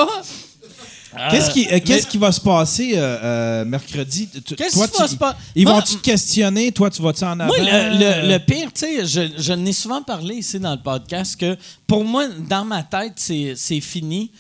[1.31, 4.28] Qu'est-ce qui, euh, qu'est-ce qui va se passer euh, euh, mercredi?
[4.57, 5.36] Qu'est-ce qui va se passer?
[5.55, 6.73] Ils vont-tu te questionner?
[6.73, 7.47] Toi, tu vas-tu en avant?
[7.47, 10.82] Moi, le, le- le pire, tu sais, je, je n'ai souvent parlé ici dans le
[10.82, 14.31] podcast que pour moi, dans ma tête, c'est c'est fini.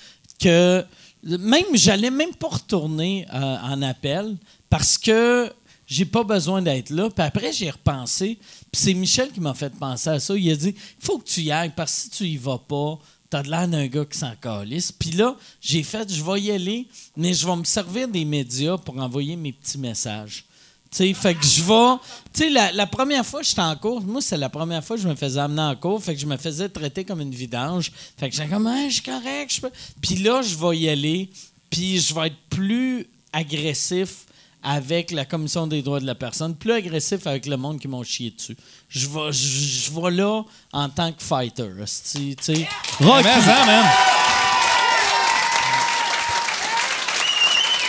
[0.40, 0.84] Que
[1.22, 4.36] même, j'allais même pas retourner euh, en appel
[4.68, 5.50] parce que
[5.86, 7.08] j'ai pas besoin d'être là.
[7.08, 8.38] Puis après, j'ai repensé.
[8.72, 10.34] Puis c'est Michel qui m'a fait penser à ça.
[10.36, 12.58] Il a dit il faut que tu y ailles parce que si tu y vas
[12.58, 12.98] pas,
[13.34, 14.92] t'as de l'air d'un gars qui s'en calisse.
[14.92, 16.86] Puis là, j'ai fait je vais y aller,
[17.16, 20.44] mais je vais me servir des médias pour envoyer mes petits messages.
[20.88, 22.00] Tu sais, fait que je vais.
[22.32, 25.02] Tu sais, la, première fois que j'étais en cours, moi, c'est la première fois que
[25.02, 26.00] je me faisais amener en cours.
[26.00, 27.90] Fait que je me faisais traiter comme une vidange.
[28.16, 29.60] Fait que j'étais comme, Ah, je suis correct.
[30.00, 31.28] Puis là, je vais y aller.
[31.70, 34.26] Puis je vais être plus agressif
[34.64, 38.02] avec la Commission des droits de la personne, plus agressif avec le monde qui m'ont
[38.02, 38.56] chié dessus.
[38.88, 40.42] Je vais, je, je vais là
[40.72, 41.68] en tant que fighter.
[41.76, 42.66] Tu sais.
[42.98, 43.84] Ça, man.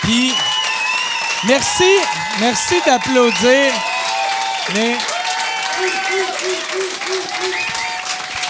[0.02, 0.34] Puis,
[1.48, 1.92] merci,
[2.42, 3.72] merci d'applaudir.
[4.74, 4.98] Mais.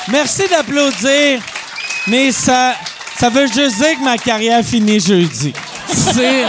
[0.07, 1.41] Merci d'applaudir,
[2.07, 2.75] mais ça,
[3.17, 5.51] ça veut juste dire que ma carrière finit jeudi.
[5.87, 6.43] C'est.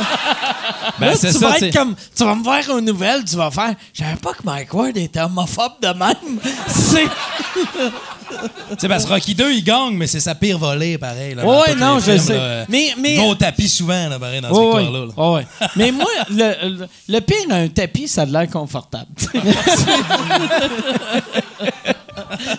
[0.99, 1.67] Ben, Là, c'est tu ça, vas tu sais.
[1.69, 1.95] être comme.
[2.17, 3.75] Tu vas me voir aux nouvelles, tu vas faire.
[3.93, 6.41] Je savais pas que Mike Ward était homophobe de même.
[6.69, 7.07] C'est.
[7.09, 11.35] Tu sais, parce que Rocky 2, il gagne, mais c'est sa pire volée, pareil.
[11.35, 12.35] Là, Ouais, non, je sais.
[12.37, 12.65] là.
[12.69, 15.07] Mais- mais- au tapis souvent, là, pareil, dans Ouais, ce victoire-là.
[15.17, 15.31] là.
[15.33, 15.47] Ouais.
[15.77, 19.07] Mais moi, le, le, le pire, un tapis, ça a de l'air confortable.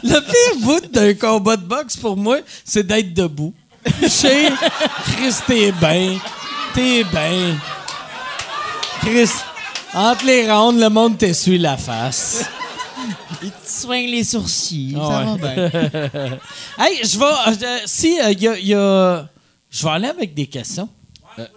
[0.03, 3.53] le pire bout d'un combat de boxe pour moi, c'est d'être debout.
[4.01, 4.49] Chez
[5.05, 6.17] Chris, t'es bien.
[6.77, 7.57] T'es bien.
[9.01, 9.29] Chris,
[9.95, 12.45] entre les rondes, le monde t'essuie la face.
[13.41, 14.95] Il te soigne les sourcils.
[14.95, 15.37] Ah ça ouais.
[15.39, 16.39] va bien.
[16.77, 17.65] Hey, je vais.
[17.65, 19.27] euh, si, il y, a, y a-
[19.71, 20.87] Je vais aller avec des questions.
[21.39, 21.47] Euh,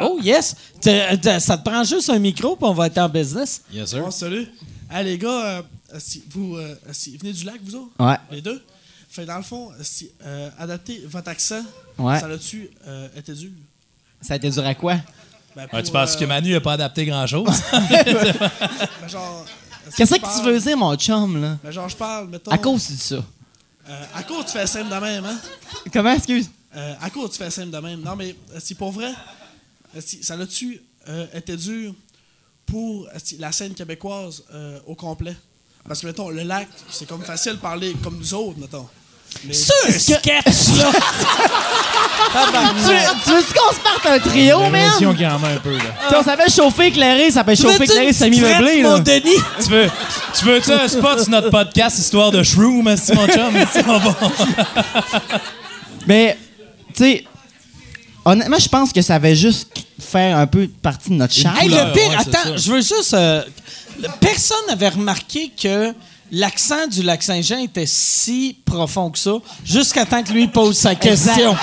[0.00, 0.56] oh, yes.
[0.80, 3.60] Ça te prend juste un micro, puis on va être en business.
[3.70, 4.00] Yes, sir.
[4.02, 4.46] Bon, salut.
[4.90, 5.62] Hey, les gars, euh,
[5.98, 7.90] si vous euh, si, venez du lac, vous autres?
[7.98, 8.16] Ouais.
[8.30, 8.62] Les deux?
[9.10, 11.62] Fait dans le fond, si, euh, adapter votre accent,
[11.98, 12.18] Ouais.
[12.18, 13.50] ça l'a-tu euh, été dur?
[14.20, 14.96] Ça a été dur à quoi?
[15.56, 17.48] Ben, tu penses euh, que Manu n'a pas adapté grand-chose?
[17.72, 19.44] ben, genre,
[19.96, 21.58] Qu'est-ce que tu parle- veux dire, mon chum, là?
[21.62, 22.50] Ben, genre, je parle, mettons.
[22.50, 23.24] À cause de ça.
[23.88, 25.38] euh, à cause, tu fais simple de même, hein?
[25.92, 26.48] Comment, excuse?
[26.76, 28.00] Euh, à cause, tu fais simple de même.
[28.00, 29.12] Non, mais euh, si pour vrai,
[29.96, 31.92] euh, si, ça l'a-tu euh, été dur
[32.66, 35.34] pour euh, si, la scène québécoise euh, au complet?
[35.88, 38.86] Parce que, mettons, le lac, c'est comme facile de parler comme nous autres, mettons.
[39.52, 40.90] C'est un sketch, là!
[42.30, 42.92] Tu,
[43.24, 44.72] tu veux-tu qu'on se parte un trio, man?
[44.72, 45.82] L'impression qu'il y en a un peu, là.
[46.04, 48.88] Tu sais, on savait chauffer éclairé, ça peut chauffer une semi-meublé, petite là.
[48.90, 49.42] mon Denis?
[49.64, 49.90] tu veux,
[50.38, 53.56] tu veux-tu un spot sur notre podcast, histoire de shroom, esti, mon chum?
[53.56, 54.16] Esti, on va-
[56.06, 56.38] Mais,
[56.94, 57.24] tu sais,
[58.24, 59.68] honnêtement, je pense que ça va juste
[60.00, 61.56] faire un peu partie de notre charme.
[61.60, 63.14] Hey, le pire, ouais, c'est attends, je veux juste.
[63.14, 63.42] euh,
[64.20, 65.92] personne n'avait remarqué que
[66.32, 69.32] l'accent du lac Saint-Jean était si profond que ça,
[69.64, 71.56] jusqu'à temps que lui pose sa question.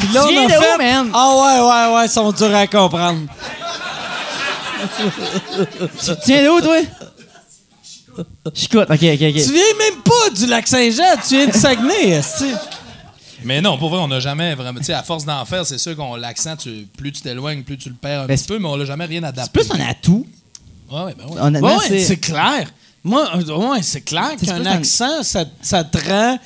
[0.00, 1.10] Puis là, Tu viens on a de fait, où, man?
[1.12, 1.60] Ah ouais,
[1.90, 3.20] ouais, ouais, ils sont durs à comprendre.
[6.04, 6.76] Tu tiens d'où, toi?
[8.54, 9.34] Chicoute, ok, ok, Tu ok.
[9.34, 12.52] viens même pas du lac Saint-Jean, tu viens de Saguenay, esti.
[13.42, 14.78] Mais non, pour vrai, on n'a jamais vraiment.
[14.78, 17.76] Tu sais, à force d'en faire, c'est sûr qu'on l'accent, tu- plus tu t'éloignes, plus
[17.76, 19.60] tu le perds un Ben, petit peu, mais on l'a jamais rien C'est adapté.
[19.60, 20.26] plus un atout.
[20.90, 21.40] Ouais, ouais, ben ouais.
[21.40, 22.68] Honnêtement, Ouais, c'est clair.
[23.04, 26.38] Moi, euh, ouais, c'est clair C'est qu'un accent, ça, ça te rend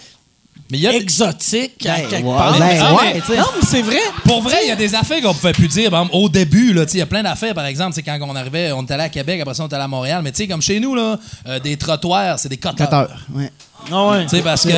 [0.70, 0.92] Mais il y a.
[0.92, 2.58] exotique à Ben, quelque part.
[2.58, 3.36] ben, Ah, ouais, mais-.
[3.36, 4.00] Non, mais c'est vrai.
[4.24, 5.84] Pour vrai, il y a des affaires qu'on pouvait plus dire.
[5.86, 8.18] Exemple, au début, là, tu sais, il y a plein d'affaires, par exemple, c'est quand
[8.20, 10.20] on arrivait, on était allé à Québec, après ça, on était allé à Montréal.
[10.24, 11.16] Mais tu sais, comme chez nous, là,
[11.46, 12.88] euh, des trottoirs, c'est des coteurs.
[13.08, 13.52] Cutter, ouais.
[13.92, 14.24] Ah ouais.
[14.24, 14.68] Tu sais, parce que.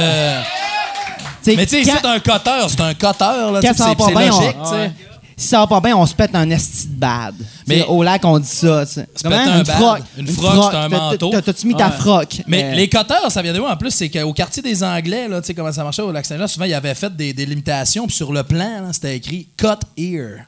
[1.43, 3.61] T'sais, Mais tu sais, quand- c'est un coteur, c'est un coteur, là.
[3.63, 4.93] C'est logique, tu sais.
[5.41, 7.35] Si ça va pas bien, on se pète un esti de bad.
[7.67, 8.85] Mais- au lac, on dit ça.
[8.85, 9.77] Se pète un Une bad.
[9.77, 10.01] froc.
[10.19, 11.31] Une froc, c'est un manteau.
[11.31, 12.43] t'as- T'as-tu mis ta froc?
[12.47, 13.91] Mais Euh, les coteurs, ça vient de où en plus?
[13.91, 16.75] C'est qu'au quartier des Anglais, là, tu sais comment ça marchait au Lac-Saint-Jean, souvent, ils
[16.75, 20.45] avaient fait des, limitations, puis sur le plan, c'était écrit Cut Here.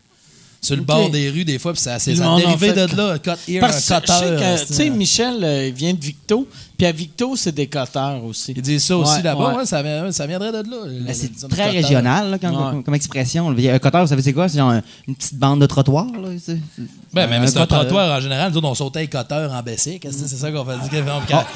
[0.61, 2.55] sur le bord des rues des fois, puis ça, c'est Le ça a monde en
[2.57, 4.37] de là, cut here, Parce que un je sais cutter.
[4.37, 6.47] que, euh, tu sais, Michel euh, il vient de Victo,
[6.83, 8.53] puis à Victo, c'est des coteurs aussi.
[8.57, 9.57] Ils disent ça aussi Ouais, là-bas, ouais.
[9.59, 10.77] ouais, ça, vient- ça viendrait de là.
[11.07, 11.81] Ben, c'est très cutter.
[11.81, 12.83] régional là, comme, Ouais.
[12.83, 13.49] comme- expression.
[13.51, 14.49] Un cutter, vous savez c'est quoi?
[14.49, 16.07] C'est genre un- une petite bande de trottoir.
[16.07, 16.83] Là, c'est- c'est-
[17.15, 18.51] Ben, mais un c'est un trottoir en général.
[18.51, 20.01] Nous autres, on sautait les cutters en baissé.
[20.03, 20.73] C'est ça qu'on fait?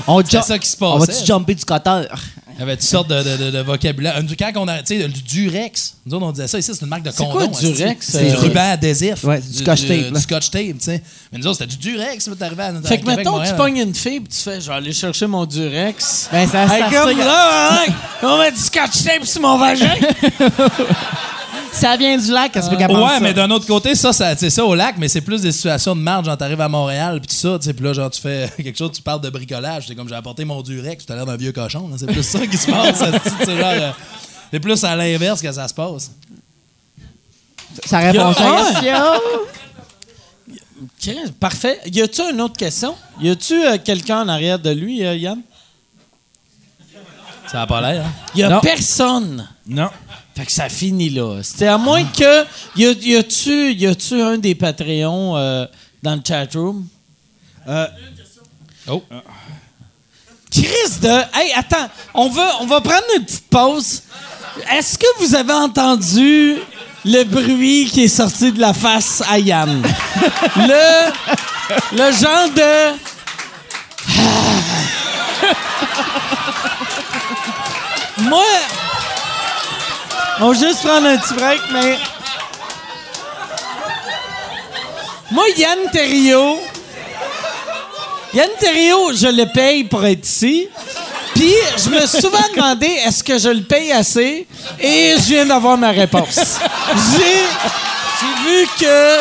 [0.07, 1.13] On, C'est jump- ça qui se on passait?
[1.13, 2.03] va-tu jumper du cutter?
[2.55, 4.17] Il y avait toutes sortes de, de, de- de vocabulaire.
[4.17, 5.95] Un- Quand on a, tu sais, du Durex.
[6.07, 7.49] Nous autres, on disait ça ici, c'est une marque de C'est condom.
[7.49, 8.07] quoi, Durex?
[8.13, 9.25] C'est du ruban adhésif.
[9.25, 11.03] Ouais, c'est du scotch tape, Du, scotch tape, tu sais.
[11.33, 12.29] Mais nous autres, c'était du Durex.
[12.29, 14.75] là, T'arrivais à, Fait que mettons, tu pognes une fille, puis tu fais, je vais
[14.75, 16.29] aller chercher mon Durex.
[16.31, 19.95] Ben, ça, Hey, ça, comme là, hein, on met du scotch tape sur mon vagin.
[21.73, 23.21] ça vient du lac, qu'est-ce que pense Ouais, ça?
[23.21, 25.95] mais d'un autre côté, ça, ça c'est ça au lac, mais c'est plus des situations
[25.97, 26.27] de marge.
[26.27, 28.77] Genre, t'arrives à Montréal, puis tout ça, tu sais, puis là, genre, tu fais quelque
[28.79, 29.85] chose, tu parles de bricolage.
[29.89, 31.89] C'est comme j'ai apporté mon Durex, tu as l'air d'un vieux cochon.
[31.91, 31.97] là.
[31.99, 33.03] C'est plus ça qui se passe.
[33.49, 33.91] euh,
[34.51, 36.11] c'est plus à l'inverse que ça se passe.
[37.85, 38.73] Ça répond à Ah, la ouais.
[38.73, 39.05] question.
[41.41, 41.81] Parfait.
[41.87, 42.95] Y a-tu une autre question?
[43.21, 45.41] Y a-tu euh, quelqu'un en arrière de lui, euh, Yann?
[47.51, 48.13] Ça n'a pas l'air, hein?
[48.35, 48.61] Y a Non.
[48.61, 49.49] personne.
[49.67, 49.89] Non.
[50.35, 51.41] Fait que ça finit là.
[51.43, 52.45] C'était à moins que.
[52.77, 55.67] Y, a, y a-tu, y a-tu un des Patreons euh,
[56.03, 56.87] dans le chatroom?
[57.69, 57.87] Euh,
[58.89, 59.03] Oh.
[60.51, 61.09] Chris de.
[61.37, 61.89] Hey, attends.
[62.15, 64.03] On va, on va prendre une petite pause.
[64.73, 66.57] Est-ce que vous avez entendu
[67.07, 69.81] le bruit qui est sorti de la face à Yann?
[70.57, 71.13] Le.
[71.93, 72.97] Le genre de.
[78.23, 78.43] Moi.
[80.41, 81.99] On va juste prendre un petit break, mais.
[85.31, 86.61] Moi, Yann Terriot.
[88.37, 90.69] Yann Terriot, je le paye pour être ici.
[91.35, 91.53] Puis,
[91.83, 94.47] je me suis souvent demandé est-ce que je le paye assez?
[94.79, 96.59] Et je viens d'avoir ma réponse.
[97.13, 97.47] J'ai,
[98.45, 99.21] vu que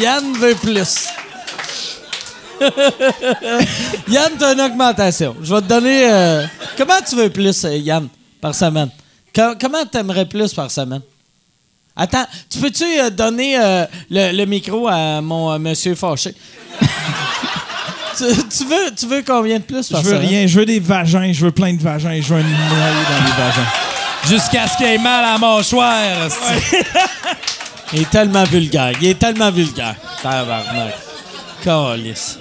[0.00, 1.06] Yann veut plus.
[4.08, 5.34] Yann, t'as une augmentation.
[5.42, 6.08] Je vais te donner.
[6.10, 8.08] euh, comment tu veux plus, euh, Yann,
[8.40, 8.90] par semaine?
[9.34, 11.02] Co- comment t'aimerais plus par semaine?
[11.96, 13.56] Attends, tu peux-tu euh, donner
[14.10, 16.34] le, le micro à mon monsieur fâché?
[18.16, 20.28] tu, tu veux, tu veux combien de plus par je veux semaine?
[20.28, 20.46] rien.
[20.46, 21.32] Je veux des vagins.
[21.32, 22.20] Je veux plein de vagins.
[22.20, 23.70] Je veux une noyer dans les vagins.
[24.28, 26.30] Jusqu'à ce qu'il ait mal à la mâchoire.
[26.30, 26.84] c'est-
[27.94, 28.92] Il est tellement vulgaire.
[29.00, 29.94] Il est tellement vulgaire.
[30.22, 30.94] Tabarnak.
[31.64, 32.38] Calice.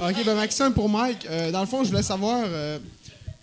[0.00, 2.40] Ok, ben Maxime, pour Mike, euh, dans le fond, je voulais savoir.
[2.46, 2.78] euh,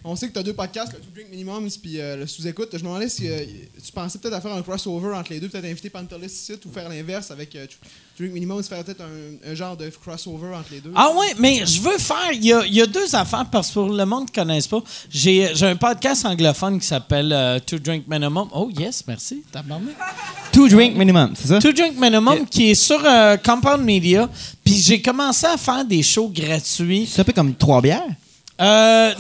[0.05, 2.69] on sait que tu as deux podcasts, le Two Drink Minimum puis euh, le sous-écoute.
[2.73, 3.43] Je me demandais si euh,
[3.83, 6.71] tu pensais peut-être à faire un crossover entre les deux, peut-être inviter Pantelis ici ou
[6.71, 7.77] faire l'inverse avec euh, Two
[8.19, 10.91] Drink Minimum, se faire peut-être un, un genre de crossover entre les deux.
[10.95, 12.31] Ah ouais, mais je veux faire.
[12.33, 14.45] Il y a, il y a deux affaires parce que pour le monde qui ne
[14.45, 18.49] connaisse pas, j'ai j'ai un podcast anglophone qui s'appelle euh, Two Drink Minimum.
[18.53, 19.43] Oh yes, merci.
[19.51, 19.95] Tabarnak.
[20.51, 21.59] Two drink minimum, c'est ça?
[21.59, 24.29] Two Drink Minimum qui est sur euh, Compound Media.
[24.63, 27.05] Puis j'ai commencé à faire des shows gratuits.
[27.11, 28.07] C'est un peu comme trois bières?
[28.61, 29.13] Euh,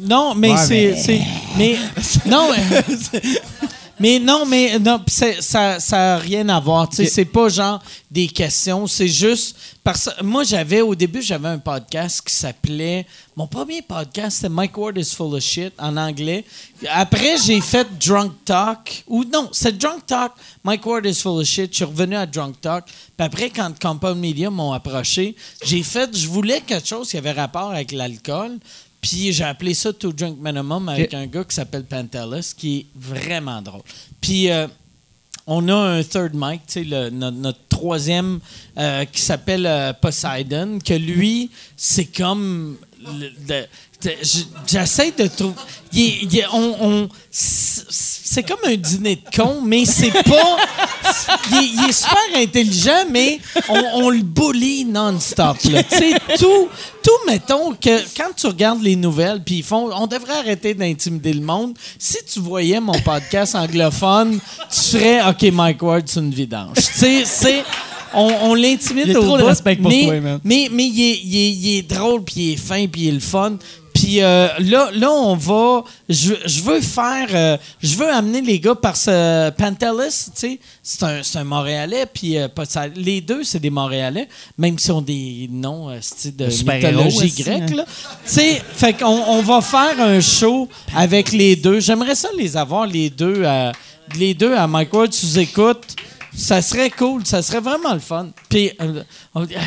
[0.00, 1.20] non, mais Ouais, c'est,
[1.56, 1.76] mais-
[2.26, 2.82] non, mais,
[3.98, 5.00] mais non, mais non,
[5.40, 6.88] ça, ça a rien à voir.
[6.92, 12.20] C'est pas genre des questions, c'est juste parce moi j'avais au début j'avais un podcast
[12.26, 13.06] qui s'appelait
[13.40, 16.44] mon premier podcast c'était Mike Ward is full of shit en anglais.
[16.90, 20.32] Après j'ai fait Drunk Talk ou non c'est Drunk Talk.
[20.62, 21.70] Mike Ward is full of shit.
[21.72, 22.84] Je suis revenu à Drunk Talk.
[22.84, 25.34] Puis après quand Compound Media m'ont approché,
[25.64, 28.58] j'ai fait je voulais quelque chose qui avait rapport avec l'alcool.
[29.00, 32.86] Puis j'ai appelé ça To Drink Minimum avec un gars qui s'appelle Pantelis, qui est
[32.94, 33.80] vraiment drôle.
[34.20, 34.66] Puis euh,
[35.46, 38.40] on a un third mic, tu sais, le- notre, notre troisième
[38.76, 42.76] euh, qui s'appelle euh, Poseidon, que lui, c'est comme.
[44.66, 45.54] J'essaie de trouver.
[46.52, 50.56] on- c'est comme un dîner de con, mais c'est pas.
[51.50, 55.56] Il est, super intelligent, mais on, le bully non-stop.
[56.38, 56.68] tout,
[57.02, 61.32] tout, mettons, que quand tu regardes les nouvelles, puis ils font, on devrait arrêter d'intimider
[61.32, 61.76] le monde.
[61.98, 64.38] Si tu voyais mon podcast anglophone,
[64.70, 66.76] tu ferais, OK, Mike Ward, c'est une vidange.
[66.76, 67.64] Tu sais, c'est.
[68.14, 70.40] On, on l'intimide au trop de bout, respect pour mais, toi, man.
[70.44, 73.08] mais, mais il, est, il est- il est drôle, puis il est fin, puis il
[73.08, 73.56] est le fun.
[73.92, 75.84] Puis euh, là, là, on va.
[76.08, 77.28] Je, je veux faire.
[77.34, 82.06] euh, je veux amener les gars parce que Pantelis, tu sais, c'est un, un Montréalais,
[82.06, 82.48] puis euh,
[82.96, 87.62] les deux, c'est des Montréalais, même s'ils ont des noms euh, de mythologie aussi, grecque.
[87.72, 87.76] hein.
[87.76, 87.84] là.
[87.84, 91.80] Tu sais, fait qu'on on va faire un show avec les deux.
[91.80, 93.44] J'aimerais ça les avoir, les deux,
[94.18, 95.96] les deux à Mike Ward sous écoute.
[96.34, 98.28] Ça serait cool, ça serait vraiment le fun.
[98.48, 99.02] Puis, euh,
[99.34, 99.66] on dit, ah,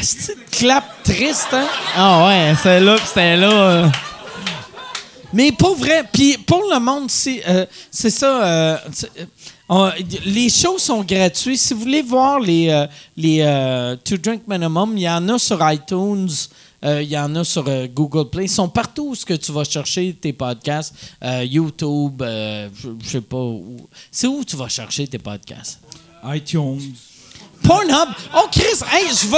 [0.52, 1.68] clap triste, hein?
[1.96, 3.52] Ah ouais, c'est là, c'était là.
[3.52, 3.88] euh.
[5.34, 8.44] Mais pour vrai, puis pour le monde, c'est, euh, c'est ça.
[8.46, 8.78] euh,
[9.70, 9.92] On-
[10.26, 11.58] les shows sont gratuits.
[11.58, 12.86] Si vous voulez voir les,
[13.18, 16.30] les To Drink Minimum, il y en a sur iTunes,
[16.86, 18.46] euh, il y en a sur euh, Google Play.
[18.46, 20.94] Ils sont partout où ce que tu vas chercher tes podcasts.
[21.24, 23.78] Euh, YouTube, je je sais pas où.
[24.12, 25.80] C'est où tu vas chercher tes podcasts?
[26.26, 26.82] iTunes.
[27.64, 28.10] Pornhub.
[28.36, 29.38] Oh, Chris, hey, je vais.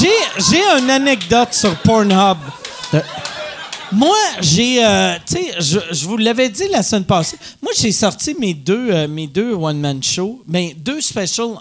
[0.00, 2.36] J'ai, j'ai une anecdote sur Pornhub.
[3.92, 4.84] Moi, j'ai.
[4.84, 7.36] euh, tu sais, je, je vous l'avais dit la semaine passée.
[7.62, 10.42] Moi, j'ai sorti mes deux, euh, mes deux one-man shows.
[10.46, 11.56] Ben, deux specials.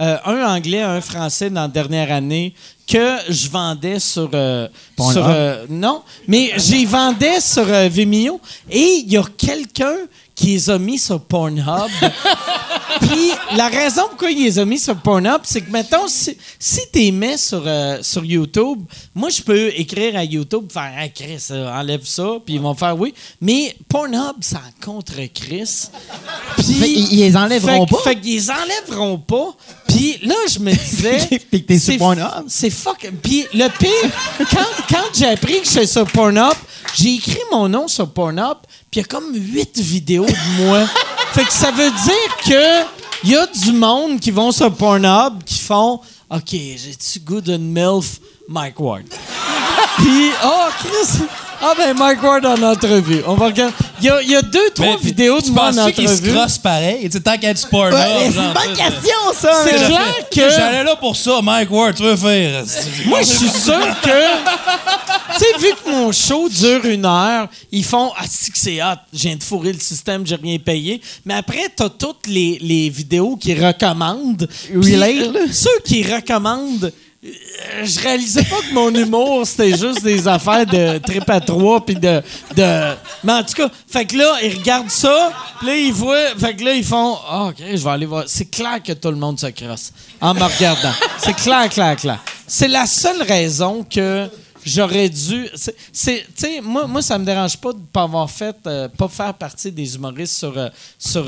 [0.00, 2.54] euh, un anglais, un français dans la dernière année
[2.86, 4.30] que je vendais sur.
[4.32, 5.14] euh, Pornhub?
[5.16, 8.40] sur euh, non, mais j'y vendais sur euh, Vimeo.
[8.70, 9.96] Et il y a quelqu'un
[10.34, 11.90] qui les a mis sur Pornhub.
[13.00, 16.80] Puis la raison pourquoi ils les ont mis sur Pornhub, c'est que mettons, si, si
[16.92, 18.82] tu les mets sur, euh, sur YouTube,
[19.14, 22.74] moi je peux écrire à YouTube, faire hey, Chris, euh, enlève ça, puis ils vont
[22.74, 23.14] faire oui.
[23.40, 25.88] Mais Pornhub, ça en contre Chris.
[26.58, 26.74] Puis.
[26.74, 28.02] Fait qu'ils- ils les enlèveront fait, pas?
[28.02, 29.54] Fait qu'ils les enlèveront pas.
[29.92, 31.28] Puis là, je me disais.
[31.50, 32.44] Puis que t'es sur c'est- Pornhub?
[32.48, 33.10] C'est fuck.
[33.22, 34.10] Puis le pire,
[34.50, 36.54] quand, quand j'ai appris que j'étais sur Pornhub,
[36.94, 38.58] j'ai écrit mon nom sur Pornhub,
[38.90, 40.86] puis il y a comme huit vidéos de moi.
[41.32, 42.86] fait que ça veut dire que
[43.24, 46.00] il y a du monde qui vont sur Pornhub qui font
[46.30, 49.04] OK, j'ai-tu goût d'une MILF Mike Ward?
[49.98, 51.24] Puis, oh, Chris!
[51.64, 53.22] Ah, ben, Mike Ward en entrevue.
[53.26, 53.72] On va regarder.
[54.00, 56.14] Il y a, il y a deux, trois Mais vidéos de moi en qu'ils se
[56.14, 56.32] entrevue.
[56.32, 57.04] crossent pareil?
[57.04, 57.96] Tu sais, tant qu'à du porno.
[57.96, 58.02] Ouais,
[58.32, 59.52] c'est une bonne question, ça.
[59.64, 60.50] C'est clair que.
[60.50, 62.64] J'allais là pour ça, Mike Ward, tu veux faire.
[63.06, 65.38] Moi, je suis sûr que.
[65.38, 68.82] Tu sais, vu que mon show dure une heure, ils font Ah, si que c'est
[68.82, 71.00] hot, je viens de fourrer le système, j'ai rien payé.
[71.24, 74.48] Mais après, t'as toutes les, les vidéos qui recommandent.
[74.80, 75.40] Puis, Relate, là.
[75.42, 76.92] euh, Ceux qui recommandent.
[77.24, 81.84] Euh, Je réalisais pas que mon humour, c'était juste des affaires de trip à trois,
[81.84, 82.20] puis de,
[82.56, 82.94] de...
[83.24, 86.34] Mais en tout cas, fait que là, ils regardent ça, puis là, ils voient...
[86.38, 89.10] Fait que là, ils font «Ah, OK, je vais aller voir.» C'est clair que tout
[89.10, 90.92] le monde se crosse en me regardant.
[91.18, 92.18] C'est clair, clair, clair.
[92.46, 94.28] C'est la seule raison que
[94.64, 95.48] j'aurais dû...
[95.92, 96.26] c'est-
[96.62, 98.56] moi, moi, ça me dérange pas de pas avoir fait...
[98.66, 100.68] euh, pas faire partie des humoristes sur, euh,
[100.98, 101.24] sur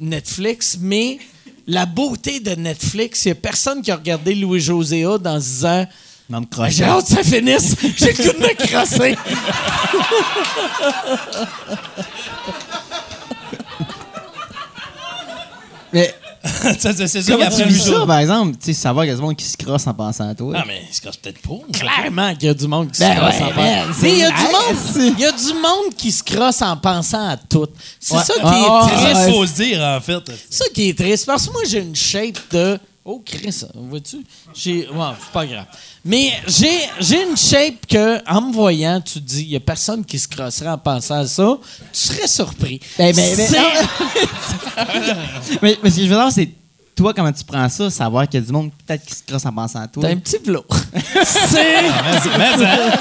[0.00, 1.18] Netflix, mais
[1.66, 5.44] la beauté de Netflix, il n'y a personne qui a regardé Louis-José Hood en se
[5.44, 5.86] disant
[6.28, 6.70] Non, me.
[6.70, 9.16] J'ai hâte que ça finisse, j'ai le goût de me crosser.
[15.92, 16.14] Mais
[16.78, 18.52] C'est ça comment vis par exemple?
[18.58, 20.52] Tu sais, savoir qu'il y a du monde qui se crosse en pensant à toi.
[20.56, 21.54] Ah, mais il se crosse peut-être pas.
[21.72, 23.92] Clairement qu'il y a du monde qui se Ben crosse ouais, en pensant.
[23.94, 24.96] c'est Mais il y a du nice.
[24.96, 27.66] monde, il y a du monde qui se crosse en pensant à tout.
[28.00, 28.22] C'est Ouais.
[28.24, 29.02] ça qui Ah, est C'est triste.
[29.02, 29.24] ça ouais.
[29.24, 30.22] qu'il faut se dire, en fait.
[30.50, 31.26] C'est ça qui est triste.
[31.26, 32.78] Parce que moi, j'ai une shape de.
[33.04, 34.24] Oh, Chris, vois-tu?
[34.54, 34.88] J'ai.
[34.88, 35.66] Ouais, c'est pas grave.
[36.04, 39.60] Mais j'ai, j'ai une shape que, en me voyant, tu te dis, il y a
[39.60, 41.58] personne qui se crosserait en pensant à ça.
[41.92, 42.80] Tu serais surpris.
[42.96, 43.46] Ben, ben, ben,
[45.62, 46.50] mais, mais ce que je veux dire, c'est
[46.94, 49.46] toi, comment tu prends ça, savoir qu'il y a du monde peut-être qui se crosse
[49.46, 50.04] en pensant à toi.
[50.04, 50.64] T'as un petit velours.
[51.24, 51.82] c'est.
[51.82, 52.98] Mais, mais, ça-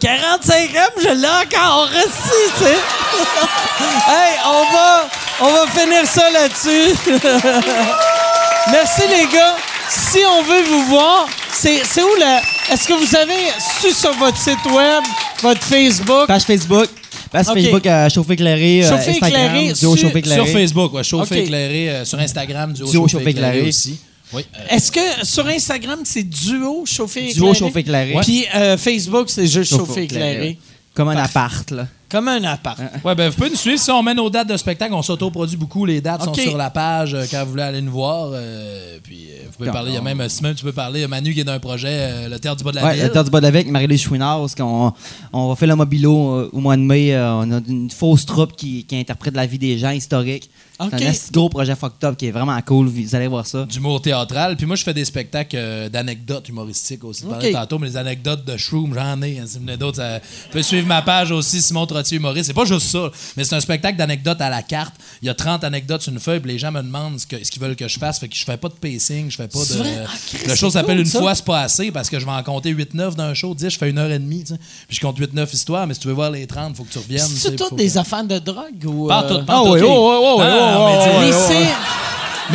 [0.00, 2.72] 45 grammes, je l'ai encore reçu, tu sais.
[4.08, 5.08] hey, on va,
[5.42, 6.94] on va finir ça là-dessus.
[8.72, 9.56] Merci, les gars.
[9.88, 12.40] Si on veut vous voir, c'est c'est où la.
[12.72, 13.48] Est-ce que vous avez
[13.80, 15.02] su sur votre site web,
[15.42, 16.26] votre Facebook?
[16.28, 16.88] Page Facebook.
[17.32, 17.54] Page Ok.
[17.54, 18.84] Facebook, euh, Chauffé éclairé.
[18.84, 20.44] euh, Instagram, éclairé Duo Chauffé éclairé.
[20.44, 21.40] Sur Facebook, ouais, Chauffé Ok.
[21.42, 21.90] éclairé.
[21.90, 23.48] euh, sur Instagram, Duo, Duo Chauffé éclairé.
[23.58, 23.68] éclairé.
[23.68, 24.00] aussi.
[24.32, 24.44] Oui.
[24.56, 27.34] euh, Est-ce que sur Instagram, c'est duo chauffé éclairé?
[27.34, 28.14] Duo Chauffé éclairé.
[28.22, 30.02] Puis euh, Facebook, c'est juste éclairé.
[30.04, 30.58] éclairé.
[30.94, 31.86] Comme un appart, là.
[32.10, 32.78] Comme un appart.
[33.04, 33.78] Ouais, ben, vous pouvez nous suivre.
[33.78, 35.84] Si on met nos dates de spectacle, on s'autoproduit beaucoup.
[35.86, 38.30] Les dates sont sur la page euh, quand vous voulez aller nous voir.
[38.32, 39.90] euh, puis, euh, vous pouvez Quand parler.
[39.92, 41.88] Il y a même, si même tu peux parler, Manu qui est dans un projet,
[41.90, 43.02] euh, le Théâtre du bas de la Ouais, ville.
[43.04, 44.92] le Terre du bas de la Ville avec Marie-Lise Chouinard, parce qu'on
[45.32, 47.14] on va faire le mobilo euh, au mois de mai.
[47.14, 50.50] euh, on a une fausse troupe qui, qui interprète la vie des gens historiques.
[50.90, 52.86] C'est un gros projet fucked up qui est vraiment cool.
[52.88, 53.64] Vous allez voir ça.
[53.64, 54.56] d'humour théâtral.
[54.56, 57.22] Puis moi, je fais des spectacles euh, d'anecdotes humoristiques aussi.
[57.22, 57.54] Tu parlais Ok.
[57.54, 59.38] tantôt, mais les anecdotes de Shroom, j'en ai.
[59.38, 62.46] hein, si vous d'autres, ça- vous pouvez suivre ma page aussi, Simon Trottier Humoriste.
[62.46, 64.94] C'est pas juste ça, mais c'est un spectacle d'anecdotes à la carte.
[65.22, 67.60] Il y a 30 anecdotes sur une feuille, puis les gens me demandent ce qu'ils
[67.62, 68.18] veulent que je fasse.
[68.18, 69.74] Fait que je fais pas de pacing, je fais pas de.
[69.74, 70.04] vrai?
[70.06, 71.18] Ah, Christ, le show s'appelle cool, Une ça.
[71.20, 73.54] fois, c'est pas assez, parce que je vais en compter 8-9 d'un show.
[73.54, 74.44] 10, je fais une heure et demie.
[74.44, 76.98] Puis je compte 8-9 histoires, mais si tu veux voir les 30, faut que tu
[76.98, 77.26] reviennes.
[77.26, 79.08] C'est toutes des affaires de drogue ou.
[79.08, 79.88] Pas euh, tout, pas Ah tout, oui, oh,
[80.22, 80.36] oh,
[80.78, 81.66] oh, oh, mais oh, c'est.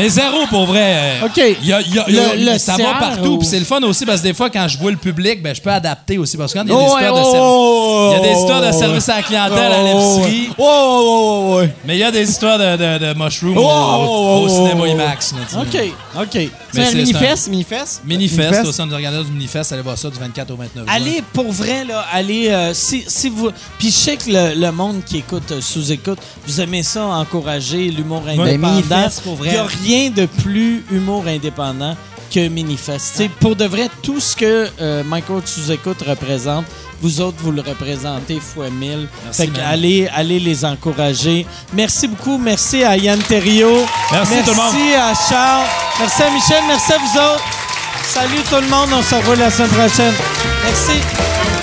[0.09, 1.19] Zéro pour vrai.
[1.23, 1.37] OK.
[1.37, 3.29] y a- il y a- il y a- Le- le ça va partout.
[3.29, 5.41] ou- Puis c'est le fun aussi parce que des fois, quand je vois le public,
[5.41, 6.35] ben, je peux adapter aussi.
[6.35, 7.39] Parce que quand il y a Oh, des ouais, histoires de oh, service.
[7.41, 9.85] oh, Il y a des oh, histoires de oh, service à la clientèle à oh,
[10.19, 10.49] l'épicerie.
[10.57, 11.73] Oh, oh, oh, oh, ouais.
[11.85, 14.49] Mais il y a des histoires de, de, de mushroom Oh, au, oh, au oh,
[14.49, 15.31] cinéma oh, IMAX.
[15.31, 15.93] là, sais.
[16.21, 16.77] OK, OK.
[16.77, 18.01] Mais C'est un c'est- Minifest, Minifest.
[18.05, 20.93] Minifest, au centre d'organisation du Minifest, allez voir ça du 24 au 29 juin.
[20.93, 23.49] Allez, pour vrai, là, allez, euh, si, si vous...
[23.79, 27.89] Puis je sais que le, le monde qui écoute, euh, sous-écoute, vous aimez ça, encourager
[27.91, 28.71] l'humour indépendant.
[28.75, 29.49] Minifest, pour vrai.
[29.49, 31.95] Il n'y a rien de plus humour indépendant
[32.33, 33.15] que Minifest.
[33.15, 36.65] Sais, Pour de vrai, tout ce que euh, Micro Sous-écoute représente,
[37.05, 39.07] vous autres, vous le représentez fois mille.
[39.23, 41.45] Merci, fait allez, allez les encourager.
[41.71, 42.39] Merci beaucoup.
[42.39, 43.85] Merci à Yann Terriot.
[44.11, 44.73] Merci, tout le monde.
[44.73, 45.67] Merci à Charles.
[45.99, 46.63] Merci à Michel.
[46.67, 47.43] Merci à vous autres.
[48.07, 48.89] Salut tout le monde.
[48.91, 50.13] On se revoit la semaine prochaine.
[50.63, 51.54] Merci.